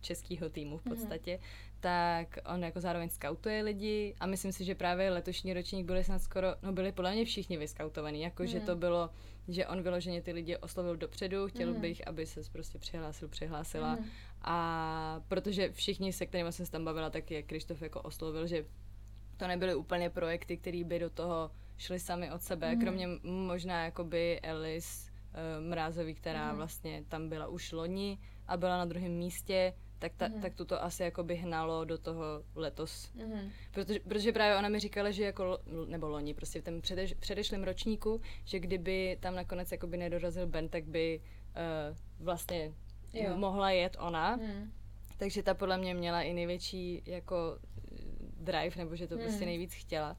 českého 0.00 0.50
týmu 0.50 0.78
v 0.78 0.82
podstatě, 0.82 1.36
mm-hmm. 1.36 1.71
Tak 1.82 2.38
on 2.54 2.64
jako 2.64 2.80
zároveň 2.80 3.08
skautuje 3.08 3.62
lidi 3.62 4.14
a 4.20 4.26
myslím 4.26 4.52
si, 4.52 4.64
že 4.64 4.74
právě 4.74 5.10
letošní 5.10 5.54
ročník 5.54 5.86
byli 5.86 6.04
snad 6.04 6.22
skoro, 6.22 6.48
no 6.62 6.72
byli 6.72 6.92
podle 6.92 7.12
mě 7.12 7.24
všichni 7.24 7.56
vyskautovaní, 7.56 8.20
jako 8.20 8.42
mm-hmm. 8.42 8.46
že 8.46 8.60
to 8.60 8.76
bylo, 8.76 9.10
že 9.48 9.66
on 9.66 9.82
vyloženě 9.82 10.22
ty 10.22 10.32
lidi 10.32 10.56
oslovil 10.56 10.96
dopředu, 10.96 11.48
chtěl 11.48 11.74
mm-hmm. 11.74 11.80
bych, 11.80 12.08
aby 12.08 12.26
se 12.26 12.40
prostě 12.52 12.78
přihlásil, 12.78 13.28
přihlásila 13.28 13.96
mm-hmm. 13.96 14.04
a 14.42 15.20
protože 15.28 15.72
všichni, 15.72 16.12
se 16.12 16.26
kterými 16.26 16.52
jsem 16.52 16.66
se 16.66 16.72
tam 16.72 16.84
bavila, 16.84 17.10
tak 17.10 17.30
je 17.30 17.42
Krištof 17.42 17.82
jako 17.82 18.00
oslovil, 18.00 18.46
že 18.46 18.64
to 19.36 19.46
nebyly 19.46 19.74
úplně 19.74 20.10
projekty, 20.10 20.56
které 20.56 20.84
by 20.84 20.98
do 20.98 21.10
toho 21.10 21.50
šly 21.78 21.98
sami 21.98 22.30
od 22.30 22.42
sebe, 22.42 22.74
mm. 22.74 22.80
kromě 22.80 23.08
možná 23.22 23.84
jakoby 23.84 24.40
Alice 24.40 25.10
uh, 25.10 25.68
Mrázový, 25.68 26.14
která 26.14 26.50
mm. 26.50 26.56
vlastně 26.56 27.04
tam 27.08 27.28
byla 27.28 27.46
už 27.46 27.72
loni 27.72 28.18
a 28.46 28.56
byla 28.56 28.78
na 28.78 28.84
druhém 28.84 29.12
místě, 29.12 29.74
tak, 30.02 30.12
ta, 30.16 30.28
mm. 30.28 30.42
tak 30.42 30.54
tuto 30.54 30.82
asi 30.82 31.02
jakoby 31.02 31.36
hnalo 31.36 31.84
do 31.84 31.98
toho 31.98 32.24
letos. 32.54 33.10
Mm. 33.14 33.50
Protože, 33.70 34.00
protože 34.00 34.32
právě 34.32 34.56
ona 34.56 34.68
mi 34.68 34.78
říkala, 34.78 35.10
že 35.10 35.24
jako, 35.24 35.58
nebo 35.86 36.08
loni, 36.08 36.34
prostě 36.34 36.60
v 36.60 36.64
tom 36.64 36.80
předeš, 36.80 37.14
předešlém 37.14 37.64
ročníku, 37.64 38.20
že 38.44 38.58
kdyby 38.58 39.18
tam 39.20 39.34
nakonec 39.34 39.72
jakoby 39.72 39.96
nedorazil 39.96 40.46
Ben, 40.46 40.68
tak 40.68 40.84
by 40.84 41.20
uh, 41.20 41.96
vlastně 42.26 42.72
jo. 43.12 43.36
mohla 43.36 43.70
jet 43.70 43.96
ona. 44.00 44.36
Mm. 44.36 44.72
Takže 45.18 45.42
ta 45.42 45.54
podle 45.54 45.78
mě 45.78 45.94
měla 45.94 46.22
i 46.22 46.32
největší 46.32 47.02
jako 47.06 47.58
drive, 48.40 48.76
nebo 48.76 48.96
že 48.96 49.06
to 49.06 49.14
hmm. 49.14 49.24
prostě 49.24 49.44
nejvíc 49.44 49.74
chtěla. 49.74 50.16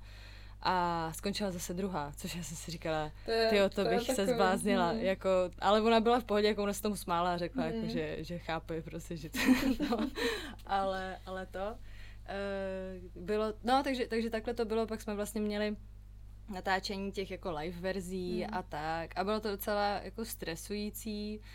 A 0.66 1.10
skončila 1.14 1.52
zase 1.52 1.74
druhá, 1.74 2.12
což 2.18 2.36
já 2.36 2.44
jsem 2.44 2.58
si 2.58 2.72
říkala, 2.72 3.12
ty 3.50 3.58
to, 3.60 3.70
to 3.70 3.90
bych 3.90 4.02
se 4.02 4.28
zbláznila. 4.28 4.90
Hmm. 4.90 5.00
Jako, 5.00 5.30
ale 5.60 5.82
ona 5.82 6.00
byla 6.00 6.20
v 6.20 6.24
pohodě, 6.24 6.48
jako 6.48 6.64
ona 6.64 6.74
se 6.74 6.82
tomu 6.82 6.96
smála 6.96 7.34
a 7.34 7.38
řekla, 7.38 7.66
jako, 7.66 7.78
hmm. 7.78 7.90
jako, 7.90 7.98
že, 7.98 8.24
že 8.24 8.40
chápe 8.40 8.82
prostě, 8.82 9.18
že 9.18 9.30
to, 9.30 9.40
no, 9.90 10.10
ale, 10.66 11.18
ale 11.26 11.46
to 11.46 11.78
uh, 13.16 13.24
bylo, 13.24 13.54
no 13.64 13.84
takže, 13.84 14.08
takže 14.08 14.30
takhle 14.30 14.54
to 14.54 14.66
bylo, 14.66 14.88
pak 14.88 15.02
jsme 15.02 15.16
vlastně 15.16 15.42
měli 15.42 15.76
natáčení 16.50 17.12
těch 17.12 17.32
jako 17.32 17.52
live 17.52 17.80
verzí 17.80 18.44
hmm. 18.44 18.54
a 18.54 18.64
tak. 18.64 19.18
A 19.18 19.24
bylo 19.24 19.40
to 19.40 19.52
docela 19.52 20.00
jako 20.04 20.26
stresující. 20.26 21.40
Uh, 21.40 21.46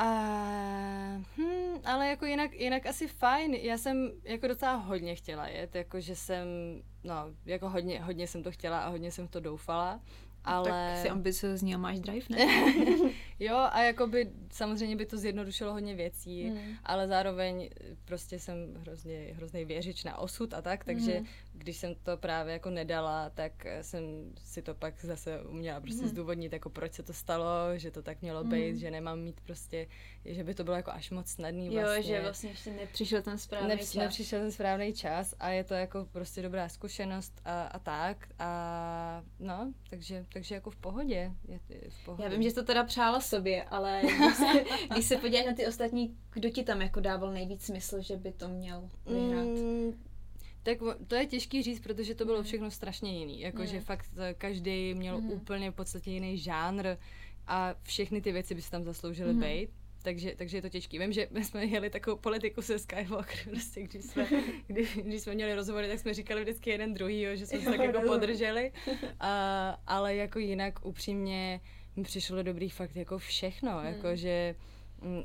a, 0.00 1.22
hm, 1.38 1.78
ale 1.84 2.08
jako 2.08 2.26
jinak, 2.26 2.52
jinak 2.52 2.86
asi 2.86 3.08
fajn. 3.08 3.54
Já 3.54 3.78
jsem 3.78 4.10
jako 4.24 4.46
docela 4.46 4.74
hodně 4.74 5.14
chtěla 5.14 5.48
jet, 5.48 5.74
jako 5.74 6.00
že 6.00 6.16
jsem, 6.16 6.46
no, 7.04 7.14
jako 7.46 7.68
hodně, 7.68 8.02
hodně 8.02 8.26
jsem 8.26 8.42
to 8.42 8.50
chtěla 8.50 8.80
a 8.80 8.88
hodně 8.88 9.10
jsem 9.10 9.28
to 9.28 9.40
doufala. 9.40 10.00
Ale... 10.44 10.70
Tak 10.70 10.98
jsi 10.98 11.08
ambiciozní 11.08 11.74
a 11.74 11.78
máš 11.78 12.00
drive, 12.00 12.26
ne? 12.30 12.46
jo, 13.38 13.56
a 13.56 13.82
jako 13.82 14.06
by 14.06 14.30
samozřejmě 14.50 14.96
by 14.96 15.06
to 15.06 15.18
zjednodušilo 15.18 15.72
hodně 15.72 15.94
věcí, 15.94 16.50
mm. 16.50 16.58
ale 16.84 17.08
zároveň 17.08 17.70
prostě 18.04 18.38
jsem 18.38 18.74
hrozně, 18.76 19.30
hrozně 19.32 19.64
věřič 19.64 20.04
na 20.04 20.18
osud 20.18 20.54
a 20.54 20.62
tak, 20.62 20.84
takže 20.84 21.20
mm. 21.20 21.26
Když 21.60 21.76
jsem 21.76 21.94
to 21.94 22.16
právě 22.16 22.52
jako 22.52 22.70
nedala, 22.70 23.30
tak 23.30 23.66
jsem 23.82 24.32
si 24.44 24.62
to 24.62 24.74
pak 24.74 25.04
zase 25.04 25.42
uměla 25.42 25.80
prostě 25.80 26.02
mm. 26.02 26.08
zdůvodnit, 26.08 26.52
jako 26.52 26.70
proč 26.70 26.92
se 26.92 27.02
to 27.02 27.12
stalo, 27.12 27.46
že 27.76 27.90
to 27.90 28.02
tak 28.02 28.22
mělo 28.22 28.44
být, 28.44 28.72
mm. 28.72 28.78
že 28.78 28.90
nemám 28.90 29.20
mít 29.20 29.40
prostě, 29.40 29.86
že 30.24 30.44
by 30.44 30.54
to 30.54 30.64
bylo 30.64 30.76
jako 30.76 30.90
až 30.90 31.10
moc 31.10 31.28
snadný 31.28 31.68
vlastně. 31.68 31.96
Jo, 31.96 32.02
že 32.02 32.22
vlastně 32.22 32.50
ještě 32.50 32.70
nepřišel 32.70 33.22
ten 33.22 33.38
správný 33.38 33.68
Nepři, 33.68 33.86
čas. 33.86 33.94
Nepřišel 33.94 34.40
ten 34.40 34.52
správný 34.52 34.92
čas 34.92 35.34
a 35.40 35.48
je 35.48 35.64
to 35.64 35.74
jako 35.74 36.06
prostě 36.12 36.42
dobrá 36.42 36.68
zkušenost 36.68 37.40
a, 37.44 37.62
a 37.62 37.78
tak 37.78 38.28
a 38.38 39.22
no, 39.38 39.72
takže 39.90 40.26
takže 40.32 40.54
jako 40.54 40.70
v 40.70 40.76
pohodě. 40.76 41.32
Je, 41.48 41.60
je 41.68 41.90
v 41.90 42.04
pohodě. 42.04 42.24
Já 42.24 42.30
vím, 42.30 42.42
že 42.42 42.54
to 42.54 42.62
teda 42.62 42.84
přála 42.84 43.20
sobě, 43.20 43.64
ale 43.64 44.02
když 44.18 44.36
se, 44.36 44.64
když 44.92 45.04
se 45.04 45.16
podíváš 45.16 45.46
na 45.46 45.54
ty 45.54 45.66
ostatní, 45.66 46.16
kdo 46.32 46.50
ti 46.50 46.62
tam 46.62 46.82
jako 46.82 47.00
dával 47.00 47.32
nejvíc 47.32 47.64
smysl, 47.64 48.00
že 48.00 48.16
by 48.16 48.32
to 48.32 48.48
měl 48.48 48.88
vyhrát? 49.06 49.44
Mm, 49.44 50.09
tak 50.62 50.78
to 51.06 51.14
je 51.14 51.26
těžký 51.26 51.62
říct, 51.62 51.80
protože 51.80 52.14
to 52.14 52.24
bylo 52.24 52.38
mm. 52.38 52.44
všechno 52.44 52.70
strašně 52.70 53.18
jiný. 53.18 53.40
Jakože 53.40 53.76
mm. 53.76 53.82
fakt 53.82 54.06
každý 54.38 54.94
měl 54.94 55.20
mm. 55.20 55.30
úplně 55.30 55.70
v 55.70 55.74
podstatě 55.74 56.10
jiný 56.10 56.38
žánr 56.38 56.96
a 57.46 57.74
všechny 57.82 58.20
ty 58.20 58.32
věci 58.32 58.54
by 58.54 58.62
se 58.62 58.70
tam 58.70 58.84
zasloužily 58.84 59.32
mm. 59.32 59.40
být 59.40 59.70
takže, 60.02 60.34
takže 60.36 60.56
je 60.56 60.62
to 60.62 60.68
těžký. 60.68 60.98
Vím, 60.98 61.12
že 61.12 61.28
my 61.30 61.44
jsme 61.44 61.64
jeli 61.64 61.90
takovou 61.90 62.16
politiku 62.16 62.62
se 62.62 62.78
Skywalker, 62.78 63.38
prostě, 63.50 63.82
když 63.82 64.04
jsme, 64.04 64.26
když, 64.66 64.96
když 64.96 65.22
jsme 65.22 65.34
měli 65.34 65.54
rozhovory, 65.54 65.88
tak 65.88 65.98
jsme 65.98 66.14
říkali 66.14 66.42
vždycky 66.42 66.70
jeden 66.70 66.94
druhý, 66.94 67.26
že 67.34 67.46
jsme 67.46 67.60
se 67.60 67.70
tak 67.70 67.80
jako 67.80 68.00
podrželi, 68.00 68.72
a, 69.20 69.70
ale 69.86 70.16
jako 70.16 70.38
jinak 70.38 70.86
upřímně 70.86 71.60
mi 71.96 72.02
přišlo 72.02 72.42
dobrý 72.42 72.70
fakt 72.70 72.96
jako 72.96 73.18
všechno, 73.18 73.78
hmm. 73.78 73.86
jako 73.86 74.16
že 74.16 74.54
mm, 74.58 74.79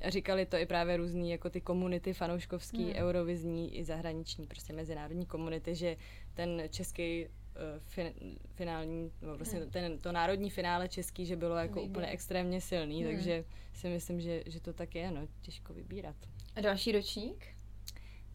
Říkali 0.07 0.45
to 0.45 0.57
i 0.57 0.65
právě 0.65 0.97
různý, 0.97 1.31
jako 1.31 1.49
ty 1.49 1.61
komunity 1.61 2.13
fanouškovský, 2.13 2.83
hmm. 2.83 2.93
eurovizní 2.95 3.77
i 3.77 3.83
zahraniční, 3.83 4.47
prostě 4.47 4.73
mezinárodní 4.73 5.25
komunity, 5.25 5.75
že 5.75 5.97
ten 6.33 6.61
český 6.69 7.27
Eh, 7.57 7.79
fin, 7.79 8.13
finální, 8.55 9.11
no 9.21 9.38
vlastně 9.38 9.59
hmm. 9.59 9.69
ten, 9.69 9.99
to 9.99 10.11
národní 10.11 10.49
finále 10.49 10.89
český, 10.89 11.25
že 11.25 11.35
bylo 11.35 11.55
jako 11.55 11.81
úplně 11.81 12.07
extrémně 12.07 12.61
silný, 12.61 13.03
hmm. 13.03 13.13
takže 13.13 13.45
si 13.73 13.89
myslím, 13.89 14.21
že, 14.21 14.43
že 14.45 14.61
to 14.61 14.73
tak 14.73 14.95
je, 14.95 15.11
no, 15.11 15.27
těžko 15.41 15.73
vybírat. 15.73 16.15
A 16.55 16.61
další 16.61 16.91
ročník? 16.91 17.45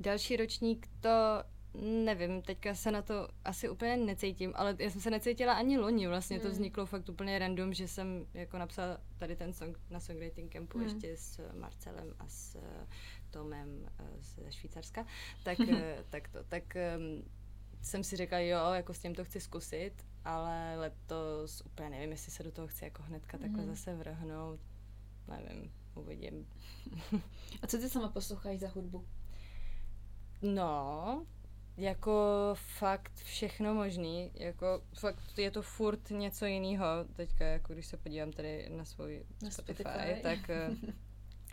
Další 0.00 0.36
ročník 0.36 0.88
to 1.00 1.08
nevím, 1.74 2.42
teďka 2.42 2.74
se 2.74 2.90
na 2.90 3.02
to 3.02 3.28
asi 3.44 3.68
úplně 3.68 3.96
necítím, 3.96 4.52
ale 4.56 4.76
já 4.78 4.90
jsem 4.90 5.00
se 5.00 5.10
necítila 5.10 5.54
ani 5.54 5.78
loni, 5.78 6.08
vlastně 6.08 6.36
hmm. 6.36 6.46
to 6.46 6.50
vzniklo 6.50 6.86
fakt 6.86 7.08
úplně 7.08 7.38
random, 7.38 7.74
že 7.74 7.88
jsem 7.88 8.26
jako 8.34 8.58
napsala 8.58 9.00
tady 9.18 9.36
ten 9.36 9.52
song 9.52 9.78
na 9.90 10.00
songwriting 10.00 10.52
campu 10.52 10.78
hmm. 10.78 10.86
ještě 10.86 11.16
s 11.16 11.40
Marcelem 11.54 12.14
a 12.18 12.28
s 12.28 12.56
Tomem 13.30 13.88
eh, 13.98 14.04
ze 14.20 14.52
Švýcarska, 14.52 15.06
tak, 15.44 15.60
eh, 15.60 16.04
tak 16.10 16.28
to, 16.28 16.44
tak 16.44 16.76
ehm, 16.76 17.22
jsem 17.82 18.04
si 18.04 18.16
řekla, 18.16 18.38
jo, 18.38 18.72
jako 18.72 18.94
s 18.94 18.98
tím 18.98 19.14
to 19.14 19.24
chci 19.24 19.40
zkusit, 19.40 19.92
ale 20.24 20.76
letos 20.76 21.62
úplně 21.66 21.90
nevím, 21.90 22.10
jestli 22.10 22.32
se 22.32 22.42
do 22.42 22.50
toho 22.50 22.68
chci 22.68 22.84
jako 22.84 23.02
hnedka 23.02 23.36
mm. 23.36 23.42
takhle 23.42 23.66
zase 23.66 23.94
vrhnout. 23.94 24.60
Nevím, 25.28 25.72
uvidím. 25.94 26.46
A 27.62 27.66
co 27.66 27.78
ty 27.78 27.88
sama 27.88 28.08
posloucháš 28.08 28.58
za 28.58 28.68
hudbu? 28.68 29.06
No, 30.42 31.26
jako 31.80 32.50
fakt 32.54 33.12
všechno 33.14 33.74
možný, 33.74 34.30
jako 34.34 34.82
fakt 34.94 35.38
je 35.38 35.50
to 35.50 35.62
furt 35.62 36.10
něco 36.10 36.46
jiného. 36.46 36.86
Teďka, 37.16 37.44
jako 37.44 37.72
když 37.72 37.86
se 37.86 37.96
podívám 37.96 38.32
tady 38.32 38.68
na 38.76 38.84
svůj 38.84 39.22
na 39.42 39.50
Spotify, 39.50 39.82
Spotify, 39.82 40.22
tak 40.22 40.50
eh, 40.50 40.70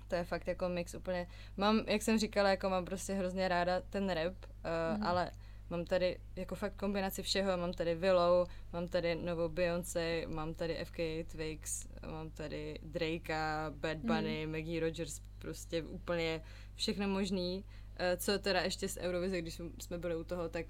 to 0.07 0.15
je 0.15 0.23
fakt 0.23 0.47
jako 0.47 0.69
mix 0.69 0.95
úplně. 0.95 1.27
Mám, 1.57 1.83
jak 1.87 2.01
jsem 2.01 2.19
říkala, 2.19 2.49
jako 2.49 2.69
mám 2.69 2.85
prostě 2.85 3.13
hrozně 3.13 3.47
ráda 3.47 3.81
ten 3.81 4.09
rap, 4.09 4.35
uh, 4.45 4.97
mm. 4.97 5.03
ale 5.03 5.31
Mám 5.69 5.85
tady 5.85 6.19
jako 6.35 6.55
fakt 6.55 6.75
kombinaci 6.75 7.23
všeho, 7.23 7.57
mám 7.57 7.73
tady 7.73 7.95
Willow, 7.95 8.47
mám 8.73 8.87
tady 8.87 9.15
novou 9.15 9.49
Beyoncé, 9.49 10.23
mám 10.27 10.53
tady 10.53 10.85
FK 10.85 10.97
Twigs, 11.31 11.87
mám 12.11 12.29
tady 12.29 12.79
Drakea, 12.83 13.71
Bad 13.75 13.97
Bunny, 13.97 14.45
mm. 14.45 14.51
Maggie 14.51 14.79
Rogers, 14.79 15.21
prostě 15.39 15.83
úplně 15.83 16.41
všechno 16.75 17.07
možný. 17.07 17.63
Uh, 17.99 18.19
co 18.19 18.39
teda 18.39 18.61
ještě 18.61 18.89
z 18.89 18.97
Eurovize, 18.97 19.41
když 19.41 19.61
jsme 19.81 19.97
byli 19.97 20.15
u 20.15 20.23
toho, 20.23 20.49
tak 20.49 20.65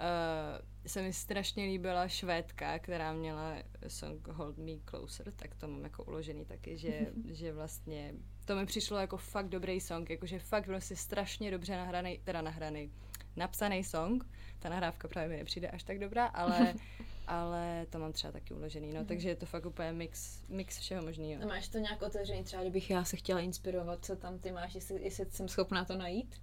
uh, 0.00 0.86
se 0.86 1.02
mi 1.02 1.12
strašně 1.12 1.64
líbila 1.64 2.08
švédka, 2.08 2.78
která 2.78 3.12
měla 3.12 3.54
song 3.88 4.28
Hold 4.28 4.58
Me 4.58 4.72
Closer, 4.90 5.32
tak 5.32 5.54
to 5.54 5.68
mám 5.68 5.84
jako 5.84 6.04
uložený 6.04 6.44
taky, 6.44 6.78
že, 6.78 7.06
že 7.30 7.52
vlastně 7.52 8.14
to 8.44 8.56
mi 8.56 8.66
přišlo 8.66 8.98
jako 8.98 9.16
fakt 9.16 9.48
dobrý 9.48 9.80
song, 9.80 10.10
jakože 10.10 10.38
fakt 10.38 10.66
vlastně 10.66 10.96
strašně 10.96 11.50
dobře 11.50 11.76
nahraný, 11.76 12.20
teda 12.24 12.42
nahraný, 12.42 12.92
napsaný 13.36 13.84
song. 13.84 14.24
Ta 14.58 14.68
nahrávka 14.68 15.08
právě 15.08 15.28
mi 15.28 15.36
nepřijde 15.36 15.68
až 15.68 15.82
tak 15.82 15.98
dobrá, 15.98 16.26
ale, 16.26 16.74
ale 17.26 17.86
to 17.90 17.98
mám 17.98 18.12
třeba 18.12 18.32
taky 18.32 18.54
uložený, 18.54 18.92
no, 18.92 19.00
mm. 19.00 19.06
takže 19.06 19.28
je 19.28 19.36
to 19.36 19.46
fakt 19.46 19.66
úplně 19.66 19.92
mix, 19.92 20.42
mix 20.48 20.78
všeho 20.78 21.02
možného. 21.02 21.42
A 21.42 21.46
máš 21.46 21.68
to 21.68 21.78
nějak 21.78 22.02
otevřený, 22.02 22.44
třeba 22.44 22.62
kdybych 22.62 22.90
já 22.90 23.04
se 23.04 23.16
chtěla 23.16 23.40
inspirovat, 23.40 24.04
co 24.04 24.16
tam 24.16 24.38
ty 24.38 24.52
máš, 24.52 24.74
jestli, 24.74 25.02
jestli 25.02 25.26
jsem 25.30 25.48
schopná 25.48 25.84
to 25.84 25.96
najít? 25.96 26.40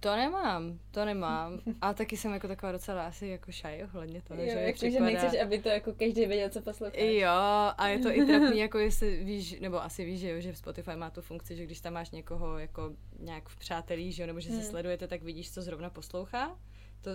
To 0.00 0.16
nemám, 0.16 0.78
to 0.90 1.04
nemám. 1.04 1.60
A 1.80 1.94
taky 1.94 2.16
jsem 2.16 2.32
jako 2.32 2.48
taková 2.48 2.72
docela 2.72 3.06
asi 3.06 3.26
jako 3.26 3.52
šaj 3.52 3.84
ohledně 3.84 4.22
toho, 4.22 4.40
jo, 4.40 4.46
že 4.52 4.58
jako, 4.58 4.74
připadá... 4.74 4.92
že 4.92 5.00
nechceš, 5.00 5.40
aby 5.40 5.58
to 5.58 5.68
jako 5.68 5.92
každý 5.92 6.26
věděl, 6.26 6.48
co 6.48 6.60
posloucháš. 6.60 7.00
Jo, 7.00 7.30
a 7.78 7.88
je 7.88 7.98
to 7.98 8.10
i 8.10 8.24
trapný, 8.26 8.58
jako 8.66 8.78
jestli 8.78 9.24
víš, 9.24 9.60
nebo 9.60 9.82
asi 9.82 10.04
víš, 10.04 10.20
že, 10.20 10.30
jo, 10.30 10.40
že 10.40 10.52
v 10.52 10.58
Spotify 10.58 10.96
má 10.96 11.10
tu 11.10 11.20
funkci, 11.20 11.56
že 11.56 11.64
když 11.64 11.80
tam 11.80 11.92
máš 11.92 12.10
někoho 12.10 12.58
jako 12.58 12.94
nějak 13.18 13.48
v 13.48 13.56
přátelí, 13.56 14.12
že 14.12 14.22
jo, 14.22 14.26
nebo 14.26 14.40
že 14.40 14.48
se 14.48 14.56
hmm. 14.56 14.64
sledujete, 14.64 15.08
tak 15.08 15.22
vidíš, 15.22 15.52
co 15.52 15.62
zrovna 15.62 15.90
poslouchá. 15.90 16.56
To, 17.04 17.10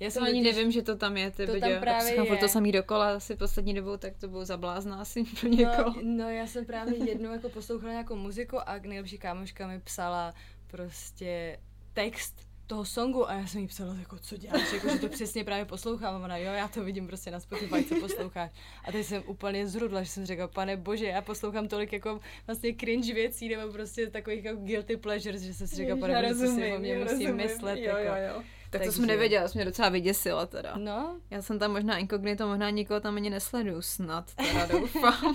já 0.00 0.10
jsem 0.10 0.22
ani 0.22 0.40
nevím, 0.40 0.70
že 0.70 0.82
to 0.82 0.96
tam 0.96 1.16
je, 1.16 1.30
ty 1.30 1.46
to 1.46 1.60
tam 1.60 1.80
právě 1.80 2.14
je. 2.14 2.36
to 2.36 2.48
samý 2.48 2.72
dokola 2.72 3.14
asi 3.14 3.36
poslední 3.36 3.74
dobou, 3.74 3.96
tak 3.96 4.16
to 4.16 4.28
bylo 4.28 4.44
zablázná 4.44 5.00
asi 5.00 5.24
pro 5.40 5.48
někoho. 5.48 5.94
No, 6.02 6.02
no, 6.02 6.30
já 6.30 6.46
jsem 6.46 6.64
právě 6.64 7.08
jednou 7.08 7.32
jako 7.32 7.48
poslouchala 7.48 7.92
nějakou 7.92 8.16
muziku 8.16 8.68
a 8.68 8.78
nejlepší 8.78 9.18
kámoška 9.18 9.66
mi 9.66 9.80
psala 9.80 10.34
prostě 10.66 11.58
text 12.04 12.34
toho 12.66 12.84
songu 12.84 13.30
a 13.30 13.34
já 13.34 13.46
jsem 13.46 13.60
jí 13.60 13.66
psala, 13.66 13.94
jako 13.94 14.18
co 14.18 14.36
děláš, 14.36 14.72
jako, 14.72 14.88
že 14.88 14.98
to 14.98 15.08
přesně 15.08 15.44
právě 15.44 15.64
poslouchám 15.64 16.14
a 16.14 16.24
ona, 16.24 16.36
jo, 16.36 16.52
já 16.52 16.68
to 16.68 16.84
vidím 16.84 17.06
prostě 17.06 17.30
na 17.30 17.40
Spotify, 17.40 17.84
co 17.84 18.00
posloucháš. 18.00 18.50
A 18.84 18.92
teď 18.92 19.06
jsem 19.06 19.22
úplně 19.26 19.66
zrudla, 19.66 20.02
že 20.02 20.10
jsem 20.10 20.26
řekla, 20.26 20.48
pane 20.48 20.76
bože, 20.76 21.06
já 21.06 21.22
poslouchám 21.22 21.68
tolik 21.68 21.92
jako 21.92 22.20
vlastně 22.46 22.74
cringe 22.74 23.14
věcí 23.14 23.48
nebo 23.48 23.72
prostě 23.72 24.10
takových 24.10 24.44
jako 24.44 24.60
guilty 24.60 24.96
pleasures, 24.96 25.42
že 25.42 25.54
jsem 25.54 25.66
si 25.66 25.76
řekla, 25.76 25.96
pane 25.96 26.22
bože, 26.22 26.34
co 26.34 26.54
si 26.54 26.72
o 26.72 26.78
mě 26.78 26.98
musím 26.98 27.18
rozumím. 27.18 27.36
myslet. 27.36 27.78
Jo, 27.78 27.96
jako. 27.96 28.20
jo, 28.20 28.34
jo. 28.34 28.42
Tak 28.70 28.84
to 28.84 28.92
jsem 28.92 29.06
nevěděla, 29.06 29.48
to 29.48 29.52
mě 29.54 29.64
docela 29.64 29.88
vyděsila 29.88 30.46
teda. 30.46 30.74
No. 30.76 31.20
Já 31.30 31.42
jsem 31.42 31.58
tam 31.58 31.72
možná 31.72 31.98
inkognito, 31.98 32.48
možná 32.48 32.70
nikoho 32.70 33.00
tam 33.00 33.16
ani 33.16 33.30
nesleduju 33.30 33.82
snad, 33.82 34.34
teda 34.34 34.66
doufám. 34.66 35.34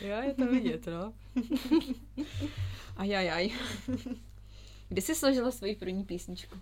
jo, 0.00 0.16
je 0.26 0.34
to 0.34 0.46
vidět, 0.46 0.86
no. 0.86 1.12
Ajajaj. 2.96 3.50
Kdy 4.90 5.02
jsi 5.02 5.14
složila 5.14 5.50
svoji 5.50 5.76
první 5.76 6.04
písničku? 6.04 6.58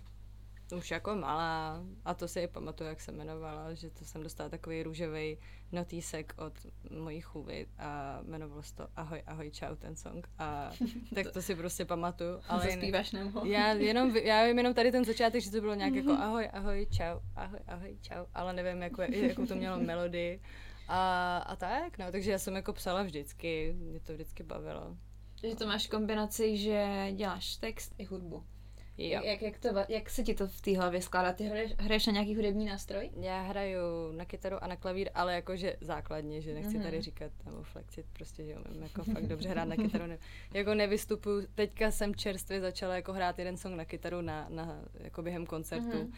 Už 0.77 0.91
jako 0.91 1.15
malá. 1.15 1.83
A 2.05 2.13
to 2.13 2.27
si 2.27 2.39
i 2.39 2.47
pamatuju, 2.47 2.89
jak 2.89 3.01
se 3.01 3.11
jmenovala, 3.11 3.73
že 3.73 3.89
to 3.89 4.05
jsem 4.05 4.23
dostala 4.23 4.49
takový 4.49 4.83
růžový 4.83 5.37
notýsek 5.71 6.33
od 6.37 6.53
mojí 6.91 7.21
chůvy 7.21 7.67
a 7.77 8.19
jmenovalo 8.23 8.63
se 8.63 8.75
to 8.75 8.87
Ahoj, 8.95 9.23
ahoj, 9.27 9.51
čau, 9.51 9.75
ten 9.75 9.95
song. 9.95 10.27
A 10.39 10.71
tak 11.15 11.31
to 11.31 11.41
si 11.41 11.55
prostě 11.55 11.85
pamatuju. 11.85 12.39
Ale 12.47 12.63
Zaspíváš 12.63 13.11
nebo? 13.11 13.45
Já 13.45 13.73
jenom, 13.73 14.15
já 14.15 14.45
vím 14.45 14.57
jenom 14.57 14.73
tady 14.73 14.91
ten 14.91 15.05
začátek, 15.05 15.41
že 15.41 15.51
to 15.51 15.61
bylo 15.61 15.73
nějak 15.73 15.93
jako 15.93 16.11
ahoj, 16.11 16.49
ahoj, 16.53 16.87
čau, 16.91 17.19
ahoj, 17.35 17.59
ahoj, 17.67 17.97
čau, 18.01 18.25
ale 18.33 18.53
nevím, 18.53 18.81
jako, 18.81 19.01
jakou 19.01 19.45
to 19.45 19.55
mělo 19.55 19.79
melodii. 19.79 20.41
A, 20.87 21.37
a 21.37 21.55
tak, 21.55 21.97
no, 21.97 22.11
takže 22.11 22.31
já 22.31 22.39
jsem 22.39 22.55
jako 22.55 22.73
psala 22.73 23.03
vždycky, 23.03 23.75
mě 23.77 23.99
to 23.99 24.13
vždycky 24.13 24.43
bavilo. 24.43 24.97
Takže 25.41 25.55
to 25.55 25.67
máš 25.67 25.87
kombinaci, 25.87 26.57
že 26.57 27.07
děláš 27.11 27.55
text 27.55 27.93
i 27.97 28.05
hudbu. 28.05 28.43
Jo. 28.97 29.21
Jak, 29.23 29.41
jak, 29.41 29.59
to, 29.59 29.69
jak 29.89 30.09
se 30.09 30.23
ti 30.23 30.33
to 30.33 30.47
v 30.47 30.61
té 30.61 30.77
hlavě 30.77 31.01
skládá? 31.01 31.33
Ty 31.33 31.43
hraješ, 31.43 31.73
hraješ 31.77 32.05
na 32.05 32.13
nějaký 32.13 32.35
hudební 32.35 32.65
nástroj? 32.65 33.09
Já 33.21 33.41
hraju 33.41 34.11
na 34.11 34.25
kytaru 34.25 34.63
a 34.63 34.67
na 34.67 34.75
klavír, 34.75 35.09
ale 35.13 35.33
jakože 35.33 35.75
základně, 35.81 36.41
že 36.41 36.53
nechci 36.53 36.77
mm-hmm. 36.77 36.83
tady 36.83 37.01
říkat 37.01 37.31
nebo 37.45 37.63
flexit, 37.63 38.05
prostě, 38.13 38.45
že 38.45 38.55
umím 38.55 38.83
jako 38.83 39.03
fakt 39.03 39.27
dobře 39.27 39.49
hrát 39.49 39.67
na 39.67 39.75
kytaru. 39.75 40.07
Ne, 40.07 40.17
jako 40.53 40.73
nevystupuju, 40.73 41.47
teďka 41.55 41.91
jsem 41.91 42.15
čerstvě 42.15 42.61
začala 42.61 42.95
jako 42.95 43.13
hrát 43.13 43.39
jeden 43.39 43.57
song 43.57 43.75
na 43.75 43.85
kytaru 43.85 44.21
na, 44.21 44.45
na 44.49 44.81
jako 44.93 45.21
během 45.21 45.45
koncertu. 45.45 45.97
Mm-hmm 45.97 46.13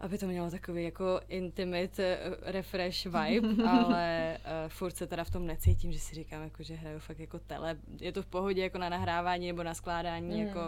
aby 0.00 0.18
to 0.18 0.26
mělo 0.26 0.50
takový 0.50 0.84
jako 0.84 1.20
intimate 1.28 2.18
uh, 2.18 2.34
refresh 2.42 3.04
vibe, 3.06 3.64
ale 3.68 4.38
uh, 4.38 4.68
furt 4.68 4.96
se 4.96 5.06
teda 5.06 5.24
v 5.24 5.30
tom 5.30 5.46
necítím, 5.46 5.92
že 5.92 5.98
si 5.98 6.14
říkám, 6.14 6.42
jako, 6.42 6.62
že 6.62 6.74
hraju 6.74 6.98
fakt 6.98 7.18
jako 7.18 7.38
tele. 7.38 7.76
Je 8.00 8.12
to 8.12 8.22
v 8.22 8.26
pohodě 8.26 8.62
jako 8.62 8.78
na 8.78 8.88
nahrávání 8.88 9.46
nebo 9.46 9.62
na 9.62 9.74
skládání 9.74 10.40
mm. 10.40 10.46
jako 10.46 10.60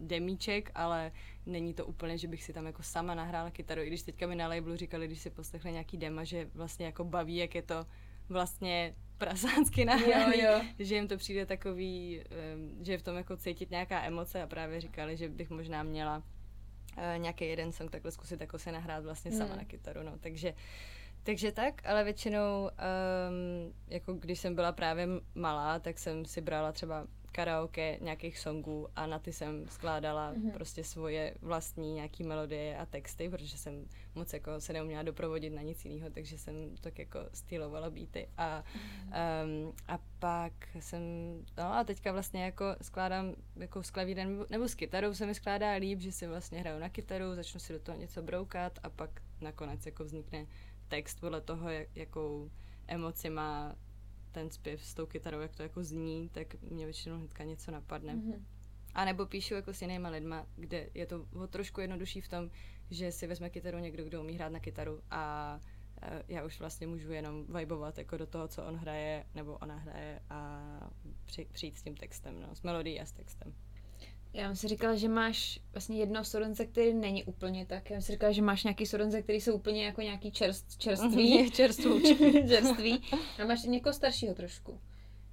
demíček, 0.00 0.70
ale 0.74 1.12
není 1.46 1.74
to 1.74 1.86
úplně, 1.86 2.18
že 2.18 2.28
bych 2.28 2.44
si 2.44 2.52
tam 2.52 2.66
jako 2.66 2.82
sama 2.82 3.14
nahrála 3.14 3.50
kytaru, 3.50 3.80
i 3.80 3.86
když 3.86 4.02
teďka 4.02 4.26
mi 4.26 4.36
na 4.36 4.48
labelu 4.48 4.76
říkali, 4.76 5.06
když 5.06 5.20
si 5.20 5.30
poslechli 5.30 5.72
nějaký 5.72 5.96
dema, 5.96 6.24
že 6.24 6.48
vlastně 6.54 6.86
jako 6.86 7.04
baví, 7.04 7.36
jak 7.36 7.54
je 7.54 7.62
to 7.62 7.86
vlastně 8.28 8.94
prasánsky 9.18 9.84
nahraný, 9.84 10.40
jo, 10.40 10.52
jo. 10.52 10.60
že 10.78 10.94
jim 10.94 11.08
to 11.08 11.16
přijde 11.16 11.46
takový, 11.46 12.20
um, 12.54 12.84
že 12.84 12.92
je 12.92 12.98
v 12.98 13.02
tom 13.02 13.16
jako 13.16 13.36
cítit 13.36 13.70
nějaká 13.70 14.04
emoce 14.04 14.42
a 14.42 14.46
právě 14.46 14.80
říkali, 14.80 15.16
že 15.16 15.28
bych 15.28 15.50
možná 15.50 15.82
měla 15.82 16.22
nějaký 17.16 17.44
jeden 17.44 17.72
song 17.72 17.90
takhle 17.90 18.10
zkusit 18.10 18.40
jako 18.40 18.58
se 18.58 18.72
nahrát 18.72 19.04
vlastně 19.04 19.32
sama 19.32 19.44
hmm. 19.44 19.58
na 19.58 19.64
kytaru, 19.64 20.02
no, 20.02 20.18
takže 20.20 20.54
takže 21.24 21.52
tak, 21.52 21.86
ale 21.86 22.04
většinou, 22.04 22.70
um, 22.70 23.72
jako 23.88 24.12
když 24.12 24.38
jsem 24.40 24.54
byla 24.54 24.72
právě 24.72 25.06
malá, 25.34 25.78
tak 25.78 25.98
jsem 25.98 26.24
si 26.24 26.40
brala 26.40 26.72
třeba 26.72 27.06
karaoke 27.32 27.98
nějakých 28.00 28.38
songů 28.38 28.88
a 28.96 29.06
na 29.06 29.18
ty 29.18 29.32
jsem 29.32 29.68
skládala 29.68 30.34
mm-hmm. 30.34 30.52
prostě 30.52 30.84
svoje 30.84 31.34
vlastní 31.42 31.94
nějaký 31.94 32.22
melodie 32.24 32.76
a 32.76 32.86
texty, 32.86 33.28
protože 33.28 33.58
jsem 33.58 33.86
moc 34.14 34.32
jako 34.32 34.60
se 34.60 34.72
neuměla 34.72 35.02
doprovodit 35.02 35.52
na 35.52 35.62
nic 35.62 35.84
jiného, 35.84 36.10
takže 36.10 36.38
jsem 36.38 36.54
tak 36.80 36.98
jako 36.98 37.18
stylovala 37.34 37.90
beaty 37.90 38.28
a, 38.36 38.64
mm-hmm. 38.64 39.66
um, 39.66 39.72
a 39.88 39.98
pak 40.18 40.52
jsem, 40.80 41.02
no 41.58 41.74
a 41.74 41.84
teďka 41.84 42.12
vlastně 42.12 42.44
jako 42.44 42.64
skládám 42.82 43.34
jako 43.56 43.82
s 43.82 43.90
klavírem 43.90 44.30
nebo, 44.30 44.46
nebo 44.50 44.68
s 44.68 44.74
kytarou 44.74 45.14
se 45.14 45.26
mi 45.26 45.34
skládá 45.34 45.72
líp, 45.72 46.00
že 46.00 46.12
si 46.12 46.26
vlastně 46.26 46.60
hraju 46.60 46.78
na 46.78 46.88
kytaru, 46.88 47.34
začnu 47.34 47.60
si 47.60 47.72
do 47.72 47.78
toho 47.78 47.98
něco 47.98 48.22
broukat 48.22 48.78
a 48.82 48.90
pak 48.90 49.10
nakonec 49.40 49.86
jako 49.86 50.04
vznikne 50.04 50.46
text 50.88 51.20
podle 51.20 51.40
toho, 51.40 51.70
jak, 51.70 51.96
jakou 51.96 52.50
emoci 52.86 53.30
má 53.30 53.76
ten 54.32 54.50
zpěv 54.50 54.84
s 54.84 54.94
tou 54.94 55.06
kytarou, 55.06 55.40
jak 55.40 55.56
to 55.56 55.62
jako 55.62 55.82
zní, 55.82 56.28
tak 56.28 56.62
mě 56.62 56.84
většinou 56.84 57.16
hnedka 57.16 57.44
něco 57.44 57.70
napadne. 57.70 58.14
Mm-hmm. 58.14 58.42
A 58.94 59.04
nebo 59.04 59.26
píšu 59.26 59.54
jako 59.54 59.74
s 59.74 59.82
jinýma 59.82 60.08
lidma, 60.08 60.46
kde 60.56 60.88
je 60.94 61.06
to 61.06 61.26
o 61.34 61.46
trošku 61.46 61.80
jednodušší 61.80 62.20
v 62.20 62.28
tom, 62.28 62.50
že 62.90 63.12
si 63.12 63.26
vezme 63.26 63.50
kytaru 63.50 63.78
někdo, 63.78 64.04
kdo 64.04 64.20
umí 64.20 64.34
hrát 64.34 64.52
na 64.52 64.60
kytaru 64.60 65.00
a 65.10 65.60
e, 66.02 66.22
já 66.28 66.44
už 66.44 66.60
vlastně 66.60 66.86
můžu 66.86 67.12
jenom 67.12 67.46
vibovat 67.46 67.98
jako 67.98 68.16
do 68.16 68.26
toho, 68.26 68.48
co 68.48 68.64
on 68.64 68.76
hraje 68.76 69.26
nebo 69.34 69.52
ona 69.52 69.76
hraje 69.76 70.20
a 70.30 70.60
přijít 71.52 71.78
s 71.78 71.82
tím 71.82 71.96
textem, 71.96 72.40
no, 72.40 72.54
s 72.54 72.62
melodií 72.62 73.00
a 73.00 73.06
s 73.06 73.12
textem. 73.12 73.54
Já 74.34 74.46
jsem 74.46 74.56
si 74.56 74.68
říkala, 74.68 74.94
že 74.94 75.08
máš 75.08 75.60
vlastně 75.72 75.98
jedno 75.98 76.24
sourence, 76.24 76.66
který 76.66 76.94
není 76.94 77.24
úplně 77.24 77.66
tak. 77.66 77.90
Já 77.90 77.94
jsem 77.96 78.02
si 78.02 78.12
říkala, 78.12 78.32
že 78.32 78.42
máš 78.42 78.64
nějaký 78.64 78.86
sourence, 78.86 79.22
který 79.22 79.40
jsou 79.40 79.54
úplně 79.54 79.84
jako 79.84 80.00
nějaký 80.00 80.30
čerst, 80.30 80.78
čerství. 80.78 81.50
čerství. 82.48 83.02
A 83.42 83.44
máš 83.46 83.62
někoho 83.64 83.92
staršího 83.92 84.34
trošku. 84.34 84.80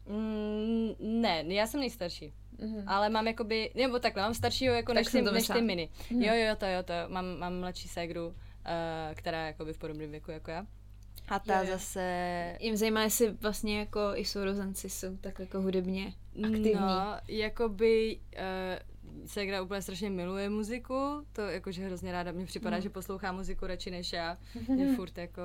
Mm, 0.09 0.91
ne, 0.99 1.43
já 1.47 1.67
jsem 1.67 1.79
nejstarší. 1.79 2.33
Mm-hmm. 2.59 2.83
Ale 2.87 3.09
mám 3.09 3.27
jakoby, 3.27 3.71
nebo 3.75 3.99
takhle, 3.99 4.23
mám 4.23 4.33
staršího 4.33 4.73
jako 4.73 4.93
tak 4.93 4.95
než, 4.95 5.11
ty, 5.11 5.21
než 5.21 5.47
ty 5.47 5.61
mini. 5.61 5.89
Mm-hmm. 6.11 6.21
Jo, 6.21 6.47
jo, 6.47 6.55
to 6.55 6.65
jo, 6.65 6.83
to 6.83 6.93
jo. 6.93 6.99
Mám, 7.07 7.37
mám 7.37 7.59
mladší 7.59 7.87
ségru, 7.87 8.27
uh, 8.27 8.33
která 9.15 9.41
je 9.41 9.47
jakoby 9.47 9.73
v 9.73 9.77
podobném 9.77 10.11
věku 10.11 10.31
jako 10.31 10.51
já. 10.51 10.65
A 11.27 11.39
ta 11.39 11.59
jo, 11.61 11.65
jo. 11.65 11.73
zase... 11.73 12.57
Jim 12.59 12.77
zajímá, 12.77 13.03
jestli 13.03 13.29
vlastně 13.31 13.79
jako 13.79 13.99
i 14.15 14.25
sourozenci 14.25 14.89
jsou 14.89 15.17
tak 15.17 15.39
jako 15.39 15.61
hudebně 15.61 16.13
aktivní. 16.43 16.73
No, 16.73 17.17
jakoby 17.27 18.19
uh, 18.37 18.89
Segra 19.25 19.61
úplně 19.61 19.81
strašně 19.81 20.09
miluje 20.09 20.49
muziku, 20.49 21.25
to 21.33 21.41
jakože 21.41 21.85
hrozně 21.85 22.11
ráda, 22.11 22.31
mně 22.31 22.45
připadá, 22.45 22.75
mm. 22.77 22.81
že 22.81 22.89
poslouchá 22.89 23.31
muziku 23.31 23.67
radši 23.67 23.91
než 23.91 24.13
já, 24.13 24.37
mě 24.67 24.95
furt 24.95 25.17
jako 25.17 25.41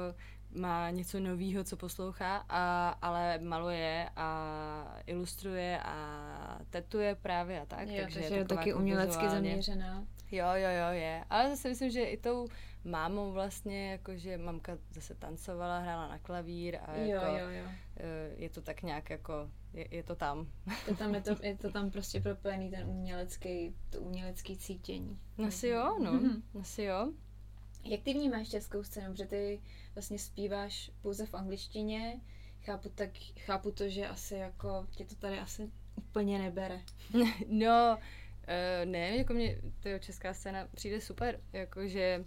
má 0.54 0.90
něco 0.90 1.20
nového, 1.20 1.64
co 1.64 1.76
poslouchá, 1.76 2.44
a, 2.48 2.88
ale 3.02 3.38
maluje 3.38 4.10
a 4.16 4.96
ilustruje 5.06 5.80
a 5.84 6.58
tetuje 6.70 7.14
právě 7.14 7.60
a 7.60 7.66
tak. 7.66 7.88
Jo, 7.88 8.02
takže, 8.02 8.20
takže 8.20 8.34
je 8.34 8.44
taky 8.44 8.68
jako 8.68 8.80
umělecky 8.80 9.28
zaměřená. 9.28 10.06
Jo, 10.32 10.46
jo, 10.54 10.68
jo, 10.70 10.92
je. 10.92 11.24
Ale 11.30 11.50
zase 11.50 11.68
myslím, 11.68 11.90
že 11.90 12.04
i 12.04 12.16
tou 12.16 12.48
mámou 12.84 13.32
vlastně, 13.32 13.90
jakože 13.90 14.38
mamka 14.38 14.78
zase 14.90 15.14
tancovala, 15.14 15.78
hrála 15.78 16.08
na 16.08 16.18
klavír 16.18 16.78
a 16.82 16.96
jo, 16.96 17.06
jako, 17.06 17.26
jo, 17.26 17.48
jo. 17.48 17.64
Eh, 17.96 18.34
je 18.36 18.50
to 18.50 18.62
tak 18.62 18.82
nějak 18.82 19.10
jako, 19.10 19.50
je, 19.72 19.88
je 19.90 20.02
to 20.02 20.14
tam. 20.14 20.48
Je, 20.88 20.96
tam 20.96 21.14
je, 21.14 21.20
to, 21.20 21.36
je 21.42 21.56
to 21.56 21.70
tam 21.70 21.90
prostě 21.90 22.20
propojený 22.20 22.70
ten 22.70 22.88
umělecký, 22.88 23.74
to 23.90 24.00
umělecký 24.00 24.56
cítění. 24.56 25.18
Asi 25.46 25.68
jo, 25.68 25.98
no, 25.98 26.12
mm-hmm. 26.12 26.42
asi 26.60 26.82
jo. 26.82 27.12
Jak 27.84 28.02
ty 28.02 28.12
vnímáš 28.12 28.48
českou 28.48 28.82
scénu, 28.82 29.12
protože 29.12 29.26
ty 29.26 29.60
vlastně 29.94 30.18
zpíváš 30.18 30.90
pouze 31.02 31.26
v 31.26 31.34
angličtině, 31.34 32.20
chápu, 32.64 32.88
tak, 32.88 33.10
chápu 33.38 33.70
to, 33.70 33.88
že 33.88 34.08
asi 34.08 34.34
jako 34.34 34.86
tě 34.90 35.04
to 35.04 35.14
tady 35.14 35.38
asi 35.38 35.70
úplně 35.96 36.38
nebere. 36.38 36.80
no, 37.48 37.98
uh, 37.98 38.90
ne, 38.90 39.16
jako 39.16 39.34
mě 39.34 39.60
to 39.80 39.88
česká 39.98 40.34
scéna 40.34 40.68
přijde 40.74 41.00
super, 41.00 41.40
jakože 41.52 42.24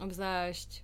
obzvlášť 0.00 0.82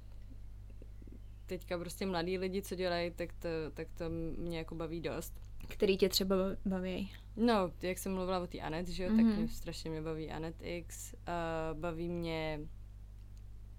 teďka 1.47 1.79
prostě 1.79 2.07
mladí 2.07 2.39
lidi, 2.39 2.63
co 2.63 2.75
dělají, 2.75 3.11
tak 3.11 3.33
to, 3.33 3.49
tak 3.75 3.89
to 3.99 4.05
mě 4.37 4.59
jako 4.59 4.75
baví 4.75 5.01
dost. 5.01 5.41
Který 5.69 5.97
tě 5.97 6.09
třeba 6.09 6.37
baví? 6.65 7.13
No, 7.37 7.73
jak 7.83 7.99
jsem 7.99 8.15
mluvila 8.15 8.41
o 8.41 8.47
té 8.47 8.59
Anet, 8.59 8.89
že 8.89 9.05
jo, 9.05 9.11
mm-hmm. 9.11 9.17
tak 9.17 9.25
mhm. 9.25 9.37
mě 9.37 9.49
strašně 9.49 9.91
mě 9.91 10.03
baví 10.03 10.31
Anet 10.31 10.57
X, 10.61 11.15
uh, 11.15 11.81
baví 11.81 12.09
mě 12.09 12.61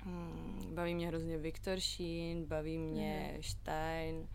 Hmm, 0.04 0.74
baví 0.74 0.96
mě 0.96 1.08
hrozně 1.08 1.38
Viktor 1.38 1.80
Sheen, 1.80 2.46
baví 2.46 2.78
mě 2.78 3.34
mm. 3.36 3.44
Stein, 3.44 4.28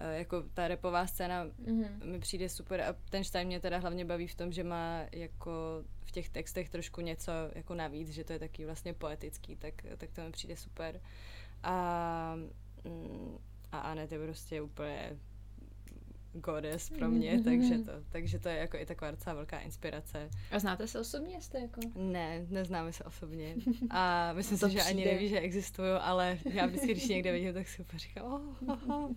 jako 0.00 0.42
ta 0.54 0.68
repová 0.68 1.06
scéna 1.06 1.44
mm. 1.44 2.00
mi 2.04 2.18
přijde 2.18 2.48
super 2.48 2.80
a 2.80 2.94
ten 3.10 3.24
Stein 3.24 3.46
mě 3.46 3.60
teda 3.60 3.78
hlavně 3.78 4.04
baví 4.04 4.26
v 4.26 4.34
tom, 4.34 4.52
že 4.52 4.64
má 4.64 5.00
jako 5.12 5.84
v 6.04 6.12
těch 6.12 6.28
textech 6.28 6.68
trošku 6.68 7.00
něco 7.00 7.32
jako 7.54 7.74
navíc, 7.74 8.08
že 8.08 8.24
to 8.24 8.32
je 8.32 8.38
taky 8.38 8.64
vlastně 8.64 8.94
poetický, 8.94 9.56
tak, 9.56 9.74
tak 9.96 10.10
to 10.12 10.20
mi 10.20 10.30
přijde 10.30 10.56
super. 10.56 11.00
A, 11.62 12.34
mm, 12.84 13.38
a 13.72 13.78
Anet 13.78 14.12
je 14.12 14.18
prostě 14.18 14.62
úplně 14.62 15.18
goddess 16.34 16.90
pro 16.90 17.08
mě, 17.08 17.32
mm-hmm. 17.32 17.44
takže, 17.44 17.78
to, 17.78 17.92
takže 18.10 18.38
to 18.38 18.48
je 18.48 18.56
jako 18.56 18.76
i 18.76 18.86
taková 18.86 19.10
docela 19.10 19.34
velká 19.34 19.58
inspirace. 19.58 20.30
A 20.50 20.58
znáte 20.58 20.86
se 20.86 21.00
osobně, 21.00 21.42
jste 21.42 21.60
jako? 21.60 21.80
Ne, 21.94 22.46
neznáme 22.50 22.92
se 22.92 23.04
osobně. 23.04 23.54
A 23.90 24.32
myslím 24.32 24.58
si, 24.58 24.70
že 24.70 24.82
ani 24.82 25.04
neví, 25.04 25.28
že 25.28 25.40
existuju, 25.40 25.94
ale 26.00 26.38
já 26.44 26.66
vždycky, 26.66 26.86
když 26.86 27.08
někde 27.08 27.32
vidím, 27.32 27.54
tak 27.54 27.68
si 27.68 27.82
úplně 27.82 27.98
říkám, 27.98 28.24
oh, 28.24 28.42
oh, 28.66 28.90
oh. 28.90 29.10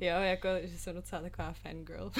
jo, 0.00 0.20
jako, 0.20 0.48
že 0.62 0.78
jsem 0.78 0.94
docela 0.94 1.22
taková 1.22 1.52
fangirl. 1.52 2.10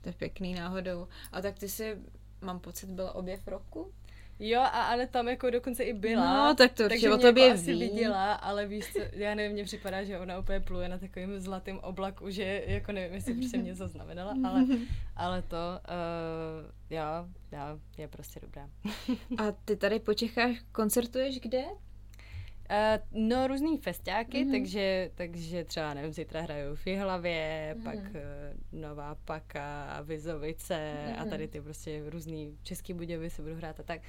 to 0.00 0.08
je 0.08 0.12
pěkný 0.12 0.54
náhodou. 0.54 1.08
A 1.32 1.40
tak 1.40 1.58
ty 1.58 1.68
si 1.68 1.96
mám 2.40 2.60
pocit, 2.60 2.88
byl 2.88 3.10
objev 3.14 3.48
roku. 3.48 3.92
Jo, 4.38 4.60
a 4.60 4.82
ale 4.82 5.06
tam 5.06 5.28
jako 5.28 5.50
dokonce 5.50 5.84
i 5.84 5.92
byla. 5.92 6.48
No, 6.48 6.54
tak 6.54 6.72
to 6.72 6.88
takže 6.88 7.12
o 7.12 7.18
tobě 7.18 7.46
jako 7.46 7.60
asi 7.60 7.72
ví. 7.72 7.80
viděla, 7.80 8.34
ale 8.34 8.66
víš 8.66 8.92
co, 8.92 8.98
já 9.12 9.34
nevím, 9.34 9.52
mně 9.52 9.64
připadá, 9.64 10.04
že 10.04 10.18
ona 10.18 10.38
úplně 10.38 10.60
pluje 10.60 10.88
na 10.88 10.98
takovém 10.98 11.40
zlatém 11.40 11.78
oblaku, 11.78 12.30
že 12.30 12.62
jako 12.66 12.92
nevím, 12.92 13.14
jestli 13.14 13.34
prostě 13.34 13.58
mě 13.58 13.74
zaznamenala, 13.74 14.34
ale, 14.44 14.64
ale 15.16 15.42
to, 15.42 15.56
uh, 15.56 16.70
jo, 16.90 17.02
jo, 17.52 17.80
je 17.98 18.08
prostě 18.08 18.40
dobrá. 18.40 18.70
A 19.38 19.52
ty 19.64 19.76
tady 19.76 19.98
po 20.00 20.14
Čechách 20.14 20.56
koncertuješ 20.72 21.40
kde? 21.40 21.64
Uh, 22.70 23.22
no, 23.28 23.46
různý 23.46 23.78
festiáky, 23.78 24.44
mm-hmm. 24.44 24.50
takže, 24.50 25.10
takže 25.14 25.64
třeba, 25.64 25.94
nevím, 25.94 26.12
zítra 26.12 26.40
hraju 26.40 26.74
v 26.74 26.86
Jihlavě, 26.86 27.74
mm-hmm. 27.78 27.82
pak 27.82 27.98
uh, 27.98 28.80
Nová 28.80 29.14
Paka, 29.24 30.00
Vizovice 30.02 30.74
mm-hmm. 30.74 31.22
a 31.22 31.24
tady 31.24 31.48
ty 31.48 31.60
prostě 31.60 32.02
různý 32.10 32.58
Český 32.62 32.94
Budějovice 32.94 33.42
budu 33.42 33.54
hrát 33.54 33.80
a 33.80 33.82
tak. 33.82 34.00
Uh, 34.00 34.06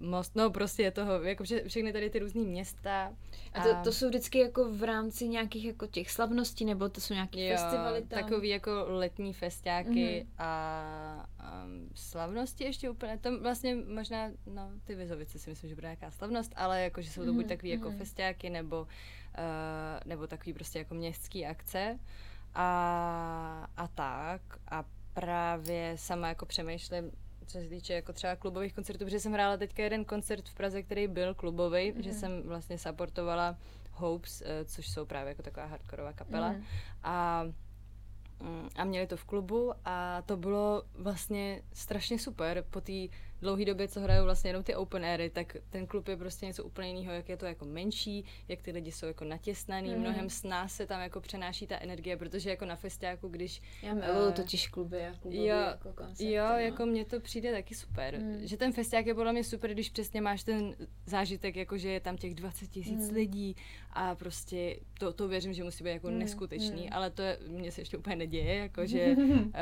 most, 0.00 0.36
no 0.36 0.50
prostě 0.50 0.82
je 0.82 0.90
toho, 0.90 1.22
jako 1.22 1.44
vše, 1.44 1.68
všechny 1.68 1.92
tady 1.92 2.10
ty 2.10 2.18
různý 2.18 2.46
města. 2.46 3.12
A 3.52 3.62
to, 3.62 3.76
to 3.84 3.92
jsou 3.92 4.08
vždycky 4.08 4.38
jako 4.38 4.72
v 4.72 4.82
rámci 4.82 5.28
nějakých 5.28 5.64
jako 5.64 5.86
těch 5.86 6.10
slavností, 6.10 6.64
nebo 6.64 6.88
to 6.88 7.00
jsou 7.00 7.14
nějaké 7.14 7.56
festivaly 7.56 8.02
tam? 8.02 8.22
takový 8.22 8.48
jako 8.48 8.70
letní 8.88 9.32
festiáky 9.32 9.90
mm-hmm. 9.90 10.26
a 10.38 11.28
um, 11.64 11.90
slavnosti 11.94 12.64
ještě 12.64 12.90
úplně, 12.90 13.18
tam 13.18 13.42
vlastně 13.42 13.74
možná, 13.74 14.30
no 14.46 14.70
ty 14.84 14.94
Vizovice 14.94 15.38
si 15.38 15.50
myslím, 15.50 15.68
že 15.68 15.74
bude 15.74 15.86
nějaká 15.86 16.10
slavnost, 16.10 16.52
ale 16.56 16.82
jako, 16.82 17.02
že 17.02 17.10
jsou 17.10 17.24
to 17.24 17.30
mm-hmm. 17.30 17.34
buď 17.34 17.48
takový 17.48 17.72
mm-hmm. 17.72 17.84
jako 17.86 17.98
festiáky, 17.98 18.50
nebo, 18.50 18.80
uh, 18.80 18.88
nebo 20.04 20.26
takový 20.26 20.52
prostě 20.52 20.78
jako 20.78 20.94
městský 20.94 21.46
akce 21.46 21.98
a, 22.54 23.68
a 23.76 23.88
tak 23.88 24.42
a 24.68 24.84
právě 25.14 25.92
sama 25.96 26.28
jako 26.28 26.46
přemýšlím, 26.46 27.10
co 27.46 27.58
se 27.58 27.68
týče 27.68 27.92
jako 27.92 28.12
třeba 28.12 28.36
klubových 28.36 28.74
koncertů, 28.74 29.04
protože 29.04 29.20
jsem 29.20 29.32
hrála 29.32 29.56
teďka 29.56 29.82
jeden 29.82 30.04
koncert 30.04 30.48
v 30.48 30.54
Praze, 30.54 30.82
který 30.82 31.08
byl 31.08 31.34
klubový, 31.34 31.92
mm-hmm. 31.92 32.00
že 32.00 32.12
jsem 32.12 32.42
vlastně 32.42 32.78
supportovala 32.78 33.58
Hopes, 33.92 34.42
eh, 34.46 34.64
což 34.64 34.88
jsou 34.88 35.06
právě 35.06 35.28
jako 35.28 35.42
taková 35.42 35.66
hardkorová 35.66 36.12
kapela. 36.12 36.52
Mm-hmm. 36.52 36.64
A 37.02 37.44
mm, 38.40 38.68
a 38.76 38.84
měli 38.84 39.06
to 39.06 39.16
v 39.16 39.24
klubu 39.24 39.72
a 39.84 40.22
to 40.22 40.36
bylo 40.36 40.82
vlastně 40.94 41.62
strašně 41.72 42.18
super 42.18 42.64
po 42.70 42.80
té 42.80 43.06
dlouhé 43.46 43.64
době, 43.64 43.88
co 43.88 44.00
hrajou 44.00 44.24
vlastně 44.24 44.50
jenom 44.50 44.62
ty 44.62 44.74
open 44.74 45.04
airy, 45.04 45.30
tak 45.30 45.56
ten 45.70 45.86
klub 45.86 46.08
je 46.08 46.16
prostě 46.16 46.46
něco 46.46 46.64
úplně 46.64 46.88
jiného, 46.88 47.12
jak 47.12 47.28
je 47.28 47.36
to 47.36 47.46
jako 47.46 47.64
menší, 47.64 48.24
jak 48.48 48.62
ty 48.62 48.70
lidi 48.70 48.92
jsou 48.92 49.06
jako 49.06 49.24
natěsnaný, 49.24 49.94
mm. 49.94 50.00
mnohem 50.00 50.30
s 50.30 50.42
nás 50.42 50.74
se 50.74 50.86
tam 50.86 51.00
jako 51.00 51.20
přenáší 51.20 51.66
ta 51.66 51.78
energie, 51.78 52.16
protože 52.16 52.50
jako 52.50 52.64
na 52.64 52.76
festiáku, 52.76 53.28
když... 53.28 53.62
Já 53.82 53.94
miluju 53.94 54.26
uh, 54.26 54.32
totiž 54.32 54.68
kluby 54.68 55.06
a 55.06 55.14
kluby 55.22 55.36
jo, 55.36 55.56
jako 55.56 55.92
koncerty. 55.92 56.32
Jo, 56.32 56.44
no. 56.48 56.58
jako 56.58 56.86
mně 56.86 57.04
to 57.04 57.20
přijde 57.20 57.52
taky 57.52 57.74
super. 57.74 58.18
Mm. 58.18 58.46
Že 58.46 58.56
ten 58.56 58.72
festiák 58.72 59.06
je 59.06 59.14
podle 59.14 59.32
mě 59.32 59.44
super, 59.44 59.72
když 59.72 59.90
přesně 59.90 60.20
máš 60.20 60.44
ten 60.44 60.76
zážitek, 61.06 61.56
jako 61.56 61.78
že 61.78 61.88
je 61.88 62.00
tam 62.00 62.16
těch 62.16 62.34
20 62.34 62.70
tisíc 62.70 63.10
mm. 63.10 63.14
lidí 63.14 63.56
a 63.90 64.14
prostě 64.14 64.76
to, 64.98 65.12
to 65.12 65.28
věřím, 65.28 65.52
že 65.52 65.64
musí 65.64 65.84
být 65.84 65.90
jako 65.90 66.08
mm. 66.08 66.18
neskutečný, 66.18 66.82
mm. 66.82 66.88
ale 66.92 67.10
to 67.10 67.22
je, 67.22 67.38
mně 67.46 67.72
se 67.72 67.80
ještě 67.80 67.98
úplně 67.98 68.16
neděje, 68.16 68.54
jako 68.54 68.86
že, 68.86 69.16
uh, 69.16 69.52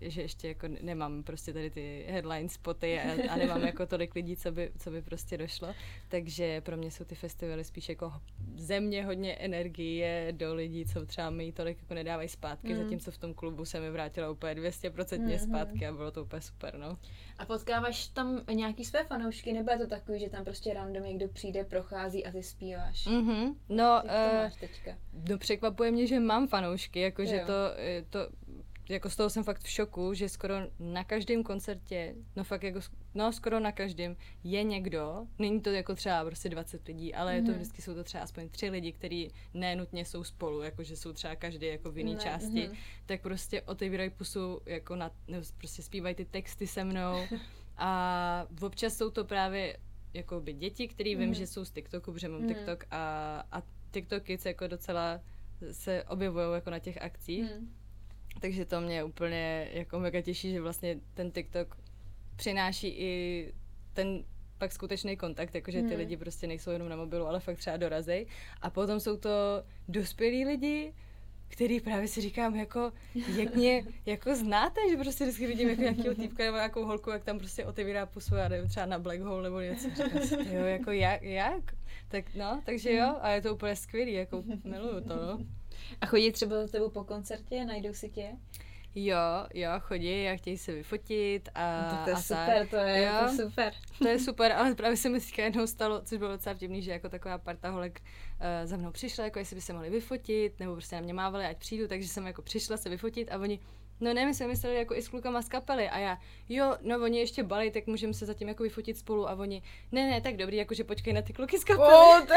že 0.00 0.22
ještě 0.22 0.48
jako 0.48 0.68
nemám 0.80 1.22
prostě 1.22 1.52
tady 1.52 1.70
ty 1.70 2.04
headline 2.08 2.48
spoty 2.48 3.00
a, 3.00 3.10
a 3.22 3.36
nemám 3.36 3.62
jako 3.62 3.86
tolik 3.86 4.14
lidí, 4.14 4.36
co 4.36 4.52
by, 4.52 4.70
co 4.78 4.90
by 4.90 5.02
prostě 5.02 5.38
došlo. 5.38 5.74
Takže 6.08 6.60
pro 6.60 6.76
mě 6.76 6.90
jsou 6.90 7.04
ty 7.04 7.14
festivaly 7.14 7.64
spíš 7.64 7.88
jako 7.88 8.12
země 8.56 9.04
hodně 9.04 9.34
energie 9.34 10.28
do 10.32 10.54
lidí, 10.54 10.86
co 10.86 11.06
třeba 11.06 11.30
mi 11.30 11.52
tolik 11.52 11.78
jako 11.78 11.94
nedávají 11.94 12.28
zpátky, 12.28 12.74
mm. 12.74 12.82
zatímco 12.82 13.10
v 13.10 13.18
tom 13.18 13.34
klubu 13.34 13.64
se 13.64 13.80
mi 13.80 13.90
vrátila 13.90 14.30
úplně 14.30 14.54
200% 14.54 15.18
mm. 15.20 15.38
zpátky 15.38 15.86
a 15.86 15.92
bylo 15.92 16.10
to 16.10 16.22
úplně 16.22 16.42
super, 16.42 16.78
no. 16.78 16.98
A 17.38 17.46
potkáváš 17.46 18.08
tam 18.08 18.40
nějaký 18.52 18.84
své 18.84 19.04
fanoušky, 19.04 19.52
nebo 19.52 19.70
je 19.70 19.78
to 19.78 19.86
takový, 19.86 20.18
že 20.20 20.30
tam 20.30 20.44
prostě 20.44 20.74
random 20.74 21.02
někdo 21.02 21.28
přijde, 21.28 21.64
prochází 21.64 22.26
a 22.26 22.32
ty 22.32 22.42
zpíváš? 22.42 23.06
Mm-hmm. 23.06 23.54
No, 23.68 23.84
Jak 23.84 24.02
to 24.02 24.32
uh, 24.32 24.42
máš 24.42 24.56
teďka? 24.56 24.96
no 25.28 25.38
překvapuje 25.38 25.90
mě, 25.90 26.06
že 26.06 26.20
mám 26.20 26.48
fanoušky, 26.48 27.00
jakože 27.00 27.44
to, 27.46 27.52
to 28.10 28.28
jako 28.88 29.10
z 29.10 29.16
toho 29.16 29.30
jsem 29.30 29.44
fakt 29.44 29.62
v 29.62 29.68
šoku, 29.68 30.14
že 30.14 30.28
skoro 30.28 30.54
na 30.78 31.04
každém 31.04 31.42
koncertě, 31.42 32.14
no 32.36 32.44
fakt 32.44 32.62
jako, 32.62 32.80
no 33.14 33.32
skoro 33.32 33.60
na 33.60 33.72
každém 33.72 34.16
je 34.44 34.62
někdo, 34.62 35.26
není 35.38 35.60
to 35.60 35.70
jako 35.70 35.94
třeba 35.94 36.24
prostě 36.24 36.48
20 36.48 36.88
lidí, 36.88 37.14
ale 37.14 37.32
mm. 37.32 37.36
je 37.36 37.42
to 37.42 37.50
mhm. 37.50 37.60
vždycky 37.60 37.82
jsou 37.82 37.94
to 37.94 38.04
třeba 38.04 38.24
aspoň 38.24 38.48
tři 38.48 38.70
lidi, 38.70 38.92
kteří 38.92 39.30
nenutně 39.54 40.04
jsou 40.04 40.24
spolu, 40.24 40.62
jakože 40.62 40.96
jsou 40.96 41.12
třeba 41.12 41.36
každý 41.36 41.66
jako 41.66 41.90
v 41.90 41.98
jiné 41.98 42.16
části, 42.16 42.68
mm. 42.68 42.74
tak 43.06 43.20
prostě 43.20 43.62
otevírají 43.62 44.10
pusu 44.10 44.60
jako 44.66 44.96
na, 44.96 45.10
nebo 45.28 45.44
prostě 45.58 45.82
zpívají 45.82 46.14
ty 46.14 46.24
texty 46.24 46.66
se 46.66 46.84
mnou 46.84 47.16
a 47.76 48.46
občas 48.62 48.96
jsou 48.96 49.10
to 49.10 49.24
právě 49.24 49.78
jako 50.14 50.40
by 50.40 50.52
děti, 50.52 50.88
který 50.88 51.14
mm. 51.14 51.20
vím, 51.20 51.28
mhm. 51.28 51.34
že 51.34 51.46
jsou 51.46 51.64
z 51.64 51.70
TikToku, 51.70 52.12
protože 52.12 52.28
mám 52.28 52.40
mm. 52.40 52.48
TikTok 52.48 52.84
a, 52.90 53.44
a 53.52 53.62
TikTok 53.90 54.22
Kids 54.22 54.46
jako 54.46 54.66
docela 54.66 55.20
se 55.72 56.04
objevují 56.04 56.54
jako 56.54 56.70
na 56.70 56.78
těch 56.78 57.02
akcích. 57.02 57.42
Mm 57.42 57.83
takže 58.40 58.64
to 58.64 58.80
mě 58.80 59.04
úplně 59.04 59.68
jako 59.72 59.98
mega 59.98 60.20
těší, 60.20 60.50
že 60.52 60.60
vlastně 60.60 61.00
ten 61.14 61.30
TikTok 61.30 61.76
přináší 62.36 62.88
i 62.88 63.52
ten 63.92 64.24
pak 64.58 64.72
skutečný 64.72 65.16
kontakt, 65.16 65.54
jakože 65.54 65.82
ty 65.82 65.88
hmm. 65.88 65.96
lidi 65.96 66.16
prostě 66.16 66.46
nejsou 66.46 66.70
jenom 66.70 66.88
na 66.88 66.96
mobilu, 66.96 67.26
ale 67.26 67.40
fakt 67.40 67.58
třeba 67.58 67.76
dorazej. 67.76 68.26
A 68.62 68.70
potom 68.70 69.00
jsou 69.00 69.16
to 69.16 69.30
dospělí 69.88 70.44
lidi, 70.44 70.94
který 71.48 71.80
právě 71.80 72.08
si 72.08 72.20
říkám, 72.20 72.56
jako, 72.56 72.92
jak 73.36 73.54
mě 73.54 73.84
jako 74.06 74.36
znáte, 74.36 74.80
že 74.90 74.96
prostě 74.96 75.24
vždycky 75.24 75.46
vidím 75.46 75.68
jako 75.68 75.82
nějakého 75.82 76.14
týpka 76.14 76.44
nebo 76.44 76.56
nějakou 76.56 76.84
holku, 76.84 77.10
jak 77.10 77.24
tam 77.24 77.38
prostě 77.38 77.66
otevírá 77.66 78.06
pusu, 78.06 78.34
já 78.34 78.48
nevím, 78.48 78.68
třeba 78.68 78.86
na 78.86 78.98
Black 78.98 79.20
Hole 79.20 79.42
nebo 79.42 79.60
něco. 79.60 79.88
Říkám 79.90 80.46
jo, 80.46 80.64
jako 80.64 80.90
jak, 80.90 81.22
jak? 81.22 81.74
Tak 82.08 82.34
no, 82.34 82.62
takže 82.66 82.92
jo, 82.92 83.16
a 83.20 83.30
je 83.30 83.42
to 83.42 83.54
úplně 83.54 83.76
skvělý, 83.76 84.12
jako 84.12 84.42
miluju 84.64 85.00
to, 85.00 85.16
no. 85.16 85.38
A 86.00 86.06
chodí 86.06 86.32
třeba 86.32 86.62
za 86.62 86.68
tebou 86.68 86.90
po 86.90 87.04
koncertě, 87.04 87.64
najdou 87.64 87.94
si 87.94 88.10
tě? 88.10 88.36
Jo, 88.96 89.46
jo, 89.54 89.70
chodí 89.80 90.28
a 90.28 90.36
chtějí 90.36 90.58
se 90.58 90.72
vyfotit 90.72 91.48
a 91.54 91.92
no, 91.92 92.04
to 92.04 92.10
je 92.10 92.16
a 92.16 92.20
super, 92.20 92.58
tak. 92.58 92.70
to 92.70 92.76
je, 92.76 93.02
jo, 93.02 93.12
to 93.18 93.24
je 93.24 93.36
super. 93.36 93.72
To 93.98 94.08
je 94.08 94.18
super, 94.18 94.52
ale 94.52 94.74
právě 94.74 94.96
se 94.96 95.08
mi 95.08 95.20
teďka 95.20 95.44
jednou 95.44 95.66
stalo, 95.66 96.00
což 96.04 96.18
bylo 96.18 96.30
docela 96.30 96.54
vtipný, 96.54 96.82
že 96.82 96.90
jako 96.90 97.08
taková 97.08 97.38
parta 97.38 97.70
holek 97.70 98.00
uh, 98.00 98.68
za 98.68 98.76
mnou 98.76 98.90
přišla, 98.90 99.24
jako 99.24 99.38
jestli 99.38 99.56
by 99.56 99.62
se 99.62 99.72
mohli 99.72 99.90
vyfotit, 99.90 100.60
nebo 100.60 100.72
prostě 100.72 100.96
na 100.96 101.02
mě 101.02 101.14
mávali, 101.14 101.46
ať 101.46 101.58
přijdu, 101.58 101.88
takže 101.88 102.08
jsem 102.08 102.26
jako 102.26 102.42
přišla 102.42 102.76
se 102.76 102.88
vyfotit 102.88 103.32
a 103.32 103.38
oni, 103.38 103.60
No 104.00 104.14
ne, 104.14 104.26
my 104.26 104.34
jsme 104.34 104.46
mysleli 104.46 104.76
jako 104.76 104.94
i 104.94 105.02
s 105.02 105.08
klukama 105.08 105.42
z 105.42 105.48
kapely 105.48 105.88
a 105.88 105.98
já, 105.98 106.18
jo, 106.48 106.76
no 106.82 107.02
oni 107.02 107.18
ještě 107.18 107.42
balí, 107.42 107.70
tak 107.70 107.86
můžeme 107.86 108.14
se 108.14 108.26
zatím 108.26 108.48
jako 108.48 108.62
vyfotit 108.62 108.98
spolu 108.98 109.28
a 109.28 109.32
oni, 109.32 109.62
ne, 109.92 110.10
ne, 110.10 110.20
tak 110.20 110.36
dobrý, 110.36 110.56
jakože 110.56 110.84
počkej 110.84 111.12
na 111.12 111.22
ty 111.22 111.32
kluky 111.32 111.58
z 111.58 111.64
kapely. 111.64 111.94
Oh, 111.94 112.26
to... 112.26 112.34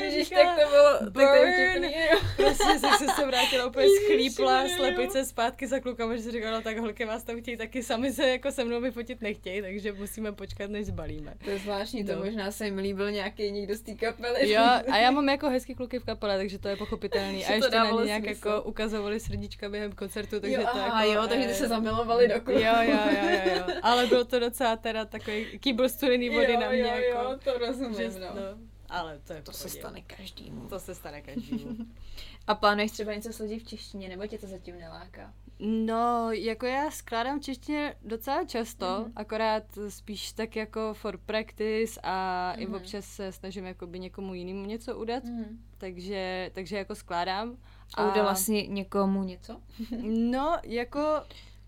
Ježíš, 0.00 0.28
tak 0.28 0.58
to 0.58 0.70
bylo, 0.70 1.10
burn. 1.10 1.82
tak 1.82 1.92
to 2.20 2.26
Prostě 2.36 2.78
se, 2.98 3.06
se 3.16 3.26
vrátila 3.26 3.66
úplně 3.66 3.86
schlípla, 4.04 4.68
slepice 4.76 5.24
zpátky 5.24 5.66
za 5.66 5.80
klukama, 5.80 6.16
že 6.16 6.22
si 6.22 6.30
říkala, 6.30 6.56
no 6.56 6.62
tak 6.62 6.78
holky 6.78 7.04
vás 7.04 7.24
tam 7.24 7.40
chtějí 7.40 7.56
taky 7.56 7.82
sami 7.82 8.12
se 8.12 8.28
jako 8.28 8.52
se 8.52 8.64
mnou 8.64 8.80
vyfotit 8.80 9.20
nechtějí, 9.20 9.62
takže 9.62 9.92
musíme 9.92 10.32
počkat, 10.32 10.70
než 10.70 10.86
zbalíme. 10.86 11.34
To 11.44 11.50
je 11.50 11.58
zvláštní, 11.58 12.02
no. 12.02 12.14
to 12.14 12.24
možná 12.24 12.50
se 12.50 12.64
jim 12.64 12.78
líbil 12.78 13.10
nějaký 13.10 13.50
někdo 13.50 13.74
z 13.74 13.80
té 13.80 13.94
kapely. 13.94 14.50
Jo, 14.50 14.62
a 14.90 14.96
já 14.96 15.10
mám 15.18 15.28
jako 15.28 15.48
hezký 15.48 15.74
kluky 15.74 15.98
v 15.98 16.04
kapele, 16.04 16.36
takže 16.36 16.58
to 16.58 16.68
je 16.68 16.76
pochopitelný. 16.76 17.44
A 17.44 17.52
ještě 17.52 17.76
na 17.76 17.90
ně 17.90 18.04
nějak 18.04 18.24
jako 18.24 18.62
ukazovali 18.62 19.20
srdíčka 19.20 19.68
během 19.78 19.92
koncertu, 19.92 20.40
takže 20.40 20.56
jo, 20.56 20.62
to 20.62 20.78
aha, 20.78 21.04
jako, 21.04 21.22
jo, 21.22 21.28
takže 21.28 21.54
se 21.54 21.68
zamilovali 21.68 22.28
do 22.28 22.40
klubu. 22.40 22.60
Jo, 22.60 22.74
jo, 22.80 22.98
jo, 23.10 23.28
jo, 23.30 23.54
jo. 23.56 23.74
Ale 23.82 24.06
byl 24.06 24.24
to 24.24 24.38
docela 24.38 24.76
teda 24.76 25.04
takový 25.04 25.58
kýbl 25.58 25.88
studený 25.88 26.30
vody 26.30 26.52
jo, 26.52 26.60
na 26.60 26.68
mě. 26.68 26.78
Jo, 26.78 26.86
jako, 26.86 27.22
jo, 27.22 27.38
to 27.44 27.58
rozumím, 27.58 27.94
že, 27.94 28.20
no. 28.20 28.26
no. 28.34 28.68
Ale 28.88 29.20
to 29.26 29.32
je 29.32 29.42
To 29.42 29.52
se 29.52 29.68
stane 29.68 30.00
každému. 30.00 30.68
To 30.68 30.80
se 30.80 30.94
stane 30.94 31.22
každému. 31.22 31.76
A 32.46 32.54
plánuješ 32.54 32.90
třeba 32.90 33.14
něco 33.14 33.32
složit 33.32 33.62
v 33.62 33.68
češtině, 33.68 34.08
nebo 34.08 34.26
tě 34.26 34.38
to 34.38 34.46
zatím 34.46 34.78
neláká? 34.78 35.34
No, 35.60 36.32
jako 36.32 36.66
já 36.66 36.90
skládám 36.90 37.40
češtině 37.40 37.94
docela 38.02 38.44
často, 38.44 38.86
mm-hmm. 38.86 39.12
akorát 39.16 39.64
spíš 39.88 40.32
tak 40.32 40.56
jako 40.56 40.94
for 40.94 41.18
practice 41.18 42.00
a 42.02 42.52
mm-hmm. 42.52 42.62
i 42.62 42.66
mhm. 42.66 42.74
občas 42.74 43.04
se 43.04 43.32
snažím 43.32 43.64
jako 43.64 43.86
by 43.86 43.98
někomu 43.98 44.34
jinému 44.34 44.66
něco 44.66 44.98
udat, 44.98 45.24
mm-hmm. 45.24 45.56
takže, 45.78 46.50
takže 46.54 46.76
jako 46.76 46.94
skládám. 46.94 47.56
A, 47.94 48.02
a 48.02 48.10
udělal 48.10 48.28
vlastně 48.28 48.66
někomu 48.66 49.22
něco? 49.22 49.60
no, 50.30 50.58
jako 50.64 51.22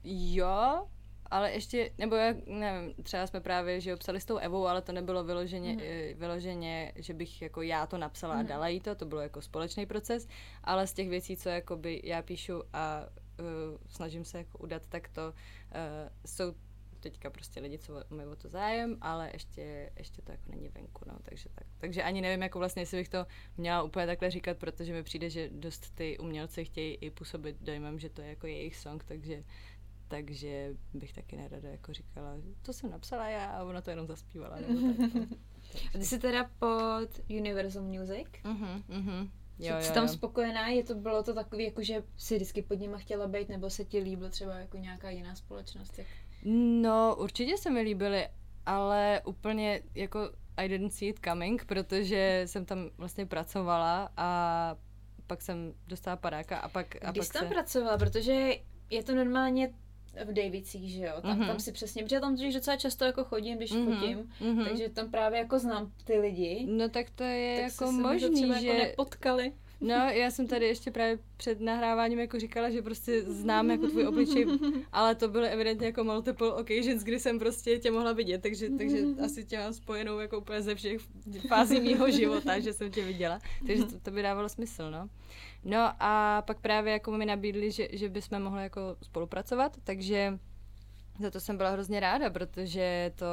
jo, 0.05 0.87
ale 1.31 1.53
ještě, 1.53 1.91
nebo 1.99 2.17
já 2.17 2.35
nevím, 2.47 2.95
třeba 3.03 3.27
jsme 3.27 3.41
právě, 3.41 3.81
že 3.81 3.95
obsali 3.95 4.21
s 4.21 4.25
tou 4.25 4.37
Evou, 4.37 4.67
ale 4.67 4.83
to 4.83 4.93
nebylo 4.93 5.25
vyloženě, 5.25 5.73
mm. 5.73 6.19
vyloženě 6.21 6.93
že 6.97 7.15
bych 7.15 7.43
jako 7.43 7.63
já 7.63 7.87
to 7.87 7.99
napsala 7.99 8.35
mm. 8.35 8.41
a 8.41 8.43
mhm. 8.43 8.49
dala 8.49 8.69
jí 8.69 8.81
to, 8.81 8.95
to 8.95 9.05
bylo 9.07 9.21
jako 9.21 9.43
společný 9.43 9.87
proces, 9.87 10.29
ale 10.65 10.87
z 10.87 10.93
těch 10.93 11.09
věcí, 11.09 11.37
co 11.37 11.49
jakoby 11.49 12.01
já 12.05 12.23
píšu 12.23 12.63
a 12.73 13.07
uh, 13.41 13.47
snažím 13.89 14.25
se 14.25 14.39
jako 14.39 14.59
udat, 14.59 14.83
tak 14.89 15.09
to 15.09 15.29
uh, 15.29 15.35
jsou 16.27 16.55
teďka 17.01 17.31
prostě 17.31 17.61
lidi, 17.61 17.79
co 17.79 18.05
mají 18.11 18.29
o 18.29 18.37
to 18.37 18.49
zájem, 18.49 18.97
ale 19.01 19.31
ještě, 19.33 19.93
ještě 19.97 20.23
to 20.23 20.33
jako 20.33 20.51
není 20.51 20.69
venku, 20.69 21.05
no, 21.07 21.19
takže 21.23 21.49
tak. 21.55 21.67
Takže 21.79 22.03
ani 22.03 22.21
nevím, 22.21 22.43
jako 22.43 22.59
vlastně, 22.59 22.83
jestli 22.83 22.99
bych 22.99 23.09
to 23.09 23.27
měla 23.57 23.83
úplně 23.83 24.07
takhle 24.07 24.31
říkat, 24.31 24.59
protože 24.59 24.93
mi 24.93 25.03
přijde, 25.03 25.31
že 25.31 25.51
dost 25.53 25.95
ty 25.95 26.19
umělci 26.19 26.65
chtějí 26.65 26.95
i 26.95 27.11
působit 27.11 27.57
dojmem, 27.61 27.99
že 27.99 28.09
to 28.09 28.23
je 28.23 28.29
jako 28.29 28.47
jejich 28.47 28.77
song, 28.77 29.05
takže 29.05 29.45
takže 30.09 30.75
bych 30.95 31.13
taky 31.13 31.37
nerada 31.37 31.69
jako 31.69 31.93
říkala, 31.93 32.35
to 32.63 32.73
jsem 32.73 32.91
napsala 32.91 33.29
já 33.29 33.51
a 33.51 33.65
ona 33.65 33.81
to 33.81 33.91
jenom 33.91 34.07
zaspívala. 34.07 34.57
Nebo 34.57 34.95
tak, 34.95 35.15
no. 35.15 35.27
A 35.95 35.99
ty 35.99 36.05
jsi 36.05 36.19
teda 36.19 36.51
pod 36.59 37.21
Universal 37.29 37.83
Music? 37.83 38.27
Mhm, 38.45 38.83
mhm. 38.89 39.31
Jo, 39.59 39.75
jsi 39.81 39.89
jo, 39.89 39.95
tam 39.95 40.07
jo. 40.07 40.09
spokojená? 40.09 40.69
Je 40.69 40.85
to, 40.85 40.95
bylo 40.95 41.23
to 41.23 41.35
takový, 41.35 41.65
jako 41.65 41.83
že 41.83 42.03
si 42.17 42.37
vždycky 42.37 42.63
pod 42.63 42.75
nima 42.75 42.99
chtěla 42.99 43.29
být, 43.29 43.49
nebo 43.49 43.71
se 43.71 43.85
ti 43.85 43.99
líbil 43.99 44.31
třeba 44.31 44.55
jako 44.55 44.77
nějaká 44.77 45.11
jiná 45.11 45.35
společnost? 45.35 45.99
Jak... 45.99 46.07
No, 46.45 47.17
určitě 47.19 47.57
se 47.59 47.71
mi 47.71 47.81
líbily, 47.81 48.29
ale 48.67 49.21
úplně 49.25 49.83
jako 49.95 50.31
I 50.57 50.69
didn't 50.69 50.93
see 50.93 51.09
it 51.09 51.21
coming, 51.25 51.65
protože 51.65 52.43
jsem 52.47 52.65
tam 52.65 52.91
vlastně 52.99 53.27
pracovala 53.27 54.13
a 54.17 54.77
pak 55.27 55.43
jsem 55.43 55.73
dostala 55.87 56.17
padáka 56.17 56.59
a 56.59 56.69
pak, 56.69 57.05
a 57.05 57.11
Když 57.11 57.27
pak 57.27 57.33
tam 57.33 57.49
se... 57.49 57.55
pracovala, 57.55 57.99
protože 57.99 58.51
je 58.91 59.03
to 59.03 59.15
normálně 59.15 59.71
v 60.25 60.33
Davicích, 60.33 60.91
že 60.91 61.05
jo? 61.05 61.13
Tam, 61.23 61.39
Mhm. 61.39 61.47
tam 61.47 61.61
si 61.61 61.73
přesně, 61.73 62.03
protože 62.03 62.21
tam 62.21 62.37
totiž 62.37 62.55
docela 62.55 62.77
často 62.77 63.05
jako 63.05 63.25
chodím, 63.25 63.57
když 63.57 63.73
Mhm, 63.73 63.95
fotím, 63.95 64.31
mhm. 64.41 64.65
takže 64.65 64.89
tam 64.89 65.11
právě 65.11 65.39
jako 65.39 65.59
znám 65.59 65.93
ty 66.05 66.19
lidi. 66.19 66.67
No 66.71 66.89
tak 66.89 67.11
to 67.11 67.25
je 67.25 67.57
tak 67.63 67.73
jako 67.73 67.93
možný, 67.93 68.35
třeba 68.43 68.61
že... 68.61 68.67
jako 68.67 68.83
nepotkali. 68.83 69.53
No, 69.81 69.95
já 69.95 70.31
jsem 70.31 70.47
tady 70.47 70.67
ještě 70.67 70.91
právě 70.91 71.19
před 71.37 71.61
nahráváním 71.61 72.19
jako 72.19 72.39
říkala, 72.39 72.71
že 72.71 72.83
prostě 72.83 73.23
znám 73.23 73.71
jako 73.71 73.87
tvůj 73.87 74.07
obličej, 74.07 74.47
ale 74.93 75.15
to 75.15 75.29
byly 75.29 75.49
evidentně 75.49 75.87
jako 75.87 76.05
multiple 76.05 76.53
occasions, 76.53 77.03
kdy 77.03 77.21
jsem 77.21 77.39
prostě 77.39 77.79
tě 77.79 77.91
mohla 77.91 78.13
vidět, 78.13 78.43
takže, 78.43 78.71
takže 78.79 78.99
asi 79.25 79.45
tě 79.45 79.59
mám 79.59 79.73
spojenou 79.73 80.19
jako 80.19 80.39
úplně 80.39 80.63
ze 80.63 80.75
všech 80.75 81.01
fází 81.49 81.81
mýho 81.81 82.11
života, 82.11 82.59
že 82.59 82.73
jsem 82.73 82.91
tě 82.91 83.05
viděla, 83.05 83.39
takže 83.67 83.85
to, 83.85 84.01
to 84.01 84.11
by 84.11 84.23
dávalo 84.23 84.49
smysl, 84.49 84.91
no. 84.91 85.09
No 85.65 85.79
a 86.01 86.43
pak 86.47 86.61
právě 86.61 86.93
jako 86.93 87.11
mi 87.11 87.27
nabídli, 87.27 87.71
že, 87.71 87.89
že 87.93 88.09
bychom 88.09 88.43
mohli 88.43 88.63
jako 88.63 88.97
spolupracovat, 89.03 89.77
takže 89.85 90.39
za 91.21 91.31
to 91.31 91.41
jsem 91.41 91.57
byla 91.57 91.71
hrozně 91.71 92.01
ráda, 92.01 92.31
protože 92.31 93.13
to, 93.17 93.27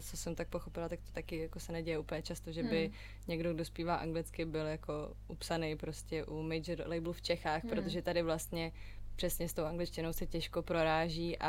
co 0.00 0.16
jsem 0.16 0.34
tak 0.34 0.48
pochopila, 0.48 0.88
tak 0.88 1.00
to 1.00 1.12
taky 1.12 1.38
jako 1.38 1.60
se 1.60 1.72
neděje 1.72 1.98
úplně 1.98 2.22
často, 2.22 2.52
že 2.52 2.62
by 2.62 2.84
Hmm. 2.84 2.94
někdo, 3.28 3.54
kdo 3.54 3.64
zpívá 3.64 3.94
anglicky, 3.96 4.44
byl 4.44 4.66
jako 4.66 5.12
upsaný 5.28 5.76
prostě 5.76 6.24
u 6.24 6.42
major 6.42 6.80
labelu 6.86 7.12
v 7.12 7.22
Čechách, 7.22 7.62
Hmm. 7.64 7.70
protože 7.70 8.02
tady 8.02 8.22
vlastně 8.22 8.72
přesně 9.16 9.48
s 9.48 9.54
tou 9.54 9.64
angličtinou 9.64 10.12
se 10.12 10.26
těžko 10.26 10.62
proráží 10.62 11.36
a, 11.40 11.46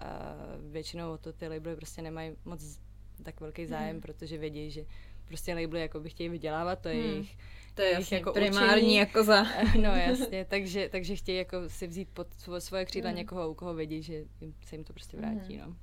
a 0.00 0.34
většinou 0.70 1.12
o 1.12 1.18
to 1.18 1.32
ty 1.32 1.48
labely 1.48 1.76
prostě 1.76 2.02
nemají 2.02 2.32
moc 2.44 2.78
tak 3.22 3.40
velký 3.40 3.66
zájem, 3.66 3.90
Hmm. 3.90 4.00
protože 4.00 4.38
vědí, 4.38 4.70
že 4.70 4.84
prostě 5.24 5.54
labely 5.54 5.80
jako 5.80 6.00
by 6.00 6.10
chtějí 6.10 6.28
vydělávat, 6.28 6.80
to 6.80 6.88
je 6.88 6.94
Hmm. 6.94 7.04
jejich 7.12 7.36
To 7.78 7.82
je 7.84 7.92
jasně 7.92 8.16
jako 8.16 8.32
primární 8.32 8.72
určení. 8.74 8.94
jako 8.96 9.24
za... 9.24 9.42
No 9.80 9.90
jasně, 9.96 10.44
takže, 10.44 10.88
takže 10.92 11.16
chtějí 11.16 11.38
jako 11.38 11.56
si 11.68 11.86
vzít 11.86 12.08
pod 12.12 12.26
svo- 12.34 12.60
svoje 12.60 12.84
křídla 12.84 13.10
Mm. 13.10 13.16
někoho, 13.16 13.50
u 13.50 13.54
koho 13.54 13.74
vědí, 13.74 14.02
že 14.02 14.14
jim, 14.40 14.54
se 14.66 14.74
jim 14.76 14.84
to 14.84 14.92
prostě 14.92 15.16
vrátí, 15.16 15.56
Mhm. 15.58 15.70
no. 15.70 15.76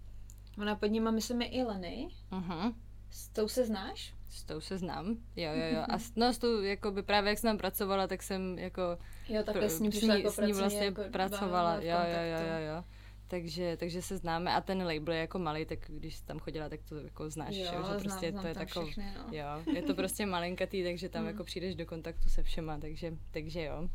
Ona 0.64 0.76
pod 0.76 0.92
nima, 0.92 1.12
myslím, 1.12 1.42
je 1.42 1.48
i 1.48 1.64
Leny. 1.64 2.08
Uh-huh. 2.32 2.74
S 3.10 3.30
tou 3.30 3.48
se 3.48 3.66
znáš? 3.66 4.14
S 4.30 4.44
tou 4.44 4.60
se 4.60 4.78
znám, 4.78 5.06
jo, 5.36 5.52
jo, 5.54 5.76
jo. 5.76 5.84
A 5.90 6.00
s, 6.00 6.16
no, 6.16 6.34
s 6.34 6.38
tou, 6.38 6.62
jako 6.62 6.92
by 6.92 7.04
právě 7.04 7.30
jak 7.30 7.40
jsem 7.40 7.58
pracovala, 7.58 8.08
tak 8.08 8.24
jsem 8.24 8.60
jako 8.60 8.82
Jo, 9.30 9.44
takhle 9.44 9.70
s 9.70 9.80
ní 9.80 9.90
přišla 9.90 10.16
jako 10.16 10.32
s 10.32 10.38
ní 10.38 10.54
vlastně 10.54 10.86
jako 10.86 11.02
pracovala, 11.12 11.76
jo, 11.76 11.82
jo, 11.82 12.22
jo, 12.32 12.40
jo, 12.48 12.76
jo. 12.76 12.84
Takže, 13.36 13.78
takže 13.78 14.02
se 14.02 14.18
známe 14.18 14.54
a 14.56 14.62
ten 14.62 14.78
label 14.84 15.14
je 15.14 15.20
jako 15.20 15.40
malý, 15.40 15.66
tak 15.66 15.80
když 15.88 16.16
jsi 16.16 16.26
tam 16.26 16.40
chodila, 16.40 16.70
tak 16.70 16.80
to 16.90 16.96
jako 16.96 17.30
znáš, 17.30 17.56
Jo, 17.56 17.64
jo, 17.66 17.72
že 17.72 17.78
znám- 17.78 18.00
prostě 18.00 18.32
znám 18.32 18.42
to 18.42 18.48
je 18.48 18.54
takové, 18.54 18.86
no. 18.98 19.26
jo, 19.32 19.46
je 19.76 19.82
to 19.82 19.94
prostě 19.96 20.26
malinkatý, 20.36 20.84
takže 20.84 21.10
tam 21.10 21.22
Mm. 21.22 21.28
jako 21.28 21.44
přijdeš 21.44 21.76
do 21.76 21.86
kontaktu 21.86 22.30
se 22.30 22.44
všema, 22.44 22.78
takže, 22.80 23.14
takže 23.32 23.64
jo. 23.64 23.82
Uh, 23.82 23.88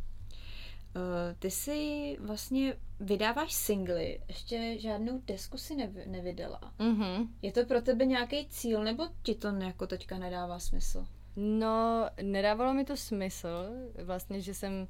ty 1.39 1.51
si 1.51 2.17
vlastně 2.21 2.75
vydáváš 3.01 3.53
singly, 3.53 4.21
ještě 4.29 4.77
žádnou 4.79 5.23
desku 5.27 5.59
si 5.59 5.75
nevy, 5.77 6.03
nevydala. 6.07 6.61
Mhm. 6.79 7.29
Je 7.43 7.53
to 7.53 7.65
pro 7.65 7.83
tebe 7.83 8.05
nějaký 8.07 8.47
cíl, 8.49 8.85
nebo 8.85 9.05
ti 9.23 9.35
to 9.35 9.49
jako 9.49 9.87
teďka 9.87 10.19
nedává 10.19 10.59
smysl? 10.59 11.07
No, 11.37 12.07
nedávalo 12.23 12.75
mi 12.75 12.85
to 12.85 12.97
smysl, 12.97 13.49
vlastně, 14.05 14.41
že 14.41 14.55
jsem 14.55 14.89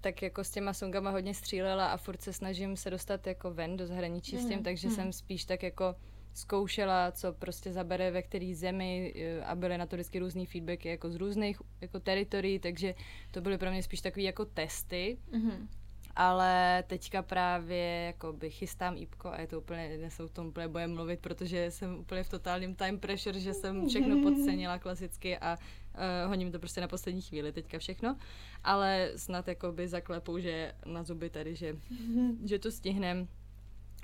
tak 0.00 0.22
jako 0.22 0.44
s 0.44 0.50
těma 0.50 0.72
songama 0.72 1.10
hodně 1.10 1.34
střílela 1.34 1.86
a 1.86 1.96
furt 1.96 2.22
se 2.22 2.32
snažím 2.32 2.76
se 2.76 2.90
dostat 2.90 3.26
jako 3.26 3.50
ven 3.50 3.76
do 3.76 3.86
zahraničí 3.86 4.36
s 4.36 4.40
tím, 4.46 4.54
Mhm, 4.54 4.62
takže 4.62 4.86
mhm. 4.88 4.96
jsem 4.96 5.12
spíš 5.12 5.44
tak 5.44 5.62
jako 5.62 5.94
zkoušela, 6.34 7.12
co 7.12 7.32
prostě 7.32 7.72
zabere 7.72 8.10
ve 8.10 8.22
který 8.22 8.54
zemi 8.54 9.14
eh, 9.16 9.42
a 9.44 9.54
byly 9.54 9.78
na 9.78 9.86
to 9.86 9.96
vždycky 9.96 10.18
různý 10.18 10.46
feedbacky 10.46 10.88
jako 10.88 11.10
z 11.10 11.14
různých 11.16 11.60
jako 11.80 12.00
teritorií, 12.00 12.58
takže 12.58 12.94
to 13.30 13.40
byly 13.40 13.58
pro 13.58 13.70
mě 13.70 13.82
spíš 13.82 14.00
takový 14.00 14.24
jako 14.24 14.44
testy, 14.44 15.18
Mhm. 15.32 15.68
ale 16.16 16.84
teďka 16.86 17.22
právě 17.22 18.04
jako 18.06 18.32
by 18.32 18.50
chystám 18.50 18.96
ípko 18.96 19.28
a 19.28 19.40
je 19.40 19.46
to 19.46 19.58
úplně, 19.60 19.96
dnes 19.98 20.20
o 20.20 20.28
tom 20.28 20.46
úplně 20.46 20.68
bojem 20.68 20.94
mluvit, 20.94 21.20
protože 21.20 21.70
jsem 21.70 21.98
úplně 21.98 22.22
v 22.22 22.28
totálním 22.28 22.74
time 22.74 22.98
pressure, 22.98 23.40
že 23.40 23.54
jsem 23.54 23.88
všechno 23.88 24.22
podcenila 24.22 24.78
klasicky 24.78 25.38
a 25.38 25.58
uh, 25.98 26.28
honím 26.28 26.52
to 26.52 26.58
prostě 26.58 26.80
na 26.80 26.88
poslední 26.88 27.22
chvíli 27.22 27.52
teďka 27.52 27.78
všechno, 27.78 28.16
ale 28.64 29.12
snad 29.16 29.48
jako 29.48 29.72
by 29.72 29.88
zaklepou, 29.88 30.38
že 30.38 30.74
na 30.86 31.02
zuby 31.02 31.30
tady, 31.30 31.54
že, 31.54 31.76
že 32.44 32.58
to 32.58 32.70
stihnem. 32.70 33.28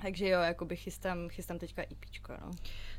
Takže 0.01 0.29
jo, 0.29 0.41
jakoby 0.41 0.75
chystám, 0.75 1.29
chystám 1.29 1.59
teďka 1.59 1.81
IPčko, 1.81 2.33
no. 2.41 2.51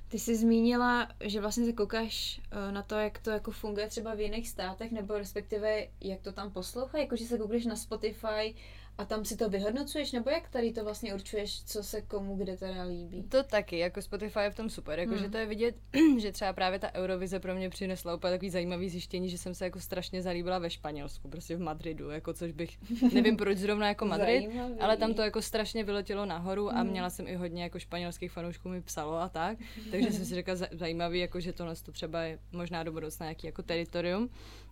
Ty 0.08 0.18
jsi 0.18 0.36
zmínila, 0.36 1.08
že 1.24 1.40
vlastně 1.40 1.64
se 1.66 1.72
koukáš 1.72 2.40
eh, 2.50 2.72
na 2.72 2.82
to, 2.82 2.94
jak 2.94 3.18
to 3.18 3.30
jako 3.30 3.50
funguje 3.50 3.88
třeba 3.88 4.14
v 4.14 4.20
jiných 4.20 4.48
státech, 4.48 4.92
nebo 4.92 5.18
respektive 5.18 5.86
jak 6.00 6.20
to 6.20 6.32
tam 6.32 6.52
poslouchají, 6.52 7.04
jako 7.04 7.16
že 7.16 7.24
se 7.24 7.38
koukneš 7.38 7.66
na 7.66 7.76
Spotify 7.76 8.54
a 8.98 9.04
tam 9.04 9.24
si 9.24 9.36
to 9.36 9.48
vyhodnocuješ, 9.50 10.12
nebo 10.12 10.30
jak 10.30 10.48
tady 10.48 10.72
to 10.72 10.84
vlastně 10.84 11.14
určuješ, 11.14 11.64
co 11.64 11.82
se 11.82 12.02
komu 12.02 12.36
kde 12.36 12.56
teda 12.56 12.82
líbí? 12.82 13.22
To 13.22 13.42
taky, 13.42 13.78
jako 13.78 14.02
Spotify 14.02 14.38
je 14.38 14.50
v 14.50 14.54
tom 14.54 14.70
super, 14.70 14.98
jako 14.98 15.12
Hmm. 15.14 15.22
že 15.24 15.30
to 15.30 15.38
je 15.38 15.46
vidět, 15.46 15.74
že 16.18 16.32
třeba 16.32 16.52
právě 16.52 16.78
ta 16.78 16.94
Eurovize 16.94 17.40
pro 17.40 17.54
mě 17.54 17.70
přinesla 17.70 18.14
úplně 18.14 18.30
takový 18.32 18.50
zajímavý 18.50 18.88
zjištění, 18.88 19.28
že 19.30 19.38
jsem 19.38 19.54
se 19.54 19.64
jako 19.64 19.80
strašně 19.80 20.22
zalíbila 20.22 20.58
ve 20.58 20.70
Španělsku, 20.70 21.28
prostě 21.28 21.56
v 21.56 21.60
Madridu, 21.60 22.10
jako 22.10 22.32
což 22.32 22.52
bych, 22.52 22.78
nevím 23.14 23.36
proč 23.36 23.58
zrovna 23.58 23.88
jako 23.88 24.04
Madrid, 24.04 24.44
Zajímavý. 24.46 24.74
ale 24.80 24.96
tam 24.96 25.14
to 25.14 25.22
jako 25.22 25.42
strašně 25.42 25.84
vyletělo 25.84 26.26
nahoru 26.26 26.70
a 26.70 26.80
Hmm. 26.80 26.90
měla 26.90 27.10
jsem 27.10 27.28
i 27.28 27.34
hodně 27.34 27.62
jako 27.62 27.78
španělských 27.78 28.32
fanoušků 28.32 28.68
mi 28.68 28.82
psalo 28.82 29.16
a 29.18 29.28
tak, 29.28 29.58
takže 29.90 30.12
jsem 30.12 30.24
si 30.24 30.34
řekla 30.34 30.54
za- 30.54 30.68
zajímavý, 30.72 31.18
jako 31.18 31.40
že 31.40 31.52
tohle 31.52 31.76
to 31.76 31.92
třeba 31.92 32.22
je 32.22 32.38
možná 32.52 32.82
do 32.82 32.92
budoucna 32.92 33.26
nějaký 33.26 33.46
jako 33.46 33.62
teritorium, 33.62 34.28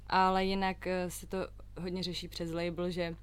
ale 0.06 0.44
jinak 0.44 0.86
eh, 0.86 1.10
se 1.10 1.26
to 1.26 1.38
hodně 1.80 2.02
řeší 2.02 2.28
přes 2.28 2.50
label, 2.50 2.90
že 2.90 3.14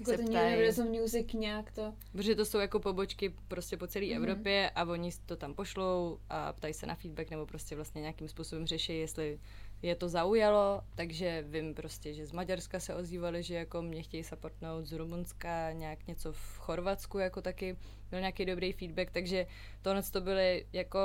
Jako 0.00 0.10
se 0.10 0.16
to 0.16 0.22
Universal 0.22 0.84
Music 0.86 1.32
nějak 1.32 1.70
to... 1.72 1.94
Protože 2.12 2.34
to 2.34 2.44
jsou 2.44 2.58
jako 2.58 2.80
pobočky 2.80 3.34
prostě 3.48 3.76
po 3.76 3.86
celé 3.86 4.06
Mhm. 4.06 4.16
Evropě 4.16 4.70
a 4.74 4.84
oni 4.84 5.10
to 5.26 5.36
tam 5.36 5.54
pošlou 5.54 6.18
a 6.30 6.52
ptají 6.52 6.74
se 6.74 6.86
na 6.86 6.94
feedback 6.94 7.30
nebo 7.30 7.46
prostě 7.46 7.76
vlastně 7.76 8.00
nějakým 8.00 8.28
způsobem 8.28 8.66
řeší, 8.66 8.98
jestli 8.98 9.40
je 9.82 9.94
to 9.94 10.08
zaujalo, 10.08 10.80
takže 10.94 11.44
vím 11.48 11.74
prostě, 11.74 12.14
že 12.14 12.26
z 12.26 12.32
Maďarska 12.32 12.80
se 12.80 12.94
ozývali, 12.94 13.42
že 13.42 13.54
jako 13.54 13.82
mě 13.82 14.02
chtějí 14.02 14.24
supportnout, 14.24 14.86
z 14.86 14.92
Rumunska 14.92 15.72
nějak 15.72 16.06
něco 16.06 16.32
v 16.32 16.56
Chorvatsku 16.58 17.18
jako 17.18 17.42
taky 17.42 17.76
byl 18.10 18.20
nějaký 18.20 18.44
dobrý 18.44 18.72
feedback, 18.72 19.10
takže 19.10 19.46
tohle 19.82 20.02
to 20.02 20.20
byly 20.20 20.66
jako 20.72 20.98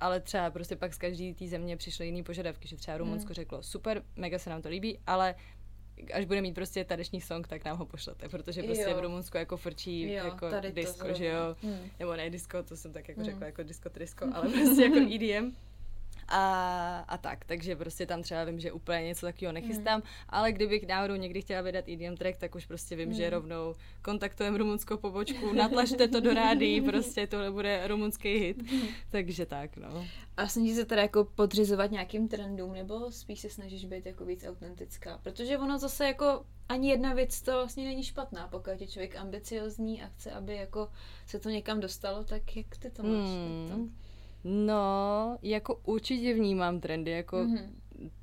ale 0.00 0.20
třeba 0.20 0.50
prostě 0.50 0.76
pak 0.76 0.94
z 0.94 0.98
každé 0.98 1.34
té 1.34 1.46
země 1.46 1.76
přišly 1.76 2.06
jiný 2.06 2.22
požadavky, 2.22 2.68
že 2.68 2.76
třeba 2.76 2.96
Rumunsko 2.98 3.28
Hmm. 3.28 3.34
řeklo 3.34 3.62
super, 3.62 4.02
mega 4.16 4.38
se 4.38 4.50
nám 4.50 4.62
to 4.62 4.68
líbí, 4.68 4.98
ale 5.06 5.34
až 6.12 6.24
bude 6.24 6.40
mít 6.40 6.54
prostě 6.54 6.84
taneční 6.84 7.20
song, 7.20 7.48
tak 7.48 7.64
nám 7.64 7.78
ho 7.78 7.86
pošlete, 7.86 8.28
protože 8.28 8.62
prostě 8.62 8.82
Jo. 8.90 8.96
v 8.96 9.00
Rumunsku 9.00 9.36
jako 9.36 9.56
frčí 9.56 10.02
Jo, 10.12 10.24
jako 10.24 10.46
disco, 10.74 11.14
že 11.14 11.26
jo, 11.26 11.56
Hmm. 11.62 11.78
nebo 11.98 12.16
ne 12.16 12.30
disco, 12.30 12.62
to 12.62 12.76
jsem 12.76 12.92
tak 12.92 13.08
jako 13.08 13.20
Mm. 13.20 13.26
řekla 13.26 13.46
jako 13.46 13.62
disco 13.62 13.90
trisko, 13.90 14.24
ale 14.34 14.48
prostě 14.48 14.82
jako 14.82 14.96
EDM. 15.14 15.52
A, 16.30 17.04
a 17.08 17.18
tak, 17.18 17.44
takže 17.44 17.76
prostě 17.76 18.06
tam 18.06 18.22
třeba 18.22 18.44
vím, 18.44 18.60
že 18.60 18.72
úplně 18.72 19.02
něco 19.02 19.26
takového 19.26 19.52
nechystám, 19.52 20.02
ale 20.28 20.52
kdybych 20.52 20.86
náhodou 20.86 21.14
někdy 21.14 21.40
chtěla 21.42 21.60
vydat 21.62 21.88
EDM 21.88 22.16
track, 22.16 22.36
tak 22.38 22.54
už 22.54 22.66
prostě 22.66 22.96
vím, 22.96 23.12
že 23.12 23.24
Mm. 23.24 23.30
rovnou 23.30 23.74
kontaktujeme 24.02 24.58
rumunskou 24.58 24.96
pobočku, 24.96 25.52
natlačte 25.52 26.08
to 26.08 26.20
do 26.20 26.34
rádií, 26.34 26.80
prostě 26.90 27.26
tohle 27.26 27.50
bude 27.50 27.86
rumunský 27.88 28.38
hit. 28.38 28.62
Takže 29.10 29.46
tak, 29.46 29.76
no. 29.76 30.06
A 30.36 30.48
snažíš 30.48 30.76
se 30.76 30.84
teda 30.84 31.02
jako 31.02 31.24
podřizovat 31.24 31.90
nějakým 31.90 32.28
trendům, 32.28 32.72
nebo 32.72 33.10
spíš 33.10 33.40
se 33.40 33.50
snažíš 33.50 33.84
být 33.84 34.06
jako 34.06 34.24
víc 34.24 34.44
autentická? 34.48 35.18
Protože 35.22 35.58
ono 35.58 35.78
zase 35.78 36.06
jako 36.06 36.44
ani 36.68 36.90
jedna 36.90 37.14
věc 37.14 37.42
to 37.42 37.52
vlastně 37.52 37.84
není 37.84 38.02
špatná, 38.04 38.48
pokud 38.48 38.80
je 38.80 38.86
člověk 38.86 39.16
ambiciozní 39.16 40.02
a 40.02 40.06
chce, 40.08 40.30
aby 40.30 40.54
jako 40.56 40.88
se 41.26 41.38
to 41.38 41.50
někam 41.50 41.80
dostalo, 41.80 42.24
tak 42.24 42.56
jak 42.56 42.76
ty 42.78 42.90
to 42.90 43.02
máš? 43.02 43.28
Hmm. 43.28 43.68
Tak 43.68 43.78
to... 43.78 44.07
No, 44.44 45.38
jako 45.42 45.74
určitě 45.84 46.34
vnímám 46.34 46.80
trendy, 46.80 47.10
jako 47.10 47.36
Mhm. 47.36 47.80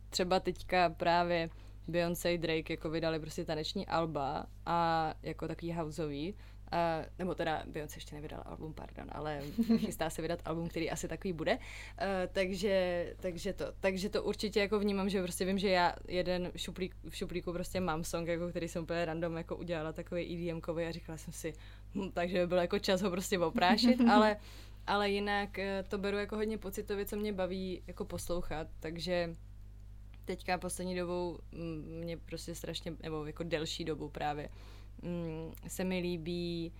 třeba 0.09 0.39
teďka 0.39 0.89
právě 0.89 1.49
Beyoncé, 1.87 2.37
Drake 2.37 2.73
jako 2.73 2.89
vydali 2.89 3.19
prostě 3.19 3.45
taneční 3.45 3.87
alba 3.87 4.45
a 4.65 5.13
jako 5.23 5.47
takový 5.47 5.73
houseový, 5.73 6.33
Uh, 6.73 7.05
nebo 7.19 7.35
teda 7.35 7.63
Beyoncé 7.65 7.97
ještě 7.97 8.15
nevydala 8.15 8.43
album, 8.43 8.73
pardon, 8.73 9.05
ale 9.11 9.41
chystá 9.77 10.09
se 10.09 10.21
vydat 10.21 10.39
album, 10.45 10.67
který 10.67 10.91
asi 10.91 11.07
takový 11.07 11.33
bude. 11.33 11.53
Uh, 11.55 11.59
takže, 12.31 13.05
takže, 13.19 13.53
to, 13.53 13.65
takže 13.79 14.09
to 14.09 14.23
určitě 14.23 14.59
jako 14.59 14.79
vnímám, 14.79 15.09
že 15.09 15.23
prostě 15.23 15.45
vím, 15.45 15.57
že 15.57 15.69
já 15.69 15.95
jeden 16.07 16.51
v, 16.55 16.59
šuplík, 16.59 16.95
v 17.09 17.15
šuplíku 17.15 17.53
prostě 17.53 17.79
mám 17.79 18.03
song, 18.03 18.27
jako 18.27 18.47
který 18.49 18.67
jsem 18.67 18.83
úplně 18.83 19.05
random 19.05 19.37
jako 19.37 19.55
udělala 19.55 19.93
takový 19.93 20.49
edm 20.49 20.61
a 20.87 20.91
říkala 20.91 21.17
jsem 21.17 21.33
si, 21.33 21.53
hm, 21.95 22.11
takže 22.13 22.39
by 22.39 22.47
byl 22.47 22.57
jako 22.57 22.79
čas 22.79 23.01
ho 23.01 23.11
prostě 23.11 23.39
oprášit, 23.39 24.01
ale, 24.11 24.37
ale 24.87 25.09
jinak 25.09 25.57
uh, 25.57 25.89
to 25.89 25.97
beru 25.97 26.17
jako 26.17 26.35
hodně 26.35 26.57
pocitově, 26.57 27.05
co 27.05 27.15
mě 27.15 27.33
baví 27.33 27.83
jako 27.87 28.05
poslouchat, 28.05 28.67
takže 28.79 29.35
teďka 30.25 30.57
poslední 30.57 30.95
dobou 30.95 31.39
mm, 31.51 32.01
mě 32.03 32.17
prostě 32.17 32.55
strašně, 32.55 32.93
nebo 33.03 33.25
jako 33.25 33.43
delší 33.43 33.85
dobu 33.85 34.09
právě, 34.09 34.49
mm, 35.01 35.53
se 35.67 35.83
mi 35.83 35.99
líbí 35.99 36.73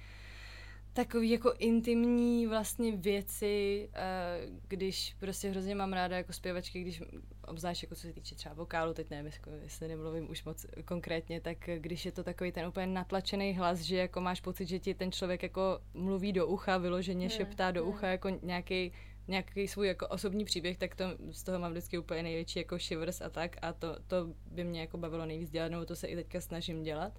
takový 0.96 1.30
jako 1.30 1.54
intimní 1.58 2.48
vlastně 2.48 2.98
věci, 2.98 3.89
uh, 3.91 4.60
když 4.68 5.16
prostě 5.20 5.50
hrozně 5.50 5.76
mám 5.76 5.93
ráda 5.93 6.18
jako 6.18 6.34
zpěvačky, 6.34 6.82
když 6.82 7.04
obzvlášť 7.48 7.84
jako 7.84 7.96
co 7.96 8.02
se 8.02 8.14
týče 8.14 8.36
třeba 8.36 8.56
vokálu, 8.56 8.93
teď 8.93 9.10
nevím, 9.10 9.32
jako, 9.34 9.50
jestli 9.50 9.88
nemluvím 9.88 10.30
už 10.30 10.43
moc 10.43 10.66
konkrétně, 10.86 11.41
tak 11.41 11.58
když 11.78 12.06
je 12.06 12.12
to 12.12 12.24
takový 12.24 12.52
ten 12.52 12.68
úplně 12.68 12.88
natlačený 12.88 13.54
hlas, 13.54 13.80
že 13.80 13.98
jako 13.98 14.22
máš 14.22 14.41
pocit, 14.41 14.68
že 14.68 14.80
ti 14.80 14.93
ten 14.93 15.12
člověk 15.12 15.43
jako 15.43 15.80
mluví 15.93 16.34
do 16.34 16.48
ucha, 16.48 16.78
vyloženě 16.78 17.30
šeptá 17.30 17.72
do 17.72 17.86
ucha 17.86 18.08
jako 18.08 18.30
nějaký 18.30 18.91
nějaký 19.28 19.68
svůj 19.68 19.88
jako 19.88 20.08
osobní 20.08 20.46
příběh, 20.46 20.78
tak 20.78 20.96
to, 20.96 21.06
z 21.32 21.43
toho 21.43 21.60
mám 21.60 21.72
vždycky 21.72 21.98
úplně 21.98 22.24
největší 22.24 22.60
jako 22.60 22.78
shivers 22.78 23.22
a 23.22 23.30
tak 23.30 23.56
a 23.62 23.74
to, 23.74 23.98
to 24.08 24.30
by 24.52 24.64
mě 24.64 24.82
jako 24.82 24.98
bavilo 24.98 25.26
nejvíc 25.26 25.50
dělat, 25.50 25.72
nebo 25.72 25.86
to 25.86 25.96
se 25.96 26.08
i 26.08 26.16
teďka 26.16 26.41
snažím 26.41 26.84
dělat. 26.84 27.14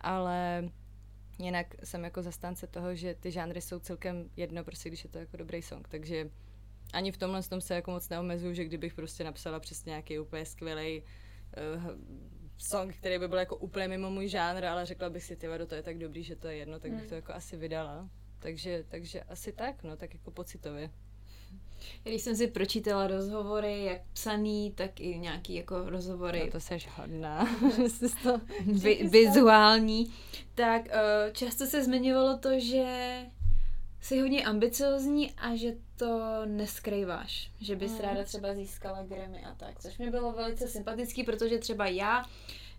Ale 0.00 0.68
jinak 1.38 1.66
jsem 1.84 2.04
jako 2.04 2.22
zastánce 2.22 2.66
toho, 2.66 2.94
že 2.94 3.14
ty 3.14 3.30
žánry 3.30 3.60
jsou 3.60 3.78
celkem 3.78 4.30
jedno, 4.36 4.64
prostě 4.64 4.88
když 4.88 5.04
je 5.04 5.10
to 5.10 5.18
jako 5.18 5.36
dobrý 5.36 5.62
song, 5.62 5.88
takže 5.88 6.30
ani 6.92 7.12
v 7.12 7.16
tomhle 7.16 7.42
tom 7.42 7.60
se 7.60 7.74
jako 7.74 7.90
moc 7.90 8.08
neomezuju, 8.08 8.54
že 8.54 8.64
kdybych 8.64 8.94
prostě 8.94 9.24
napsala 9.24 9.60
přesně 9.60 9.90
nějaký 9.90 10.18
úplně 10.18 10.46
skvělý 10.46 11.02
uh, 11.02 11.90
song, 12.58 12.94
který 12.94 13.18
by 13.18 13.28
byl 13.28 13.38
jako 13.38 13.56
úplně 13.56 13.88
mimo 13.88 14.10
můj 14.10 14.28
žánr, 14.28 14.64
ale 14.64 14.86
řekla 14.86 15.10
bych 15.10 15.24
si, 15.24 15.36
ty 15.36 15.46
to 15.66 15.74
je 15.74 15.82
tak 15.82 15.98
dobrý, 15.98 16.22
že 16.22 16.36
to 16.36 16.48
je 16.48 16.56
jedno, 16.56 16.80
tak 16.80 16.90
bych 16.90 17.00
hmm. 17.00 17.08
to 17.08 17.14
jako 17.14 17.32
asi 17.32 17.56
vydala. 17.56 18.08
Takže, 18.38 18.84
takže 18.88 19.22
asi 19.22 19.52
tak, 19.52 19.82
no, 19.82 19.96
tak 19.96 20.14
jako 20.14 20.30
pocitově. 20.30 20.90
Když 22.02 22.22
jsem 22.22 22.36
si 22.36 22.46
pročítala 22.46 23.06
rozhovory, 23.06 23.84
jak 23.84 24.00
psaný, 24.12 24.72
tak 24.74 25.00
i 25.00 25.18
nějaký 25.18 25.54
jako 25.54 25.90
rozhovory. 25.90 26.42
No 26.44 26.52
to 26.52 26.60
seš 26.60 26.88
hodná. 26.96 27.48
to 28.22 28.40
vi- 28.66 29.08
vizuální. 29.08 30.12
Tak 30.54 30.82
uh, 30.84 31.32
často 31.32 31.66
se 31.66 31.84
zmiňovalo 31.84 32.38
to, 32.38 32.60
že 32.60 32.86
jsi 34.00 34.20
hodně 34.20 34.44
ambiciozní 34.44 35.32
a 35.32 35.56
že 35.56 35.74
to 35.96 36.40
neskrýváš. 36.46 37.50
Že 37.60 37.76
bys 37.76 37.92
mm. 37.92 38.00
ráda 38.00 38.24
třeba 38.24 38.54
získala 38.54 39.02
Grammy 39.02 39.44
a 39.44 39.54
tak. 39.54 39.80
Což 39.80 39.98
mi 39.98 40.10
bylo 40.10 40.32
velice 40.32 40.68
sympatický, 40.68 41.24
protože 41.24 41.58
třeba 41.58 41.86
já 41.86 42.24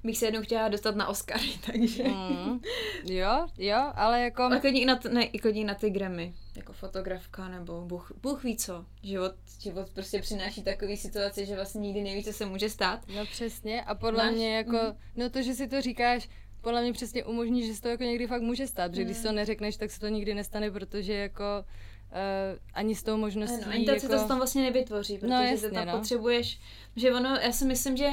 bych 0.03 0.17
se 0.17 0.25
jednou 0.25 0.41
chtěla 0.41 0.67
dostat 0.67 0.95
na 0.95 1.07
Oscary, 1.07 1.49
takže... 1.65 2.03
Mm. 2.03 2.59
Jo, 3.03 3.47
jo, 3.57 3.91
ale 3.95 4.21
jako... 4.21 4.43
A 4.43 4.59
klidně 4.59 4.81
i 4.81 4.85
na, 4.85 4.95
t- 4.95 5.09
ne, 5.09 5.23
i 5.23 5.39
klidně 5.39 5.65
na 5.65 5.75
ty 5.75 5.89
Grammy, 5.89 6.33
jako 6.55 6.73
fotografka, 6.73 7.47
nebo 7.47 7.81
Bůh, 7.81 8.11
Bůh 8.21 8.43
ví 8.43 8.57
co. 8.57 8.85
Život, 9.03 9.31
život 9.59 9.89
prostě 9.93 10.21
přináší 10.21 10.63
takové 10.63 10.97
situace, 10.97 11.45
že 11.45 11.55
vlastně 11.55 11.81
nikdy 11.81 12.03
neví, 12.03 12.23
co 12.23 12.33
se 12.33 12.45
může 12.45 12.69
stát. 12.69 12.99
No 13.15 13.25
přesně 13.25 13.81
a 13.81 13.95
podle 13.95 14.23
Máš? 14.23 14.35
mě 14.35 14.55
jako, 14.55 14.71
mm. 14.71 14.97
no 15.15 15.29
to, 15.29 15.41
že 15.41 15.53
si 15.53 15.67
to 15.67 15.81
říkáš, 15.81 16.29
podle 16.61 16.81
mě 16.81 16.93
přesně 16.93 17.23
umožní, 17.23 17.67
že 17.67 17.73
se 17.73 17.81
to 17.81 17.87
jako 17.87 18.03
někdy 18.03 18.27
fakt 18.27 18.41
může 18.41 18.67
stát, 18.67 18.91
protože 18.91 19.01
mm. 19.01 19.07
když 19.07 19.23
to 19.23 19.31
neřekneš, 19.31 19.77
tak 19.77 19.91
se 19.91 19.99
to 19.99 20.07
nikdy 20.07 20.33
nestane, 20.33 20.71
protože 20.71 21.13
jako 21.13 21.65
Uh, 22.11 22.59
ani 22.73 22.95
s 22.95 23.03
tou 23.03 23.17
možností. 23.17 23.63
Ano, 23.63 23.73
ani 23.73 23.85
to, 23.85 23.91
jako... 23.91 24.07
to 24.07 24.27
tam 24.27 24.37
vlastně 24.37 24.63
nevytvoří, 24.63 25.17
protože 25.17 25.33
no, 25.33 25.43
jasně, 25.43 25.69
tam 25.69 25.87
no. 25.87 25.97
potřebuješ, 25.97 26.59
že 26.95 27.11
ono, 27.13 27.35
já 27.35 27.51
si 27.51 27.65
myslím, 27.65 27.97
že 27.97 28.09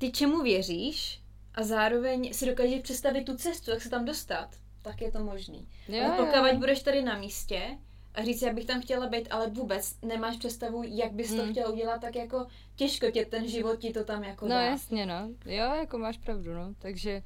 ty 0.00 0.10
čemu 0.12 0.42
věříš 0.42 1.20
a 1.54 1.62
zároveň 1.62 2.32
si 2.32 2.46
dokážeš 2.46 2.80
představit 2.82 3.24
tu 3.24 3.36
cestu, 3.36 3.70
jak 3.70 3.82
se 3.82 3.90
tam 3.90 4.04
dostat, 4.04 4.48
tak 4.82 5.00
je 5.00 5.10
to 5.10 5.24
možný. 5.24 5.68
Jo, 5.88 6.04
ale 6.04 6.16
pokud 6.16 6.52
jo. 6.52 6.58
budeš 6.58 6.82
tady 6.82 7.02
na 7.02 7.18
místě 7.18 7.78
a 8.14 8.24
říct, 8.24 8.42
já 8.42 8.52
bych 8.52 8.64
tam 8.64 8.82
chtěla 8.82 9.06
být, 9.06 9.28
ale 9.30 9.50
vůbec 9.50 9.96
nemáš 10.02 10.36
představu, 10.36 10.82
jak 10.86 11.12
bys 11.12 11.34
to 11.34 11.42
hmm. 11.42 11.50
chtěla 11.50 11.70
udělat, 11.70 12.00
tak 12.00 12.16
jako 12.16 12.46
těžko 12.76 13.10
tě 13.10 13.24
ten 13.24 13.48
život 13.48 13.78
ti 13.78 13.92
to 13.92 14.04
tam 14.04 14.24
jako 14.24 14.44
No 14.44 14.54
dá. 14.54 14.62
jasně, 14.62 15.06
no. 15.06 15.28
Jo, 15.46 15.74
jako 15.74 15.98
máš 15.98 16.18
pravdu, 16.18 16.54
no. 16.54 16.74
Takže 16.78 17.22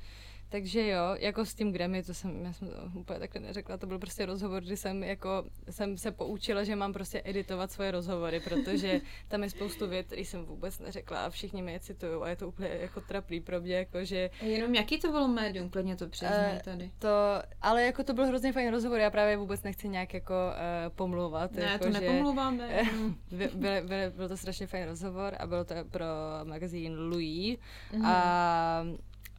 takže 0.48 0.88
jo, 0.88 1.16
jako 1.18 1.44
s 1.44 1.54
tím 1.54 1.72
Grammy, 1.72 2.02
to 2.02 2.14
jsem, 2.14 2.44
já 2.44 2.52
jsem 2.52 2.68
to 2.68 2.74
úplně 2.94 3.18
takhle 3.18 3.40
neřekla, 3.40 3.76
to 3.76 3.86
byl 3.86 3.98
prostě 3.98 4.26
rozhovor, 4.26 4.62
kdy 4.62 4.76
jsem 4.76 5.04
jako, 5.04 5.44
jsem 5.70 5.98
se 5.98 6.10
poučila, 6.10 6.64
že 6.64 6.76
mám 6.76 6.92
prostě 6.92 7.22
editovat 7.24 7.72
svoje 7.72 7.90
rozhovory, 7.90 8.40
protože 8.40 9.00
tam 9.28 9.42
je 9.42 9.50
spoustu 9.50 9.86
vět, 9.86 10.06
které 10.06 10.22
jsem 10.22 10.44
vůbec 10.44 10.78
neřekla 10.78 11.24
a 11.24 11.30
všichni 11.30 11.62
mě 11.62 11.72
je 11.72 11.80
citují 11.80 12.22
a 12.22 12.28
je 12.28 12.36
to 12.36 12.48
úplně 12.48 12.68
jako 12.68 13.00
trapný 13.00 13.40
pro 13.40 13.60
mě, 13.60 13.76
jako 13.76 14.04
že... 14.04 14.30
Jenom 14.42 14.74
jaký 14.74 15.00
to 15.00 15.10
bylo 15.10 15.28
médium, 15.28 15.66
úplně 15.66 15.96
to 15.96 16.08
přiznám 16.08 16.52
uh, 16.52 16.58
tady. 16.58 16.90
To, 16.98 17.08
ale 17.62 17.82
jako 17.82 18.04
to 18.04 18.14
byl 18.14 18.26
hrozně 18.26 18.52
fajn 18.52 18.70
rozhovor, 18.70 19.00
já 19.00 19.10
právě 19.10 19.36
vůbec 19.36 19.62
nechci 19.62 19.88
nějak 19.88 20.14
jako 20.14 20.34
uh, 20.34 20.94
pomluvat. 20.96 21.52
Ne, 21.52 21.62
jako, 21.62 21.84
to 21.84 21.92
že, 21.92 22.00
nepomluváme. 22.00 22.88
byl, 23.30 23.48
byl, 23.54 23.82
byl, 23.86 24.10
byl, 24.10 24.28
to 24.28 24.36
strašně 24.36 24.66
fajn 24.66 24.86
rozhovor 24.86 25.36
a 25.38 25.46
bylo 25.46 25.64
to 25.64 25.74
pro 25.90 26.04
magazín 26.44 26.98
Louis 26.98 27.58
mm. 27.92 28.06
a 28.06 28.84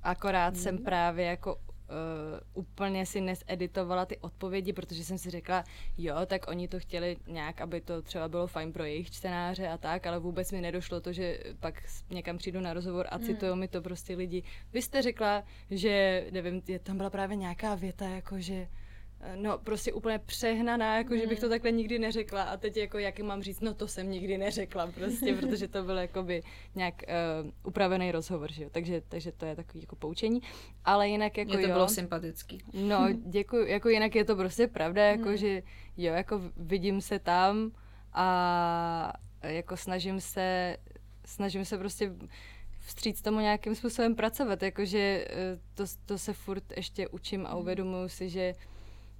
Akorát 0.05 0.53
hmm. 0.53 0.63
jsem 0.63 0.77
právě 0.77 1.25
jako 1.25 1.57
Uh, 1.89 2.63
úplně 2.63 3.05
si 3.05 3.21
neseditovala 3.21 4.05
ty 4.05 4.17
odpovědi, 4.17 4.73
protože 4.73 5.03
jsem 5.03 5.17
si 5.17 5.29
řekla, 5.29 5.63
jo, 5.97 6.15
tak 6.25 6.47
oni 6.47 6.67
to 6.67 6.79
chtěli 6.79 7.17
nějak, 7.27 7.61
aby 7.61 7.81
to 7.81 8.01
třeba 8.01 8.27
bylo 8.27 8.47
fajn 8.47 8.73
pro 8.73 8.83
jejich 8.83 9.11
čtenáře 9.11 9.67
a 9.67 9.77
tak, 9.77 10.07
ale 10.07 10.19
vůbec 10.19 10.51
mi 10.51 10.61
nedošlo 10.61 11.01
to, 11.01 11.13
že 11.13 11.39
pak 11.59 11.83
někam 12.09 12.37
přijdu 12.37 12.59
na 12.59 12.73
rozhovor 12.73 13.07
a 13.09 13.15
hmm. 13.15 13.25
citují 13.25 13.57
mi 13.57 13.67
to 13.67 13.81
prostě 13.81 14.15
lidi. 14.15 14.43
Vy 14.73 14.81
jste 14.81 15.01
řekla, 15.01 15.43
že, 15.71 16.25
nevím, 16.31 16.61
je, 16.67 16.79
tam 16.79 16.97
byla 16.97 17.09
právě 17.09 17.35
nějaká 17.35 17.75
věta, 17.75 18.05
jako 18.05 18.39
že 18.39 18.67
no 19.35 19.57
prostě 19.57 19.93
úplně 19.93 20.19
přehnaná, 20.19 20.97
jako 20.97 21.13
mm. 21.13 21.19
že 21.19 21.27
bych 21.27 21.39
to 21.39 21.45
hmm. 21.45 21.51
takhle 21.51 21.71
nikdy 21.71 21.99
neřekla 21.99 22.43
a 22.43 22.57
teď 22.57 22.77
jako 22.77 22.97
jak 22.97 23.19
mám 23.19 23.43
říct, 23.43 23.61
no 23.61 23.73
to 23.73 23.87
jsem 23.87 24.11
nikdy 24.11 24.37
neřekla 24.37 24.87
prostě, 24.87 25.35
protože 25.39 25.67
to 25.67 25.83
byl 25.83 25.97
jakoby 25.97 26.43
nějak 26.75 26.93
uh, 27.43 27.51
upravený 27.63 28.11
rozhovor, 28.11 28.51
že 28.51 28.63
jo, 28.63 28.69
takže, 28.71 29.01
takže 29.09 29.31
to 29.31 29.45
je 29.45 29.55
takový 29.55 29.81
jako 29.81 29.95
poučení, 29.95 30.41
ale 30.85 31.09
jinak 31.09 31.37
jako 31.37 31.51
Mě 31.51 31.61
to 31.61 31.67
jo, 31.67 31.73
bylo 31.73 31.87
sympatický. 31.87 32.63
No, 32.73 33.07
děkuji, 33.25 33.67
jako 33.67 33.89
jinak 33.89 34.15
je 34.15 34.25
to 34.25 34.35
prostě 34.35 34.67
pravda, 34.67 35.05
jako 35.05 35.29
mm. 35.29 35.37
že 35.37 35.63
jo, 35.97 36.13
jako 36.13 36.41
vidím 36.57 37.01
se 37.01 37.19
tam 37.19 37.71
a 38.13 39.13
jako 39.43 39.77
snažím 39.77 40.21
se, 40.21 40.77
snažím 41.25 41.65
se 41.65 41.77
prostě 41.77 42.11
vstříc 42.79 43.21
tomu 43.21 43.39
nějakým 43.39 43.75
způsobem 43.75 44.15
pracovat, 44.15 44.63
jakože 44.63 45.25
eh, 45.29 45.59
to, 45.73 45.83
to 46.05 46.17
se 46.17 46.33
furt 46.33 46.63
ještě 46.77 47.07
učím 47.07 47.45
a 47.45 47.49
hmm. 47.49 47.59
uvědomuji 47.59 48.09
si, 48.09 48.29
že 48.29 48.53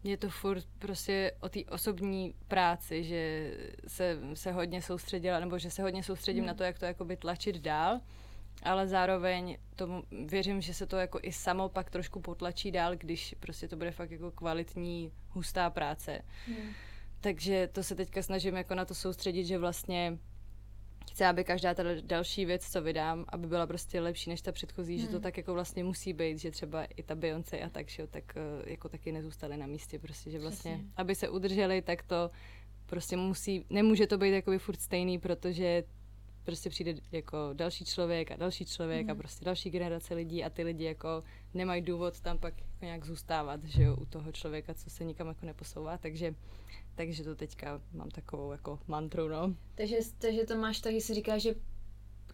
je 0.06 0.18
to 0.18 0.30
furt 0.30 0.66
prostě 0.80 1.32
o 1.40 1.50
té 1.50 1.60
osobní 1.72 2.34
práci, 2.48 3.04
že 3.04 3.52
se, 3.88 4.20
se 4.34 4.52
hodně 4.52 4.82
soustředila, 4.82 5.40
nebo 5.40 5.60
že 5.60 5.70
se 5.72 5.82
hodně 5.82 6.04
soustředím 6.04 6.44
hmm. 6.44 6.48
na 6.48 6.54
to, 6.54 6.64
jak 6.64 6.80
to 6.80 6.86
jakoby 6.86 7.18
tlačit 7.18 7.56
dál, 7.56 8.00
ale 8.64 8.88
zároveň 8.88 9.58
tomu 9.76 10.04
věřím, 10.26 10.62
že 10.62 10.74
se 10.74 10.86
to 10.86 10.98
jako 10.98 11.20
i 11.22 11.32
samo 11.32 11.70
pak 11.70 11.90
trošku 11.90 12.20
potlačí 12.20 12.72
dál, 12.72 12.96
když 12.96 13.36
prostě 13.40 13.68
to 13.68 13.76
bude 13.76 13.92
fakt 13.92 14.12
jako 14.12 14.32
kvalitní, 14.32 15.12
hustá 15.30 15.70
práce. 15.70 16.22
Hmm. 16.48 16.74
Takže 17.22 17.70
to 17.72 17.84
se 17.84 17.96
teďka 17.96 18.22
snažím 18.22 18.56
jako 18.56 18.76
na 18.76 18.86
to 18.86 18.96
soustředit, 18.96 19.46
že 19.46 19.58
vlastně 19.58 20.18
chci, 21.16 21.26
aby 21.26 21.44
každá 21.44 21.74
ta 21.74 21.84
další 22.02 22.46
věc, 22.46 22.72
co 22.72 22.82
vydám, 22.82 23.26
aby 23.28 23.48
byla 23.48 23.68
prostě 23.68 24.02
lepší 24.02 24.30
než 24.30 24.42
ta 24.42 24.52
předchozí, 24.52 24.94
hmm. 24.94 25.02
že 25.02 25.08
to 25.08 25.14
hmm. 25.14 25.22
tak 25.22 25.38
jako 25.38 25.54
vlastně 25.54 25.84
musí 25.84 26.14
být, 26.14 26.40
že 26.40 26.52
třeba 26.52 26.84
i 26.84 27.04
ta 27.04 27.16
Beyoncé 27.16 27.60
a 27.60 27.70
tak, 27.70 27.90
že, 27.90 28.08
tak 28.08 28.24
eh, 28.38 28.70
jako 28.72 28.90
taky 28.90 29.12
nezůstaly 29.12 29.58
na 29.58 29.68
místě, 29.68 30.00
prostě, 30.00 30.32
že 30.32 30.40
vlastně, 30.40 30.72
Přesně. 30.72 30.92
aby 30.98 31.16
se 31.16 31.30
udrželi, 31.30 31.82
tak 31.82 32.04
to 32.04 32.32
prostě 32.86 33.18
musí, 33.18 33.66
nemůže 33.70 34.08
to 34.08 34.18
být 34.18 34.32
jakoby 34.32 34.60
furt 34.60 34.82
stejný, 34.82 35.20
protože 35.20 35.84
prostě 36.44 36.70
přijde 36.70 36.94
jako 37.12 37.38
další 37.54 37.86
člověk 37.86 38.32
a 38.32 38.36
další 38.36 38.66
člověk 38.66 39.04
mm. 39.04 39.10
a 39.10 39.14
hmm. 39.14 39.20
prostě 39.20 39.46
další 39.46 39.70
generace 39.70 40.14
lidí 40.14 40.44
a 40.44 40.50
ty 40.50 40.64
lidi 40.64 40.84
jako 40.84 41.24
nemají 41.54 41.82
důvod 41.82 42.22
tam 42.22 42.38
pak 42.38 42.54
jako 42.58 42.86
nějak 42.86 43.06
zůstávat, 43.06 43.64
že 43.64 43.84
jo, 43.84 43.96
u 43.96 44.06
toho 44.06 44.32
člověka, 44.32 44.74
co 44.74 44.90
se 44.90 45.04
nikam 45.04 45.28
jako 45.28 45.46
neposouvá, 45.46 45.98
takže 45.98 46.36
takže 46.96 47.24
to 47.24 47.36
teďka 47.36 47.82
mám 47.94 48.10
takovou 48.10 48.52
jako 48.52 48.80
mantru, 48.88 49.28
no. 49.28 49.56
Takže, 49.76 49.98
takže 50.20 50.46
to 50.46 50.56
máš 50.56 50.80
tak, 50.80 50.94
že 50.94 51.02
si 51.02 51.14
říká, 51.14 51.38
že 51.38 51.56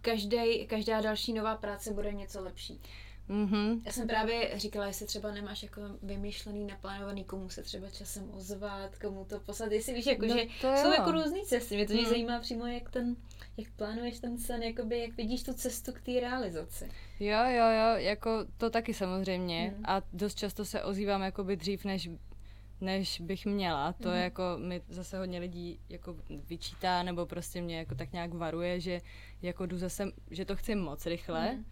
každý, 0.02 0.68
každá 0.68 1.02
další 1.02 1.34
nová 1.34 1.56
práce 1.56 1.94
bude 1.94 2.14
něco 2.14 2.44
lepší. 2.44 2.82
Mm-hmm. 3.30 3.82
Já 3.86 3.92
jsem 3.92 4.08
právě 4.08 4.52
říkala, 4.56 4.88
jestli 4.88 5.06
třeba 5.06 5.32
nemáš 5.32 5.64
jako 5.64 5.82
vymyšlený, 6.04 6.66
naplánovaný, 6.66 7.24
komu 7.24 7.50
se 7.50 7.64
třeba 7.64 7.90
časem 7.90 8.32
ozvat, 8.32 8.98
komu 8.98 9.26
to 9.26 9.40
poslat, 9.40 9.72
jestli 9.72 9.94
víš, 9.94 10.06
jako, 10.06 10.26
no, 10.26 10.38
že 10.38 10.48
jsou 10.82 10.92
jako 10.92 11.12
různý 11.12 11.46
cesty. 11.46 11.76
Mě 11.76 11.88
to 11.88 11.94
mm. 11.94 12.06
zajímá 12.06 12.40
přímo, 12.40 12.68
jak 12.68 12.90
ten, 12.90 13.16
jak 13.58 13.68
plánuješ 13.76 14.20
ten 14.20 14.38
sen, 14.38 14.64
jakoby, 14.64 15.00
jak 15.00 15.18
vidíš 15.18 15.44
tu 15.44 15.54
cestu 15.54 15.92
k 15.92 16.02
té 16.02 16.20
realizaci. 16.20 16.90
Jo, 17.20 17.40
jo, 17.48 17.66
jo, 17.66 17.96
jako 17.96 18.46
to 18.58 18.70
taky 18.70 18.94
samozřejmě 18.94 19.74
mm. 19.78 19.84
a 19.88 20.02
dost 20.14 20.38
často 20.38 20.66
se 20.66 20.84
ozývám 20.84 21.22
jakoby 21.22 21.56
dřív, 21.56 21.86
než 21.86 22.10
než 22.82 23.22
bych 23.22 23.46
měla. 23.46 23.94
To 23.94 24.10
mm. 24.10 24.16
je 24.16 24.22
jako, 24.22 24.44
mi 24.58 24.82
zase 24.90 25.18
hodně 25.18 25.40
lidí 25.40 25.80
jako 25.90 26.16
vyčítá, 26.30 27.04
nebo 27.04 27.26
prostě 27.26 27.62
mě 27.62 27.78
jako 27.78 27.96
tak 27.96 28.14
nějak 28.14 28.34
varuje, 28.34 28.80
že 28.80 29.02
jako 29.42 29.66
jdu 29.66 29.78
zase, 29.78 30.12
že 30.32 30.46
to 30.46 30.56
chci 30.56 30.76
moc 30.76 31.06
rychle, 31.06 31.52
mm 31.52 31.66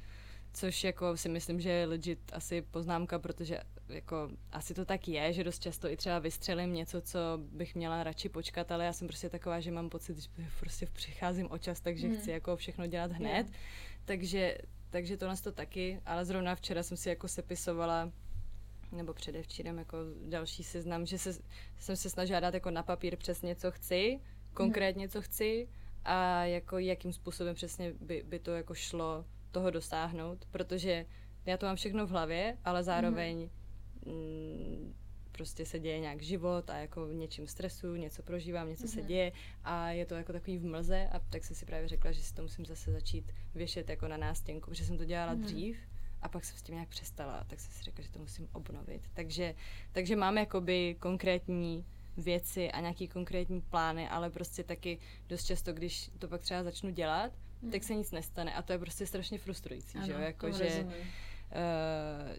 což 0.54 0.84
jako 0.84 1.18
si 1.18 1.30
myslím, 1.30 1.62
že 1.62 1.70
je 1.70 1.86
legit 1.86 2.20
asi 2.34 2.62
poznámka, 2.62 3.20
protože 3.20 3.60
jako 3.90 4.30
asi 4.52 4.74
to 4.74 4.86
tak 4.86 5.08
je, 5.08 5.34
že 5.34 5.44
dost 5.44 5.60
často 5.60 5.90
i 5.90 5.98
třeba 5.98 6.20
vystřelím 6.20 6.74
něco, 6.74 7.02
co 7.02 7.20
bych 7.38 7.76
měla 7.76 8.04
radši 8.04 8.30
počkat, 8.30 8.72
ale 8.72 8.86
já 8.86 8.94
jsem 8.94 9.08
prostě 9.08 9.30
taková, 9.30 9.60
že 9.60 9.72
mám 9.72 9.90
pocit, 9.90 10.18
že 10.18 10.30
prostě 10.60 10.86
přicházím 10.86 11.48
o 11.52 11.58
čas, 11.58 11.82
takže 11.82 12.08
hmm. 12.08 12.18
chci 12.18 12.32
jako 12.32 12.58
všechno 12.58 12.88
dělat 12.88 13.12
hned. 13.12 13.48
Yeah. 13.48 13.60
Takže, 14.06 14.58
takže 14.90 15.18
to 15.18 15.28
nás 15.28 15.42
to 15.42 15.52
taky, 15.52 16.02
ale 16.06 16.26
zrovna 16.26 16.56
včera 16.56 16.84
jsem 16.84 16.98
si 16.98 17.10
jako 17.10 17.28
sepisovala 17.28 18.12
nebo 18.92 19.14
předevčírem 19.14 19.78
jako 19.78 19.98
další 20.28 20.64
seznam, 20.64 21.06
že 21.06 21.18
se, 21.18 21.34
jsem 21.78 21.96
se 21.96 22.10
snažila 22.10 22.40
dát 22.40 22.54
jako 22.54 22.72
na 22.72 22.84
papír 22.84 23.18
přesně, 23.18 23.56
co 23.56 23.72
chci, 23.72 24.20
konkrétně, 24.54 25.10
co 25.10 25.22
chci 25.22 25.68
a 26.06 26.46
jako 26.46 26.78
jakým 26.78 27.14
způsobem 27.14 27.56
přesně 27.56 27.94
by, 28.02 28.24
by 28.28 28.40
to 28.40 28.52
jako 28.52 28.74
šlo 28.74 29.26
toho 29.52 29.72
dosáhnout, 29.72 30.46
protože 30.52 31.06
já 31.46 31.58
to 31.58 31.66
mám 31.66 31.76
všechno 31.76 32.08
v 32.08 32.10
hlavě, 32.10 32.58
ale 32.66 32.84
zároveň 32.84 33.50
mm, 34.06 34.94
prostě 35.32 35.66
se 35.66 35.80
děje 35.80 36.00
nějak 36.00 36.22
život 36.22 36.70
a 36.70 36.78
jako 36.78 37.08
něčím 37.08 37.48
stresu, 37.48 37.96
něco 37.96 38.24
prožívám, 38.24 38.70
něco 38.70 38.84
mm-hmm. 38.84 38.94
se 38.94 39.00
mhm. 39.00 39.08
děje 39.08 39.32
a 39.64 39.90
je 39.90 40.06
to 40.06 40.16
jako 40.16 40.34
takový 40.34 40.58
v 40.58 40.66
mlze 40.66 41.10
a 41.12 41.20
tak 41.20 41.44
jsem 41.44 41.56
si 41.56 41.66
právě 41.66 41.88
řekla, 41.88 42.12
že 42.12 42.22
si 42.22 42.34
to 42.34 42.42
musím 42.42 42.66
zase 42.66 42.92
začít 42.92 43.32
věšet 43.56 43.90
jako 43.90 44.08
na 44.08 44.18
nástěnku, 44.18 44.70
protože 44.70 44.86
jsem 44.86 44.98
to 44.98 45.06
dělala 45.06 45.36
mm-hmm. 45.36 45.44
dřív 45.44 45.78
a 46.22 46.30
pak 46.30 46.46
jsem 46.46 46.58
s 46.58 46.62
tím 46.62 46.76
nějak 46.76 46.90
přestala, 46.90 47.44
tak 47.48 47.60
jsem 47.60 47.72
si 47.72 47.84
řekla, 47.84 48.04
že 48.04 48.12
to 48.12 48.20
musím 48.20 48.48
obnovit. 48.54 49.02
Takže, 49.14 49.56
takže 49.92 50.16
mám 50.16 50.38
jakoby 50.38 50.96
konkrétní 51.00 51.86
věci 52.18 52.72
a 52.72 52.80
nějaký 52.80 53.08
konkrétní 53.08 53.62
plány, 53.62 54.10
ale 54.10 54.30
prostě 54.30 54.64
taky 54.64 55.00
dost 55.30 55.46
často, 55.46 55.74
když 55.74 56.12
to 56.20 56.28
pak 56.28 56.42
třeba 56.42 56.64
začnu 56.64 56.90
dělat, 56.90 57.32
hmm. 57.62 57.72
tak 57.72 57.84
se 57.84 57.96
nic 57.96 58.12
nestane 58.12 58.54
a 58.54 58.62
to 58.62 58.74
je 58.74 58.80
prostě 58.80 59.06
strašně 59.06 59.38
frustrující, 59.38 59.98
ano, 59.98 60.08
že 60.08 60.14
jo, 60.14 60.20
jako 60.20 60.52
že, 60.52 60.84
uh, 60.86 60.92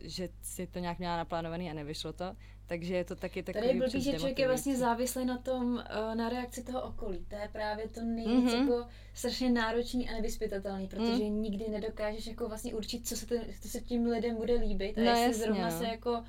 že 0.03 0.29
si 0.43 0.67
to 0.67 0.79
nějak 0.79 0.99
měla 0.99 1.17
naplánovaný 1.17 1.71
a 1.71 1.75
nevyšlo 1.75 2.13
to, 2.13 2.37
takže 2.71 2.95
je 2.95 3.05
to 3.05 3.17
taky 3.17 3.43
takový 3.43 3.67
Tady 3.67 3.79
je 3.79 3.81
blbý, 3.81 4.01
že 4.01 4.13
člověk 4.13 4.39
je 4.39 4.47
vlastně 4.47 4.77
závislý 4.77 5.25
na 5.25 5.39
tom, 5.39 5.75
uh, 5.75 6.15
na 6.15 6.29
reakci 6.29 6.65
toho 6.65 6.83
okolí, 6.83 7.27
to 7.29 7.35
je 7.35 7.49
právě 7.53 7.89
to 7.89 8.01
nejvíc 8.03 8.53
mm-hmm. 8.53 8.61
jako 8.61 8.87
strašně 9.15 9.51
náročný 9.51 10.11
a 10.11 10.13
nevyspytatelný, 10.13 10.89
protože 10.89 11.25
mm. 11.25 11.43
nikdy 11.43 11.69
nedokážeš 11.69 12.27
jako 12.27 12.49
vlastně 12.49 12.75
určit, 12.75 13.09
co 13.09 13.17
se, 13.17 13.27
ten, 13.27 13.45
co 13.61 13.69
se 13.69 13.81
tím 13.81 14.07
lidem 14.07 14.37
bude 14.37 14.55
líbit 14.55 14.99
a 14.99 15.01
no, 15.01 15.07
jestli 15.07 15.23
jasně, 15.23 15.45
zrovna 15.45 15.71
no. 15.71 15.79
se 15.79 15.85
jako 15.85 16.25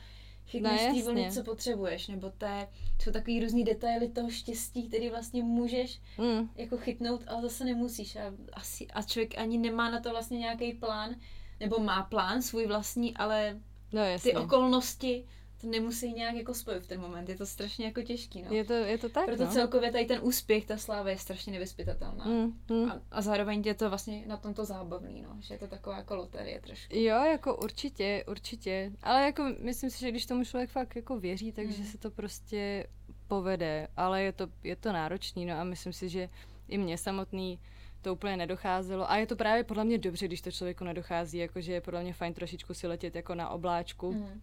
chytneš 0.46 0.82
no, 0.88 0.96
té 0.96 1.04
vlny, 1.04 1.32
co 1.32 1.44
potřebuješ, 1.44 2.08
nebo 2.08 2.30
té, 2.30 2.68
jsou 3.02 3.12
takový 3.12 3.40
různý 3.40 3.64
detaily 3.64 4.10
toho 4.10 4.30
štěstí, 4.30 4.88
který 4.88 5.10
vlastně 5.10 5.44
můžeš 5.44 6.00
mm. 6.18 6.50
jako 6.56 6.78
chytnout, 6.78 7.24
ale 7.28 7.42
zase 7.42 7.66
nemusíš. 7.66 8.16
A, 8.16 8.34
asi, 8.54 8.88
a 8.88 9.02
člověk 9.02 9.38
ani 9.38 9.58
nemá 9.58 9.92
na 9.92 10.00
to 10.00 10.10
vlastně 10.10 10.40
nějaký 10.40 10.74
plán, 10.74 11.16
nebo 11.60 11.80
má 11.80 12.04
plán 12.04 12.42
svůj 12.42 12.68
vlastní, 12.68 13.18
ale 13.18 13.60
no, 13.94 14.02
ty 14.24 14.34
okolnosti 14.34 15.26
to 15.62 15.68
nemusí 15.68 16.14
nějak 16.14 16.36
jako 16.36 16.54
spojit 16.54 16.84
v 16.84 16.88
ten 16.88 17.02
moment. 17.02 17.30
Je 17.30 17.36
to 17.36 17.46
strašně 17.46 17.86
jako 17.86 18.02
těžký, 18.02 18.42
no. 18.42 18.56
Je 18.56 18.64
to, 18.64 18.74
je 18.74 18.98
to 18.98 19.10
tak, 19.10 19.26
Proto 19.26 19.46
no. 19.46 19.52
celkově 19.52 19.92
tady 19.92 20.06
ten 20.06 20.20
úspěch, 20.22 20.66
ta 20.66 20.78
sláva 20.78 21.10
je 21.10 21.18
strašně 21.18 21.54
nevyspytatelná. 21.54 22.26
Mm, 22.26 22.60
mm. 22.70 22.92
A, 22.92 23.02
a, 23.12 23.22
zároveň 23.22 23.64
je 23.66 23.74
to 23.74 23.90
vlastně 23.90 24.24
na 24.28 24.38
tomto 24.38 24.66
zábavný, 24.66 25.22
no. 25.22 25.38
Že 25.40 25.54
je 25.54 25.58
to 25.58 25.68
taková 25.68 25.98
jako 25.98 26.16
loterie 26.16 26.62
trošku. 26.62 26.96
Jo, 26.96 27.24
jako 27.24 27.56
určitě, 27.56 28.24
určitě. 28.28 28.92
Ale 29.04 29.22
jako 29.22 29.44
myslím 29.60 29.90
si, 29.90 30.00
že 30.00 30.12
když 30.12 30.26
tomu 30.26 30.46
člověk 30.46 30.70
fakt 30.70 30.96
jako 30.96 31.20
věří, 31.20 31.52
takže 31.52 31.82
mm. 31.82 31.88
se 31.88 31.98
to 31.98 32.12
prostě 32.12 32.88
povede. 33.28 33.88
Ale 33.98 34.24
je 34.24 34.32
to, 34.32 34.48
je 34.64 34.76
to 34.76 34.92
náročný, 34.92 35.46
no 35.46 35.56
a 35.56 35.64
myslím 35.64 35.94
si, 35.94 36.10
že 36.10 36.30
i 36.68 36.78
mě 36.78 36.98
samotný 36.98 37.60
to 38.02 38.14
úplně 38.14 38.38
nedocházelo. 38.38 39.12
A 39.12 39.18
je 39.18 39.28
to 39.28 39.36
právě 39.36 39.64
podle 39.64 39.84
mě 39.84 39.98
dobře, 39.98 40.28
když 40.28 40.42
to 40.42 40.52
člověku 40.52 40.84
nedochází, 40.84 41.38
jakože 41.38 41.74
je 41.74 41.82
podle 41.82 42.04
mě 42.04 42.14
fajn 42.14 42.34
trošičku 42.34 42.74
si 42.74 42.88
letět 42.88 43.16
jako 43.16 43.36
na 43.36 43.50
obláčku. 43.50 44.12
Mm 44.12 44.42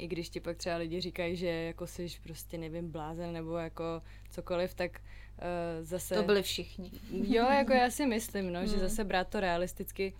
i 0.00 0.06
když 0.06 0.28
ti 0.28 0.40
pak 0.40 0.56
třeba 0.56 0.76
lidi 0.76 1.00
říkají, 1.00 1.36
že 1.36 1.48
jako 1.48 1.86
jsi 1.86 2.06
prostě 2.22 2.58
nevím 2.58 2.90
blázen 2.90 3.32
nebo 3.32 3.56
jako 3.56 4.02
cokoliv, 4.30 4.74
tak 4.74 5.00
uh, 5.00 5.84
zase... 5.84 6.14
To 6.14 6.22
byli 6.22 6.42
všichni. 6.42 6.90
Jo, 7.10 7.44
jako 7.44 7.72
já 7.72 7.90
si 7.90 8.06
myslím, 8.06 8.52
no, 8.52 8.60
mm. 8.60 8.66
že 8.66 8.78
zase 8.78 9.04
brát 9.04 9.28
to 9.28 9.40
realisticky, 9.40 10.12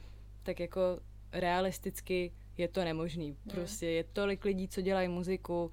tak 0.42 0.60
jako 0.60 0.80
realisticky 1.32 2.32
je 2.61 2.68
to 2.68 2.84
nemožný. 2.84 3.36
Prostě 3.50 3.86
je 3.86 4.04
tolik 4.04 4.44
lidí, 4.44 4.68
co 4.68 4.80
dělají 4.80 5.08
muziku, 5.08 5.70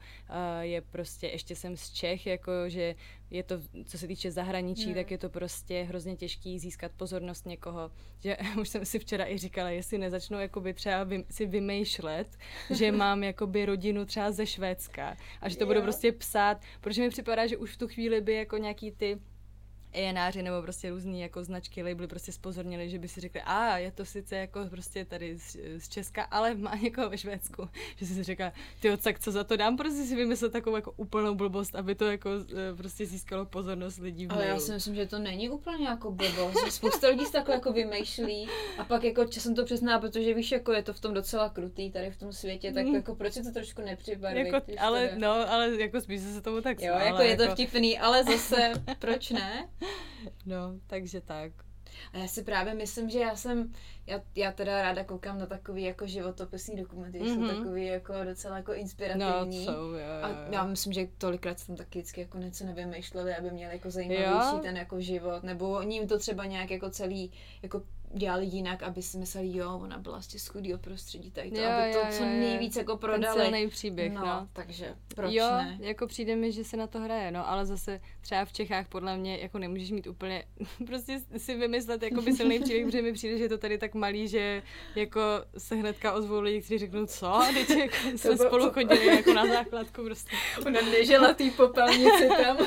je 0.62 0.82
prostě, 0.82 1.28
ještě 1.28 1.56
jsem 1.56 1.78
z 1.78 1.90
Čech, 1.90 2.28
jako 2.28 2.52
že 2.68 2.96
je 3.32 3.44
to, 3.44 3.56
co 3.86 3.98
se 3.98 4.08
týče 4.08 4.32
zahraničí, 4.32 4.94
tak 4.94 5.12
je 5.12 5.18
to 5.18 5.30
prostě 5.30 5.84
hrozně 5.84 6.16
těžký 6.16 6.60
získat 6.60 6.92
pozornost 6.98 7.46
někoho. 7.46 7.92
Že 8.20 8.38
už 8.62 8.70
jsem 8.70 8.86
si 8.86 9.00
včera 9.00 9.30
i 9.30 9.38
říkala, 9.38 9.70
jestli 9.70 9.98
nezačnu 9.98 10.40
jakoby 10.40 10.74
třeba 10.74 11.04
vy, 11.04 11.26
si 11.30 11.46
vymýšlet, 11.46 12.38
že 12.70 12.92
mám 13.04 13.24
jakoby 13.24 13.66
rodinu 13.66 14.06
třeba 14.06 14.32
ze 14.32 14.46
Švédska 14.46 15.18
a 15.42 15.50
že 15.50 15.58
to 15.58 15.66
budu 15.66 15.82
prostě 15.82 16.12
psát, 16.12 16.62
protože 16.82 17.02
mi 17.02 17.10
připadá, 17.10 17.48
že 17.48 17.58
už 17.58 17.72
v 17.74 17.78
tu 17.78 17.88
chvíli 17.88 18.22
by 18.22 18.34
jako 18.34 18.58
nějaký 18.58 18.92
ty 18.92 19.20
ENáři 19.94 20.44
nebo 20.44 20.62
prostě 20.62 20.90
různý 20.90 21.22
jako 21.22 21.44
značky, 21.44 21.84
labely 21.84 22.08
prostě 22.08 22.32
spozornili, 22.32 22.90
že 22.90 23.00
by 23.00 23.08
si 23.08 23.22
řekli, 23.22 23.42
a 23.42 23.78
je 23.78 23.92
to 23.92 24.06
sice 24.06 24.36
jako 24.36 24.66
prostě 24.70 25.06
tady 25.06 25.38
z, 25.38 25.58
z 25.78 25.90
Česka, 25.90 26.24
ale 26.24 26.56
má 26.56 26.76
někoho 26.76 27.10
ve 27.10 27.18
Švédsku. 27.18 27.70
Že 27.96 28.06
si 28.06 28.24
říká, 28.24 28.54
ty 28.80 28.98
tak 28.98 29.20
co 29.20 29.32
za 29.32 29.44
to 29.44 29.58
dám, 29.58 29.78
prostě 29.78 30.04
si 30.04 30.16
vymyslet 30.16 30.52
takovou 30.52 30.76
jako 30.76 30.94
úplnou 30.98 31.36
blbost, 31.36 31.76
aby 31.76 31.96
to 31.96 32.06
jako 32.06 32.30
e, 32.30 32.76
prostě 32.76 33.06
získalo 33.06 33.46
pozornost 33.46 33.98
lidí 33.98 34.28
v 34.28 34.32
Ale 34.32 34.46
já 34.46 34.60
si 34.60 34.72
myslím, 34.72 34.96
že 34.96 35.06
to 35.06 35.20
není 35.20 35.50
úplně 35.50 35.88
jako 35.88 36.12
blbost. 36.12 36.72
Spousta 36.72 37.08
lidí 37.08 37.26
se 37.26 37.32
takhle 37.32 37.56
jako 37.56 37.74
vymýšlí 37.74 38.48
a 38.78 38.84
pak 38.84 39.04
jako 39.04 39.26
časem 39.26 39.56
to 39.56 39.66
přizná, 39.66 40.00
protože 40.00 40.34
víš, 40.34 40.52
jako 40.52 40.72
je 40.72 40.84
to 40.84 40.94
v 40.94 41.00
tom 41.00 41.14
docela 41.14 41.50
krutý 41.50 41.92
tady 41.92 42.12
v 42.12 42.18
tom 42.18 42.34
světě, 42.34 42.74
tak 42.74 42.86
mm. 42.86 42.96
jako 42.96 43.16
proč 43.16 43.34
si 43.34 43.44
to 43.44 43.52
trošku 43.52 43.82
nepřibarvit? 43.82 44.46
Jako, 44.46 44.66
ale, 44.80 45.12
no, 45.16 45.52
ale 45.52 45.82
jako 45.82 46.02
spíš 46.02 46.22
se 46.22 46.42
tomu 46.42 46.62
tak 46.62 46.82
Jo, 46.82 46.94
jako 46.94 47.22
je 47.22 47.36
to 47.36 47.42
jako... 47.42 47.54
vtipný, 47.54 48.00
ale 48.00 48.24
zase, 48.24 48.72
proč 49.00 49.30
ne? 49.30 49.70
No, 50.46 50.80
takže 50.88 51.22
tak. 51.22 51.52
A 52.14 52.18
já 52.18 52.28
si 52.28 52.44
právě 52.44 52.74
myslím, 52.74 53.10
že 53.10 53.20
já 53.20 53.36
jsem, 53.36 53.74
já, 54.08 54.22
já 54.36 54.52
teda 54.52 54.82
ráda 54.82 55.04
koukám 55.04 55.40
na 55.40 55.46
takový 55.46 55.84
jako 55.84 56.08
životopisní 56.08 56.76
dokumenty, 56.76 57.20
mm-hmm. 57.20 57.34
jsou 57.34 57.40
mhm. 57.42 57.56
takový 57.58 57.86
jako 57.86 58.14
docela 58.24 58.58
jako 58.58 58.74
inspirativní. 58.74 59.66
No, 59.66 59.74
jsou, 59.74 59.82
jo, 59.82 59.90
jo, 59.90 59.98
jo. 59.98 60.24
A 60.24 60.48
já 60.52 60.66
myslím, 60.66 60.94
že 60.94 61.08
tolikrát 61.18 61.60
jsem 61.60 61.76
taky 61.76 62.00
vždycky 62.00 62.22
jako 62.22 62.38
něco 62.38 62.66
nevymýšleli, 62.66 63.36
aby 63.36 63.52
měli 63.52 63.74
jako 63.74 63.92
zajímavější 63.92 64.56
jo? 64.56 64.60
ten 64.62 64.78
jako 64.78 65.02
život, 65.02 65.44
nebo 65.44 65.70
oni 65.70 65.96
jim 65.96 66.08
to 66.08 66.20
třeba 66.20 66.46
nějak 66.46 66.72
jako 66.72 66.90
celý 66.90 67.32
jako 67.62 67.84
dělali 68.14 68.46
jinak, 68.46 68.84
aby 68.84 69.02
si 69.02 69.18
mysleli, 69.18 69.58
jo, 69.58 69.80
ona 69.84 69.98
byla 69.98 70.22
z 70.22 70.48
chudého 70.48 70.80
prostředí, 70.80 71.32
tady 71.32 71.52
to, 71.52 71.60
jo, 71.60 71.70
aby 71.70 71.94
to 71.94 72.00
jo, 72.00 72.06
co 72.10 72.24
jo, 72.24 72.30
nejvíc 72.30 72.76
jako 72.76 72.98
prodali. 72.98 73.38
Ten 73.38 73.46
silný 73.46 73.68
příběh, 73.68 74.14
no, 74.14 74.26
no. 74.26 74.48
takže 74.54 74.96
proč 75.16 75.34
jo, 75.34 75.46
ne? 75.52 75.78
jako 75.82 76.08
přijde 76.08 76.36
mi, 76.36 76.52
že 76.52 76.64
se 76.64 76.78
na 76.78 76.88
to 76.88 77.00
hraje, 77.00 77.32
no, 77.32 77.50
ale 77.50 77.66
zase 77.66 78.00
třeba 78.22 78.46
v 78.46 78.54
Čechách 78.54 78.88
podle 78.88 79.18
mě 79.18 79.38
jako 79.38 79.60
nemůžeš 79.60 79.92
mít 79.92 80.08
úplně, 80.08 80.44
prostě 80.86 81.20
si 81.38 81.56
vymyslet 81.56 82.04
jako 82.04 82.22
by 82.22 82.34
silný 82.34 82.60
příběh, 82.64 82.86
protože 82.86 83.02
mi 83.02 83.14
přijde, 83.14 83.38
že 83.38 83.44
je 83.44 83.50
to 83.50 83.58
tady 83.58 83.78
tak 83.78 83.94
malý, 83.94 84.28
že 84.28 84.64
jako 84.96 85.22
se 85.58 85.76
hnedka 85.76 86.14
ozvou 86.14 86.40
lidi, 86.40 86.62
kteří 86.62 86.78
řeknou, 86.78 87.06
co, 87.06 87.42
teď 87.54 87.70
jako 87.78 88.18
jsme 88.18 88.38
spolu 88.38 88.72
chodili 88.72 89.06
jako 89.06 89.34
na 89.34 89.48
základku 89.48 90.04
prostě. 90.04 90.36
Ona 90.66 90.82
nežila 90.82 91.34
tý 91.34 91.52
popelnici 91.52 92.30
tam, 92.44 92.58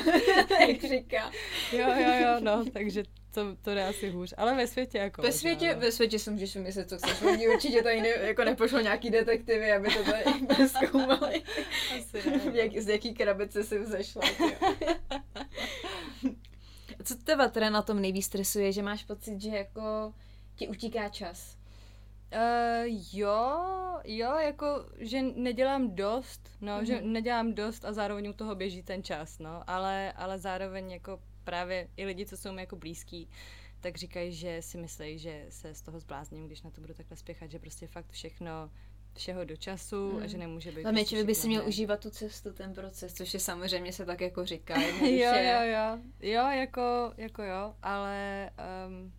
jak 0.67 0.81
říká. 0.81 1.31
Jo, 1.71 1.87
jo, 1.97 2.13
jo, 2.21 2.39
no, 2.39 2.65
takže 2.73 3.03
to, 3.31 3.55
to 3.55 3.73
jde 3.73 3.87
asi 3.87 4.09
hůř. 4.09 4.33
Ale 4.37 4.55
ve 4.55 4.67
světě 4.67 4.97
jako. 4.97 5.21
Ve 5.21 5.31
světě, 5.31 5.73
no. 5.75 5.81
ve 5.81 5.91
světě 5.91 6.19
si 6.19 6.31
můžeš 6.31 6.55
vymyslet, 6.55 6.89
co 6.89 6.97
chceš. 6.97 7.21
Oni 7.21 7.47
určitě 7.47 7.83
tady 7.83 8.01
ne, 8.01 8.07
jako 8.07 8.43
nepošlo 8.43 8.79
nějaký 8.79 9.09
detektivy, 9.09 9.71
aby 9.71 9.89
to 9.89 10.03
tady 10.03 10.23
zkoumali. 10.85 11.43
Asi 11.99 12.29
ne, 12.29 12.41
no. 12.45 12.51
Jak, 12.51 12.77
z 12.77 12.87
jaký 12.87 13.13
krabice 13.13 13.63
si 13.63 13.79
vzešla. 13.79 14.21
co 17.03 17.15
teba 17.15 17.47
teda 17.47 17.69
na 17.69 17.81
tom 17.81 18.01
nejvíc 18.01 18.25
stresuje, 18.25 18.71
že 18.71 18.81
máš 18.81 19.03
pocit, 19.03 19.41
že 19.41 19.49
jako 19.49 20.13
ti 20.55 20.67
utíká 20.67 21.09
čas? 21.09 21.57
Uh, 22.33 22.99
jo, 23.13 23.61
jo, 24.03 24.35
jako, 24.35 24.85
že 24.97 25.21
nedělám 25.21 25.95
dost, 25.95 26.49
no, 26.61 26.77
mm-hmm. 26.77 26.83
že 26.83 26.95
mhm. 26.95 27.13
nedělám 27.13 27.53
dost 27.53 27.85
a 27.85 27.93
zároveň 27.93 28.29
u 28.29 28.33
toho 28.33 28.55
běží 28.55 28.83
ten 28.83 29.03
čas, 29.03 29.39
no, 29.39 29.63
ale, 29.67 30.11
ale 30.11 30.39
zároveň 30.39 30.91
jako 30.91 31.19
právě 31.43 31.87
i 31.97 32.05
lidi, 32.05 32.25
co 32.25 32.37
jsou 32.37 32.51
mi 32.51 32.61
jako 32.61 32.75
blízký, 32.75 33.29
tak 33.79 33.97
říkají, 33.97 34.33
že 34.33 34.61
si 34.61 34.77
myslí, 34.77 35.19
že 35.19 35.45
se 35.49 35.75
z 35.75 35.81
toho 35.81 35.99
zblázním, 35.99 36.47
když 36.47 36.61
na 36.61 36.69
to 36.69 36.81
budu 36.81 36.93
takhle 36.93 37.17
spěchat, 37.17 37.51
že 37.51 37.59
prostě 37.59 37.87
fakt 37.87 38.09
všechno 38.09 38.71
všeho 39.13 39.45
do 39.45 39.55
času 39.55 40.11
mm. 40.11 40.23
a 40.23 40.27
že 40.27 40.37
nemůže 40.37 40.71
být... 40.71 40.81
Hlavně 40.81 41.05
člověk 41.05 41.27
by 41.27 41.35
si 41.35 41.47
měl 41.47 41.67
užívat 41.67 41.99
tu 41.99 42.09
cestu, 42.09 42.53
ten 42.53 42.73
proces, 42.73 43.13
což 43.13 43.33
je 43.33 43.39
samozřejmě 43.39 43.93
se 43.93 44.05
tak 44.05 44.21
jako 44.21 44.45
říká. 44.45 44.81
jo, 45.01 45.33
jo, 45.35 45.61
jo. 45.61 45.99
Jo, 46.19 46.49
jako, 46.49 47.13
jako 47.17 47.43
jo, 47.43 47.75
ale 47.81 48.49
um, 48.87 49.13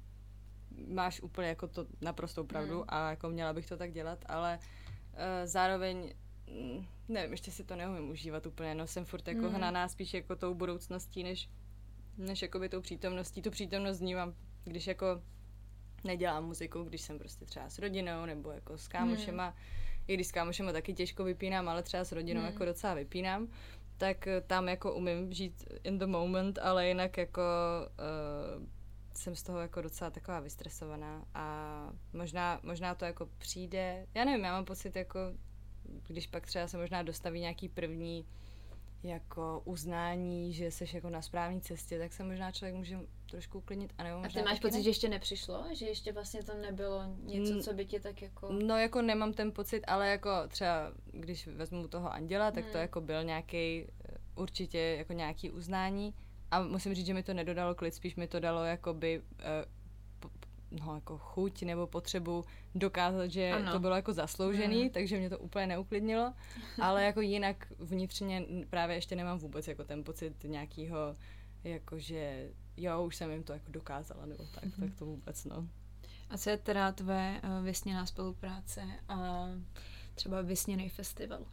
máš 0.94 1.20
úplně 1.20 1.48
jako 1.48 1.68
to 1.68 1.86
naprostou 2.00 2.44
pravdu 2.44 2.78
mm. 2.78 2.84
a 2.88 3.10
jako 3.10 3.28
měla 3.28 3.52
bych 3.52 3.66
to 3.66 3.76
tak 3.76 3.92
dělat, 3.92 4.24
ale 4.26 4.58
uh, 4.58 5.18
zároveň 5.44 6.14
mm, 6.50 6.86
nevím, 7.08 7.32
ještě 7.32 7.50
si 7.50 7.64
to 7.64 7.76
neumím 7.76 8.10
užívat 8.10 8.46
úplně, 8.46 8.74
no 8.74 8.86
jsem 8.86 9.04
furt 9.04 9.28
jako 9.28 9.40
mm. 9.40 9.54
hnaná 9.54 9.88
spíš 9.88 10.14
jako 10.14 10.36
tou 10.36 10.54
budoucností, 10.54 11.22
než, 11.22 11.48
než 12.18 12.42
jakoby 12.42 12.68
tou 12.68 12.80
přítomností. 12.80 13.42
Tu 13.42 13.50
přítomnost 13.50 14.00
vnímám, 14.00 14.34
když 14.64 14.86
jako 14.86 15.06
nedělám 16.04 16.44
muziku, 16.44 16.82
když 16.82 17.00
jsem 17.00 17.18
prostě 17.18 17.44
třeba 17.44 17.70
s 17.70 17.78
rodinou 17.78 18.26
nebo 18.26 18.50
jako 18.50 18.78
s 18.78 18.88
kámošema, 18.88 19.50
mm. 19.50 19.56
i 20.08 20.14
když 20.14 20.26
s 20.26 20.32
kámošema 20.32 20.72
taky 20.72 20.94
těžko 20.94 21.24
vypínám, 21.24 21.68
ale 21.68 21.82
třeba 21.82 22.04
s 22.04 22.12
rodinou 22.12 22.40
mm. 22.40 22.46
jako 22.46 22.64
docela 22.64 22.94
vypínám, 22.94 23.48
tak 23.96 24.26
eh, 24.26 24.40
tam 24.40 24.68
jako 24.68 24.94
umím 24.94 25.32
žít 25.32 25.64
in 25.84 25.98
the 25.98 26.06
moment, 26.06 26.58
ale 26.58 26.88
jinak 26.88 27.16
jako 27.16 27.42
uh, 28.58 28.66
jsem 29.14 29.36
z 29.36 29.42
toho 29.42 29.60
jako 29.60 29.82
docela 29.82 30.10
taková 30.10 30.40
vystresovaná 30.40 31.24
a 31.34 31.88
možná, 32.12 32.60
možná 32.62 32.94
to 32.94 33.04
jako 33.04 33.28
přijde, 33.38 34.06
já 34.14 34.24
nevím, 34.24 34.44
já 34.44 34.52
mám 34.52 34.64
pocit 34.64 34.96
jako, 34.96 35.18
když 36.06 36.26
pak 36.26 36.46
třeba 36.46 36.68
se 36.68 36.78
možná 36.78 37.02
dostaví 37.02 37.40
nějaký 37.40 37.68
první 37.68 38.26
jako 39.02 39.62
uznání, 39.64 40.52
že 40.52 40.70
jsi 40.70 40.84
jako 40.92 41.10
na 41.10 41.22
správné 41.22 41.60
cestě, 41.60 41.98
tak 41.98 42.12
se 42.12 42.24
možná 42.24 42.52
člověk 42.52 42.74
může 42.74 42.98
trošku 43.30 43.58
uklidnit. 43.58 43.92
A, 43.98 44.02
nebo 44.02 44.18
možná 44.18 44.40
a 44.40 44.44
ty 44.44 44.48
máš 44.48 44.60
pocit, 44.60 44.76
ne? 44.76 44.82
že 44.82 44.90
ještě 44.90 45.08
nepřišlo? 45.08 45.64
Že 45.72 45.86
ještě 45.86 46.12
vlastně 46.12 46.42
tam 46.42 46.60
nebylo 46.60 47.02
něco, 47.22 47.60
co 47.60 47.72
by 47.74 47.86
ti 47.86 48.00
tak 48.00 48.22
jako... 48.22 48.52
No 48.52 48.78
jako 48.78 49.02
nemám 49.02 49.32
ten 49.32 49.52
pocit, 49.52 49.84
ale 49.86 50.08
jako 50.08 50.30
třeba, 50.48 50.92
když 51.12 51.46
vezmu 51.46 51.88
toho 51.88 52.12
anděla, 52.12 52.50
tak 52.50 52.64
hmm. 52.64 52.72
to 52.72 52.78
jako 52.78 53.00
byl 53.00 53.24
nějaký 53.24 53.86
určitě 54.36 54.78
jako 54.78 55.12
nějaký 55.12 55.50
uznání, 55.50 56.14
a 56.52 56.62
musím 56.62 56.94
říct, 56.94 57.06
že 57.06 57.14
mi 57.14 57.22
to 57.22 57.34
nedodalo 57.34 57.74
klid, 57.74 57.94
spíš 57.94 58.16
mi 58.16 58.28
to 58.28 58.40
dalo 58.40 58.64
jakoby 58.64 59.20
uh, 59.20 59.81
no, 60.80 60.94
jako 60.94 61.18
chuť 61.18 61.62
nebo 61.62 61.86
potřebu 61.86 62.44
dokázat, 62.74 63.26
že 63.26 63.50
ano. 63.50 63.72
to 63.72 63.78
bylo 63.78 63.96
jako 63.96 64.12
zasloužený, 64.12 64.84
mm. 64.84 64.90
takže 64.90 65.18
mě 65.18 65.30
to 65.30 65.38
úplně 65.38 65.66
neuklidnilo, 65.66 66.34
ale 66.80 67.04
jako 67.08 67.20
jinak 67.20 67.72
vnitřně 67.78 68.44
právě 68.70 68.96
ještě 68.96 69.16
nemám 69.16 69.38
vůbec 69.38 69.68
jako 69.68 69.84
ten 69.84 70.04
pocit 70.04 70.44
nějakýho, 70.44 71.16
jakože 71.64 72.48
jo, 72.76 73.04
už 73.04 73.16
jsem 73.16 73.30
jim 73.30 73.42
to 73.42 73.52
jako 73.52 73.70
dokázala, 73.70 74.26
nebo 74.26 74.44
tak, 74.54 74.64
mm. 74.64 74.70
tak 74.70 74.98
to 74.98 75.04
vůbec, 75.04 75.44
no. 75.44 75.68
A 76.30 76.38
co 76.38 76.50
je 76.50 76.56
teda 76.56 76.92
tvé 76.92 77.40
uh, 77.44 77.64
vysněná 77.64 78.06
spolupráce 78.06 78.82
a 79.08 79.46
třeba 80.14 80.42
vysněný 80.42 80.88
festival? 80.88 81.46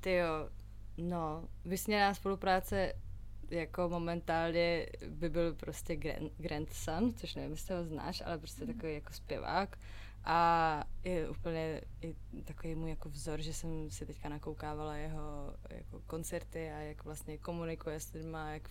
Ty 0.00 0.12
jo, 0.12 0.50
no, 0.98 1.48
vysněná 1.64 2.14
spolupráce 2.14 2.92
jako 3.50 3.88
momentálně 3.88 4.86
by 5.08 5.28
byl 5.28 5.54
prostě 5.54 5.96
Grand, 5.96 6.32
Grandson, 6.38 7.14
což 7.14 7.34
nevím, 7.34 7.50
jestli 7.50 7.74
ho 7.74 7.84
znáš, 7.84 8.22
ale 8.26 8.38
prostě 8.38 8.64
mm. 8.64 8.72
takový 8.72 8.94
jako 8.94 9.12
zpěvák 9.12 9.78
a 10.24 10.84
je 11.04 11.30
úplně 11.30 11.80
i 12.02 12.14
takový 12.44 12.74
můj 12.74 12.90
jako 12.90 13.08
vzor, 13.08 13.40
že 13.40 13.54
jsem 13.54 13.90
si 13.90 14.06
teďka 14.06 14.28
nakoukávala 14.28 14.96
jeho 14.96 15.54
jako 15.70 16.00
koncerty 16.06 16.70
a 16.70 16.78
jak 16.78 17.04
vlastně 17.04 17.38
komunikuje 17.38 18.00
s 18.00 18.12
lidmi, 18.12 18.38
jak 18.52 18.70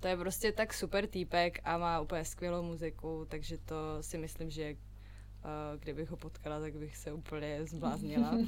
to 0.00 0.08
je 0.08 0.16
prostě 0.16 0.52
tak 0.52 0.74
super 0.74 1.06
týpek 1.06 1.58
a 1.64 1.78
má 1.78 2.00
úplně 2.00 2.24
skvělou 2.24 2.62
muziku, 2.62 3.26
takže 3.28 3.58
to 3.58 3.76
si 4.00 4.18
myslím, 4.18 4.50
že 4.50 4.74
uh, 4.74 5.80
kdybych 5.80 6.10
ho 6.10 6.16
potkala, 6.16 6.60
tak 6.60 6.74
bych 6.76 6.96
se 6.96 7.12
úplně 7.12 7.66
zbláznila. 7.66 8.30
uh, 8.30 8.38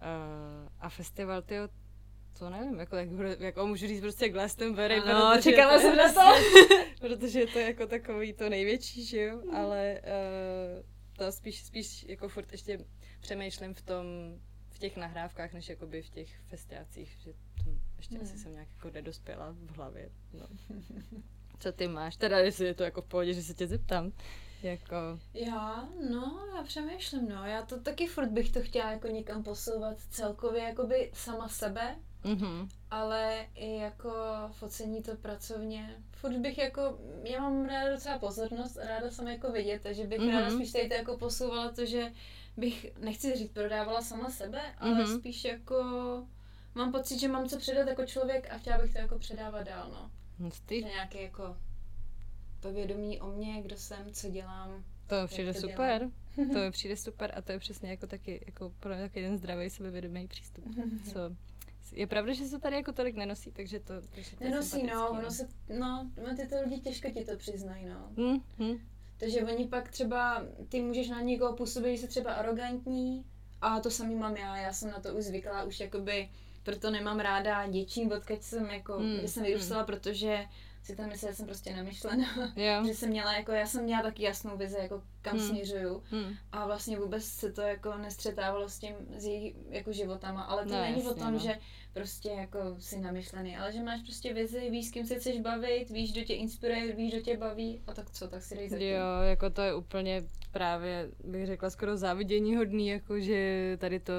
a 0.80 0.88
festival, 0.88 1.42
tyjo, 1.42 1.68
to 2.38 2.50
nevím, 2.50 2.78
jako, 2.78 2.96
jak, 2.96 3.08
jako 3.40 3.66
můžu 3.66 3.86
říct 3.86 4.00
prostě 4.00 4.28
Glastonbury. 4.28 4.96
Ano, 4.96 5.42
čekala 5.42 5.78
jsem 5.78 5.96
na 5.96 6.12
to. 6.12 6.20
protože 7.00 7.40
je 7.40 7.46
to 7.46 7.58
jako 7.58 7.86
takový 7.86 8.32
to 8.32 8.48
největší, 8.48 9.04
že 9.04 9.22
jo, 9.22 9.42
ale 9.52 10.00
uh, 10.02 10.82
to 11.16 11.32
spíš, 11.32 11.64
spíš 11.64 12.04
jako 12.08 12.28
furt 12.28 12.52
ještě 12.52 12.84
přemýšlím 13.20 13.74
v 13.74 13.82
tom, 13.82 14.06
v 14.70 14.78
těch 14.78 14.96
nahrávkách, 14.96 15.52
než 15.52 15.68
jakoby 15.68 16.02
v 16.02 16.10
těch 16.10 16.40
festiácích, 16.48 17.16
že 17.20 17.32
to 17.64 17.70
ještě 17.96 18.14
hmm. 18.14 18.24
asi 18.24 18.38
jsem 18.38 18.52
nějak 18.52 18.68
jako 18.74 18.90
nedospěla 18.90 19.56
v 19.58 19.76
hlavě. 19.76 20.10
No. 20.32 20.46
Co 21.58 21.72
ty 21.72 21.88
máš? 21.88 22.16
Teda 22.16 22.38
jestli 22.38 22.66
je 22.66 22.74
to 22.74 22.82
jako 22.82 23.02
v 23.02 23.06
pohodě, 23.06 23.34
že 23.34 23.42
se 23.42 23.54
tě 23.54 23.66
zeptám. 23.66 24.12
Jako... 24.62 24.96
Já, 25.34 25.88
no, 26.10 26.46
já 26.56 26.62
přemýšlím, 26.62 27.28
no. 27.28 27.44
Já 27.44 27.62
to 27.62 27.80
taky 27.80 28.06
furt 28.06 28.28
bych 28.28 28.52
to 28.52 28.60
chtěla 28.60 28.90
jako 28.90 29.08
někam 29.08 29.42
posouvat 29.42 29.98
celkově, 30.10 30.62
jakoby 30.62 31.10
sama 31.14 31.48
sebe, 31.48 31.96
Mm-hmm. 32.24 32.68
Ale 32.90 33.46
i 33.54 33.76
jako 33.76 34.12
focení 34.52 35.02
to 35.02 35.16
pracovně. 35.16 35.96
Furt 36.12 36.38
bych 36.38 36.58
jako, 36.58 36.98
já 37.24 37.40
mám 37.40 37.64
ráda 37.64 37.90
docela 37.90 38.18
pozornost, 38.18 38.76
ráda 38.76 39.10
jsem 39.10 39.28
jako 39.28 39.52
vidět, 39.52 39.82
takže 39.82 40.06
bych 40.06 40.20
mm-hmm. 40.20 40.40
ráda 40.40 40.50
spíš 40.50 40.72
tady 40.72 40.88
to 40.88 40.94
jako 40.94 41.16
posouvala 41.16 41.70
to, 41.70 41.86
že 41.86 42.12
bych, 42.56 42.96
nechci 42.98 43.36
říct, 43.36 43.52
prodávala 43.52 44.02
sama 44.02 44.30
sebe, 44.30 44.60
ale 44.78 44.94
mm-hmm. 44.94 45.18
spíš 45.18 45.44
jako 45.44 45.84
mám 46.74 46.92
pocit, 46.92 47.18
že 47.18 47.28
mám 47.28 47.48
co 47.48 47.58
předat 47.58 47.88
jako 47.88 48.06
člověk 48.06 48.50
a 48.50 48.58
chtěla 48.58 48.78
bych 48.78 48.92
to 48.92 48.98
jako 48.98 49.18
předávat 49.18 49.62
dál, 49.62 49.90
no. 49.90 50.10
Ty. 50.66 50.84
Nějaké 50.84 51.22
jako 51.22 51.56
povědomí 52.60 53.20
o 53.20 53.32
mě, 53.32 53.62
kdo 53.62 53.76
jsem, 53.76 54.12
co 54.12 54.30
dělám. 54.30 54.84
To 55.06 55.26
přijde 55.26 55.54
to 55.54 55.60
super. 55.60 56.10
Dělám. 56.36 56.50
to 56.50 56.70
přijde 56.70 56.96
super 56.96 57.32
a 57.36 57.42
to 57.42 57.52
je 57.52 57.58
přesně 57.58 57.90
jako 57.90 58.06
taky 58.06 58.44
jako 58.46 58.72
pro 58.80 58.94
jeden 59.14 59.38
zdravý 59.38 59.70
sebevědomý 59.70 60.28
přístup. 60.28 60.64
Co 61.12 61.36
je 61.92 62.06
pravda, 62.06 62.32
že 62.32 62.44
se 62.44 62.58
tady 62.58 62.76
jako 62.76 62.92
tolik 62.92 63.16
nenosí, 63.16 63.52
takže 63.52 63.80
to, 63.80 63.94
takže 64.14 64.36
to 64.36 64.44
Nenosí, 64.44 64.82
no, 64.82 65.10
ono 65.10 65.30
se, 65.30 65.48
no, 65.78 66.10
ty 66.48 66.56
lidi 66.64 66.80
těžko 66.80 67.10
ti 67.10 67.24
to 67.24 67.36
přiznají, 67.36 67.86
no. 67.86 68.08
Mm, 68.16 68.66
mm. 68.66 68.78
Takže 69.16 69.42
oni 69.42 69.68
pak 69.68 69.88
třeba, 69.88 70.46
ty 70.68 70.82
můžeš 70.82 71.08
na 71.08 71.20
někoho 71.20 71.56
působit, 71.56 71.96
že 71.96 72.02
jsi 72.02 72.08
třeba 72.08 72.32
arrogantní, 72.32 73.24
a 73.60 73.80
to 73.80 73.90
samý 73.90 74.14
mám 74.14 74.36
já, 74.36 74.56
já 74.56 74.72
jsem 74.72 74.90
na 74.90 75.00
to 75.00 75.14
už 75.14 75.24
zvyklá, 75.24 75.64
už 75.64 75.80
jakoby, 75.80 76.28
proto 76.62 76.90
nemám 76.90 77.20
ráda 77.20 77.66
děčím, 77.66 78.12
odkud 78.12 78.42
jsem 78.42 78.66
jako, 78.66 78.98
mm, 78.98 79.18
kde 79.18 79.28
jsem 79.28 79.42
vyrůstala, 79.42 79.80
mm. 79.80 79.86
protože 79.86 80.46
si 80.82 80.96
tam 80.96 81.08
myslím, 81.08 81.30
že 81.30 81.36
jsem 81.36 81.46
prostě 81.46 81.76
namyšlená, 81.76 82.52
yeah. 82.56 82.86
že 82.86 82.94
jsem 82.94 83.08
měla 83.08 83.32
jako, 83.32 83.52
já 83.52 83.66
jsem 83.66 83.84
měla 83.84 84.02
taky 84.02 84.22
jasnou 84.22 84.56
vizi, 84.56 84.76
jako 84.80 85.02
kam 85.22 85.38
hmm. 85.38 85.48
směřuju 85.48 86.02
hmm. 86.10 86.34
a 86.52 86.66
vlastně 86.66 86.98
vůbec 86.98 87.24
se 87.24 87.52
to 87.52 87.60
jako 87.60 87.98
nestřetávalo 87.98 88.68
s 88.68 88.78
tím, 88.78 88.94
s 89.16 89.24
jejich 89.24 89.54
jako 89.70 89.92
životama, 89.92 90.42
ale 90.42 90.64
to 90.64 90.72
no, 90.72 90.80
není 90.80 90.96
jasně, 90.96 91.10
o 91.10 91.14
tom, 91.14 91.32
no. 91.32 91.38
že 91.38 91.58
prostě 91.92 92.28
jako 92.28 92.76
si 92.78 93.00
namyšlený, 93.00 93.56
ale 93.56 93.72
že 93.72 93.82
máš 93.82 94.02
prostě 94.02 94.34
vizi, 94.34 94.70
víš, 94.70 94.88
s 94.88 94.90
kým 94.90 95.06
se 95.06 95.14
chceš 95.14 95.40
bavit, 95.40 95.90
víš, 95.90 96.12
kdo 96.12 96.24
tě 96.24 96.34
inspiruje, 96.34 96.96
víš, 96.96 97.12
kdo 97.12 97.22
tě 97.22 97.36
baví 97.36 97.82
a 97.86 97.94
tak 97.94 98.10
co, 98.10 98.28
tak 98.28 98.42
si 98.42 98.56
dej 98.56 98.68
za 98.68 98.78
Jo, 98.78 99.22
jako 99.22 99.50
to 99.50 99.62
je 99.62 99.74
úplně 99.74 100.22
právě, 100.50 101.10
bych 101.24 101.46
řekla, 101.46 101.70
skoro 101.70 101.96
závidění 101.96 102.56
hodný, 102.56 102.88
jako 102.88 103.20
že 103.20 103.76
tady 103.80 104.00
to 104.00 104.12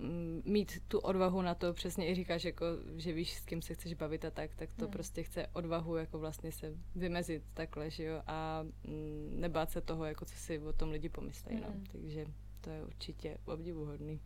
Mm, 0.00 0.42
mít 0.44 0.82
tu 0.88 0.98
odvahu 0.98 1.42
na 1.42 1.54
to, 1.54 1.72
přesně 1.72 2.10
i 2.10 2.14
říkáš, 2.14 2.44
jako, 2.44 2.66
že 2.96 3.12
víš, 3.12 3.34
s 3.34 3.44
kým 3.44 3.62
se 3.62 3.74
chceš 3.74 3.94
bavit 3.94 4.24
a 4.24 4.30
tak, 4.30 4.54
tak 4.54 4.72
to 4.72 4.84
hmm. 4.84 4.92
prostě 4.92 5.22
chce 5.22 5.46
odvahu 5.52 5.96
jako 5.96 6.18
vlastně 6.18 6.52
se 6.52 6.74
vymezit 6.94 7.42
takhle, 7.54 7.90
že 7.90 8.04
jo, 8.04 8.22
a 8.26 8.62
mm, 8.62 9.30
nebát 9.40 9.70
se 9.70 9.80
toho, 9.80 10.04
jako 10.04 10.24
co 10.24 10.34
si 10.34 10.58
o 10.58 10.72
tom 10.72 10.90
lidi 10.90 11.08
pomyslejí, 11.08 11.58
hmm. 11.58 11.66
no. 11.66 11.84
Takže 11.92 12.26
to 12.60 12.70
je 12.70 12.84
určitě 12.84 13.38
obdivuhodný. 13.44 14.20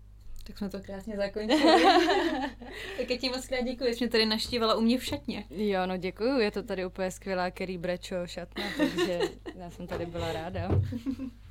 Tak 0.44 0.58
jsme 0.58 0.68
to 0.68 0.80
krásně 0.80 1.16
zakončili. 1.24 1.82
tak 2.96 3.10
já 3.10 3.16
ti 3.16 3.28
moc 3.28 3.46
krát 3.46 3.60
děkuji, 3.60 3.94
že 3.94 4.04
mě 4.04 4.08
tady 4.10 4.26
naštívala 4.26 4.74
u 4.74 4.80
mě 4.80 4.98
v 4.98 5.04
šatně. 5.04 5.44
Jo, 5.50 5.86
no 5.86 5.96
děkuji, 5.96 6.38
je 6.40 6.50
to 6.50 6.62
tady 6.62 6.86
úplně 6.86 7.10
skvělá 7.10 7.50
Kerry 7.50 7.78
Brečo 7.78 8.26
šatna, 8.26 8.64
takže 8.76 9.20
já 9.54 9.70
jsem 9.70 9.86
tady 9.86 10.06
byla 10.06 10.32
ráda. 10.32 10.68